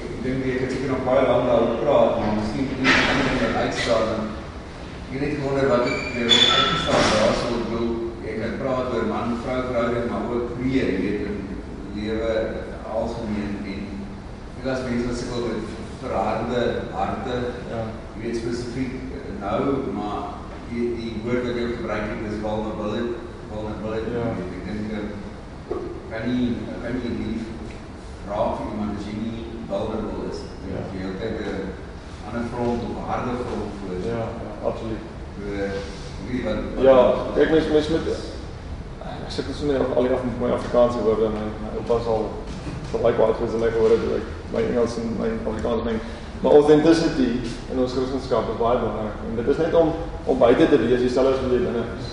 ek 0.00 0.14
dink 0.24 0.46
jy 0.46 0.54
het 0.62 0.72
ek 0.72 0.86
nog 0.88 1.02
baie 1.04 1.26
lank 1.28 1.44
daaroor 1.50 1.76
praat, 1.82 2.12
maar 2.22 2.36
miskien 2.38 2.64
moet 2.70 2.88
jy 2.88 2.94
net 3.18 3.42
net 3.42 3.58
uitstaan 3.66 4.06
en 4.14 4.24
jy 5.12 5.20
net 5.20 5.34
wonder 5.44 5.68
wat 5.68 5.84
ek 5.90 6.00
weer 6.14 6.32
uitgestaan 6.32 7.04
daar 7.12 7.36
sou 7.42 7.56
wil 7.68 7.86
ek 8.24 8.36
kan 8.40 8.54
praat 8.62 8.92
oor 8.96 9.06
man 9.10 9.36
vrou 9.44 9.58
verhouding 9.68 10.06
maar 10.08 10.24
ook 10.32 10.54
weer 10.62 10.86
jy 10.94 10.98
weet 11.02 11.22
in 11.28 11.36
lewe 11.98 12.32
algemeen 12.88 13.52
en 13.74 13.84
ek 14.62 14.70
as 14.72 14.84
mense 14.88 15.10
wat 15.10 15.20
sukkel 15.20 15.48
met 15.50 15.76
verharde 16.00 16.62
harte 16.96 17.36
Ja. 17.72 17.82
jy 18.16 18.22
weet 18.24 18.40
spesifiek 18.40 19.11
nou 19.42 19.60
maar 19.98 20.20
die 20.70 20.84
die 20.98 21.12
woord 21.24 21.42
wat 21.46 21.56
jy 21.58 21.66
gebruik 21.76 22.04
het 22.10 22.26
is 22.30 22.38
vulnerability 22.44 23.12
vulnerability 23.50 24.10
Ja. 24.16 24.26
ek 24.30 24.64
dink 24.66 25.10
kan 26.12 26.22
nie 26.28 26.46
kan 26.82 26.92
nie 26.98 27.12
lief 27.20 27.42
raak 28.30 28.52
vir 28.58 28.66
iemand 28.72 28.98
as 28.98 29.06
jy 29.08 29.14
nie 29.24 29.40
vulnerable 29.70 30.28
is 30.32 30.40
Ja. 30.72 30.80
jy 30.94 31.00
het 31.22 31.40
'n 31.40 32.26
ander 32.26 32.44
front 32.52 32.80
of 32.86 32.92
'n 32.96 33.08
harde 33.10 33.32
front 33.44 33.72
voor 33.80 33.96
Ja, 34.12 34.22
ja, 34.44 34.52
absoluut. 34.68 35.02
Eh, 35.42 35.70
wie 36.26 36.42
wat 36.44 36.58
wat- 36.74 36.84
Ja, 36.84 36.96
ek 37.42 37.50
mens 37.50 37.66
mens 37.74 37.88
moet 37.88 38.06
ek 38.08 39.30
sit 39.30 39.44
so 39.56 39.66
net 39.66 39.80
al 39.96 40.02
die 40.02 40.12
af 40.12 40.24
met 40.24 40.40
my 40.40 40.50
Afrikaanse 40.58 40.98
woorde 41.02 41.24
en 41.24 41.32
my, 41.32 41.46
my 41.62 41.70
oupa 41.78 41.96
sal 42.04 42.30
sal 42.90 43.00
like 43.06 43.18
wat 43.18 43.38
was 43.40 43.50
hulle 43.56 43.70
gehoor 43.70 43.90
het 43.90 44.04
like 44.14 44.28
my 44.54 44.62
Engels 44.70 44.96
en 44.98 45.16
my 45.18 45.28
Afrikaans 45.50 45.82
meng. 45.84 46.00
Maar 46.42 46.52
authenticity 46.58 47.28
in 47.70 47.78
ons 47.78 47.92
Christendom 47.94 48.48
is 48.50 48.58
baie 48.58 48.78
belangrik. 48.82 49.18
En 49.28 49.36
dit 49.38 49.50
is 49.52 49.60
net 49.62 49.74
om 49.78 49.92
om 50.30 50.38
buite 50.38 50.66
te 50.68 50.78
wees 50.82 51.04
dieselfde 51.04 51.36
as 51.36 51.42
wat 51.44 51.54
jy 51.54 51.60
binne 51.62 51.84
is. 51.98 52.08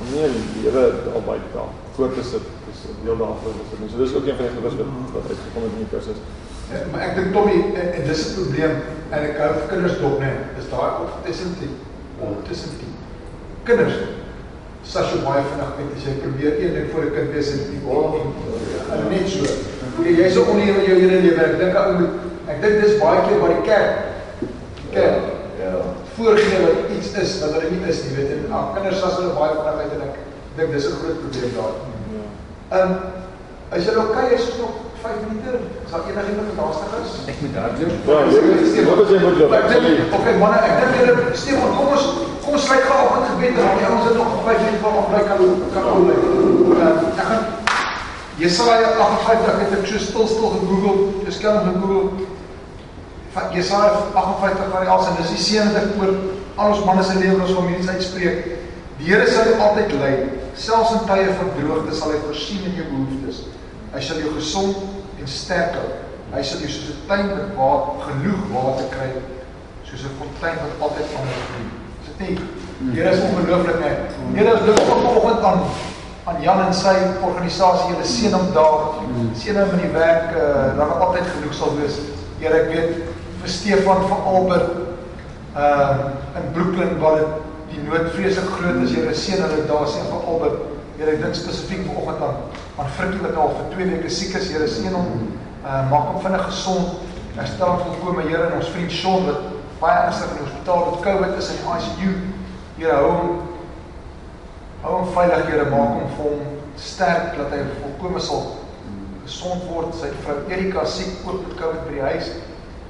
Om 0.00 0.06
nie 0.12 0.30
die 0.32 0.64
lewe 0.64 0.84
al 1.12 1.24
buite 1.26 1.50
daar 1.52 1.72
voor 1.96 2.14
te 2.16 2.24
sit. 2.24 2.46
Dis 2.68 2.80
'n 2.88 3.04
deel 3.04 3.18
daarvan 3.20 3.60
is 3.60 3.68
dit. 3.70 3.90
So 3.92 4.00
dis 4.04 4.14
ook 4.16 4.26
een 4.26 4.38
van 4.40 4.46
die 4.46 4.54
goedes 4.56 4.78
wat 4.80 4.90
wat 5.16 5.28
uitgekom 5.30 5.62
het 5.66 5.76
in 5.76 5.82
die 5.84 5.92
kursus. 5.92 6.20
Ja, 6.72 6.78
maar 6.90 7.02
ek 7.08 7.14
dink 7.16 7.32
Tommy 7.36 7.56
en, 7.80 7.88
en 7.96 8.02
dis 8.08 8.20
'n 8.24 8.34
probleem 8.40 8.72
en 9.14 9.20
ek 9.28 9.36
hou 9.42 9.52
vir 9.58 9.68
kinders 9.72 9.98
dop 10.00 10.16
net. 10.24 10.38
Is 10.60 10.68
daai 10.72 10.90
authenticity 11.00 11.68
die 12.80 12.92
kinders 13.68 13.96
sas 14.84 15.12
jy 15.12 15.20
baie 15.24 15.44
vinnig 15.50 15.70
met 15.78 15.96
as 15.96 16.04
jy 16.04 16.12
probeer 16.24 16.52
een 16.60 16.74
ding 16.76 16.88
voor 16.92 17.04
'n 17.04 17.14
kind 17.16 17.30
wees 17.36 17.52
en 17.52 17.60
die 17.72 17.84
bal 17.84 18.04
en 18.92 19.08
net 19.12 19.28
so. 19.28 19.44
Jy 20.04 20.12
jy's 20.20 20.36
ook 20.36 20.48
onder 20.48 20.64
jou 20.64 20.98
hele 21.00 21.20
lewe. 21.20 21.40
Ek 21.44 21.58
dink 21.58 21.76
ou 21.76 21.92
moet 22.00 22.14
ek 22.48 22.60
dink 22.62 22.82
dis 22.82 23.00
baie 23.00 23.24
keer 23.26 23.40
by 23.40 23.50
die 23.54 23.64
kerk. 23.68 23.92
Kerk. 24.92 25.32
Ja. 25.60 25.72
Voorgee 26.16 26.60
dat 26.66 26.94
iets 26.96 27.12
is 27.22 27.40
wat 27.42 27.56
hulle 27.56 27.70
nie 27.72 27.88
is 27.90 28.02
nie, 28.04 28.14
weet 28.18 28.32
jy. 28.32 28.38
Nou, 28.50 28.62
kinders 28.76 29.00
sas 29.02 29.18
hulle 29.18 29.34
baie 29.38 29.54
vinnig 29.56 29.82
uit 29.82 29.94
en 29.96 30.06
ek 30.08 30.16
dink 30.58 30.72
dis 30.76 30.88
'n 30.88 30.98
groot 31.00 31.20
probleem 31.22 31.54
daar. 31.58 31.74
Ehm 32.74 32.90
um, 32.90 32.98
as 33.70 33.86
jy 33.86 33.94
nou 33.94 34.06
kyk 34.14 34.30
is 34.38 34.46
nog 34.58 34.74
5 35.04 35.16
minute, 35.28 35.58
is 35.84 35.90
daar 35.92 36.04
enigiemand 36.08 36.48
wat 36.56 36.64
haastig 36.64 36.92
is? 37.04 37.12
Ek 37.32 37.40
moet 37.42 37.56
hardloop. 37.60 37.92
Ja, 38.08 38.18
jy 38.76 38.84
wat 38.88 39.02
as 39.04 39.10
jy 39.12 39.18
moet 39.24 39.38
loop? 39.40 39.52
Ek 39.58 39.66
dink 39.72 40.14
okay 40.18 40.34
manne, 40.42 40.58
ek 40.68 40.74
dink 40.80 40.94
julle 41.00 41.34
Stefan, 41.42 41.74
kom 41.78 41.90
ons 41.96 42.06
kom 42.44 42.56
ons 42.56 42.64
sluit 42.68 42.86
gou 42.88 43.00
af 43.02 43.12
met 43.16 43.28
gebed 43.32 43.58
en 43.58 43.78
die 43.80 43.88
ouens 43.88 44.06
het 44.08 44.16
nog 44.20 44.30
5 44.46 44.62
minute 44.64 44.80
voor 44.84 44.96
om 45.00 45.10
bly 45.10 45.22
kan 45.28 45.42
kan 45.74 45.84
hou 45.90 45.98
bly. 46.06 46.16
Ehm 46.84 47.04
ek 47.10 47.26
gaan 47.28 47.44
Jesaja 48.36 48.88
58 48.98 49.60
het 49.62 49.74
ek 49.78 49.84
so 49.86 49.98
stil 50.02 50.26
stil 50.26 50.54
gegoogel, 50.56 50.96
dis 51.26 51.38
kan 51.42 51.60
gegoogel. 51.68 52.08
Van 53.34 53.50
Jesaja 53.52 53.90
58 54.14 54.70
waar 54.70 54.84
hy 54.86 54.90
als 54.94 55.08
en 55.10 55.16
dis 55.18 55.32
die 55.34 55.42
seën 55.42 55.72
wat 55.72 55.80
ek 55.80 55.96
oor 55.98 56.12
al 56.54 56.70
ons 56.70 56.84
manne 56.86 57.02
se 57.02 57.16
lewens 57.18 57.48
ons 57.48 57.56
families 57.58 57.88
uitspreek. 57.90 58.44
Die 59.00 59.08
Here 59.10 59.26
sal 59.26 59.48
jou 59.50 59.56
altyd 59.58 59.94
lei. 59.98 60.14
Selfs 60.54 60.92
in 60.94 61.06
tye 61.08 61.32
van 61.34 61.50
droogte 61.56 61.96
sal 61.98 62.12
hy 62.14 62.20
voorsien 62.28 62.62
in 62.70 62.76
jou 62.78 62.86
behoeftes. 62.92 63.40
Hy 63.94 64.02
sal 64.06 64.20
jou 64.22 64.34
gesond 64.36 64.76
en 65.18 65.30
sterk 65.30 65.74
hou. 65.80 65.88
Hy 66.34 66.42
sal 66.46 66.62
jou 66.62 66.70
soos 66.70 66.92
'n 66.94 67.08
tuin 67.08 67.26
met 67.26 67.56
water 67.58 68.06
genoeg 68.06 68.44
water 68.52 68.86
kry, 68.94 69.10
soos 69.82 70.06
'n 70.06 70.14
fontein 70.18 70.56
wat 70.62 70.86
altyd 70.86 71.06
van 71.14 71.26
hom 71.26 71.42
vloei. 71.48 71.66
Is 72.02 72.06
dit 72.06 72.18
nie? 72.22 72.36
Die 72.78 73.00
Here 73.00 73.10
is 73.10 73.20
ongelooflik 73.20 73.78
net. 73.80 74.14
Here 74.34 74.54
is 74.54 74.62
lig 74.66 74.80
vanoggend 74.86 75.42
aan 75.42 75.60
aan 76.24 76.40
Jan 76.42 76.66
en 76.66 76.74
sy 76.74 76.94
organisasie. 77.20 77.90
Julle 77.90 78.04
seën 78.04 78.32
hom 78.32 78.52
daar. 78.54 79.02
Seën 79.36 79.58
hom 79.58 79.74
in 79.76 79.82
die 79.84 79.92
werk 79.92 80.30
uh, 80.32 80.76
dat 80.76 80.88
hy 80.88 80.96
altyd 81.06 81.26
genoeg 81.34 81.54
sal 81.54 81.76
wees. 81.76 81.98
Here, 82.38 82.62
ek 82.62 82.70
weet 82.72 82.90
vir 83.44 83.52
Stefan 83.52 84.08
van 84.08 84.22
Albert 84.24 84.70
uh 85.56 85.96
in 86.34 86.52
Brooklyn 86.52 86.98
waar 86.98 87.16
dit 87.16 87.26
die 87.74 87.82
nood 87.84 88.08
vreeslik 88.14 88.48
groot 88.56 88.80
is. 88.82 88.94
Here, 88.96 89.14
seën 89.14 89.42
hulle 89.42 89.66
daar 89.68 89.86
seën 89.86 90.06
van 90.10 90.22
Albert. 90.26 90.62
Here, 90.96 91.12
ek 91.12 91.20
dink 91.22 91.36
spesifiek 91.38 91.84
vanoggend 91.86 92.22
aan 92.24 92.38
aan 92.80 92.88
Frikkie 92.96 93.20
wat 93.22 93.36
al 93.38 93.52
vir 93.54 93.68
2 93.74 93.88
weke 93.92 94.10
siek 94.10 94.34
is. 94.38 94.48
Here, 94.50 94.66
seën 94.70 94.96
hom. 94.96 95.10
Uh 95.62 95.82
maak 95.90 96.08
hom 96.12 96.22
vinnig 96.24 96.46
gesond. 96.48 97.04
Herstel 97.36 97.70
hom 97.74 97.84
volkome, 97.84 98.24
Here, 98.30 98.48
en 98.48 98.56
ons 98.62 98.72
vriend 98.74 98.96
Shaun 98.96 99.28
wat 99.28 99.44
baie 99.82 100.00
ernstig 100.06 100.32
in 100.32 100.40
die 100.40 100.46
hospitaal 100.46 100.88
met 100.88 101.04
COVID 101.04 101.38
is 101.42 101.52
in 101.52 101.60
die 101.60 101.76
ICU. 101.76 102.16
Here, 102.80 102.96
hou 102.96 103.12
hom 103.12 103.30
hou 104.86 104.96
hom 104.96 105.14
veilig, 105.18 105.46
Here, 105.52 105.68
maak 105.70 105.94
hom 106.00 106.10
vir 106.16 106.24
hom 106.30 106.58
sterk 106.80 107.36
dat 107.38 107.52
hy 107.54 107.60
volkome 107.82 108.24
sal 108.24 108.48
gesond 109.28 109.68
word. 109.68 109.94
Sy 110.00 110.10
vrou 110.24 110.40
Erika 110.48 110.88
siek 110.88 111.22
ook 111.28 111.44
met 111.44 111.56
COVID 111.60 111.86
by 111.86 111.96
die 112.00 112.08
huis. 112.08 112.34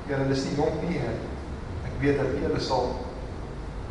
Here, 0.05 0.25
dis 0.29 0.45
nie 0.45 0.57
jonk 0.59 0.83
nie. 0.85 1.01
He. 1.01 1.13
Ek 1.89 1.99
weet 2.03 2.19
dat 2.21 2.35
julle 2.43 2.61
sal 2.61 2.91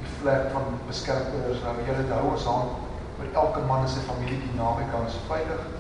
die 0.04 0.12
vlek 0.20 0.52
van 0.54 0.76
beskermers 0.90 1.64
hou. 1.66 1.76
Julle 1.88 2.06
hou 2.12 2.26
ons 2.36 2.50
aan 2.52 2.74
oor 3.20 3.32
elke 3.46 3.64
man 3.70 3.86
en 3.86 3.90
sy 3.90 4.04
familie 4.06 4.42
die 4.44 4.58
naweek 4.58 4.94
aan 4.94 5.08
ons 5.08 5.18
veilig. 5.30 5.73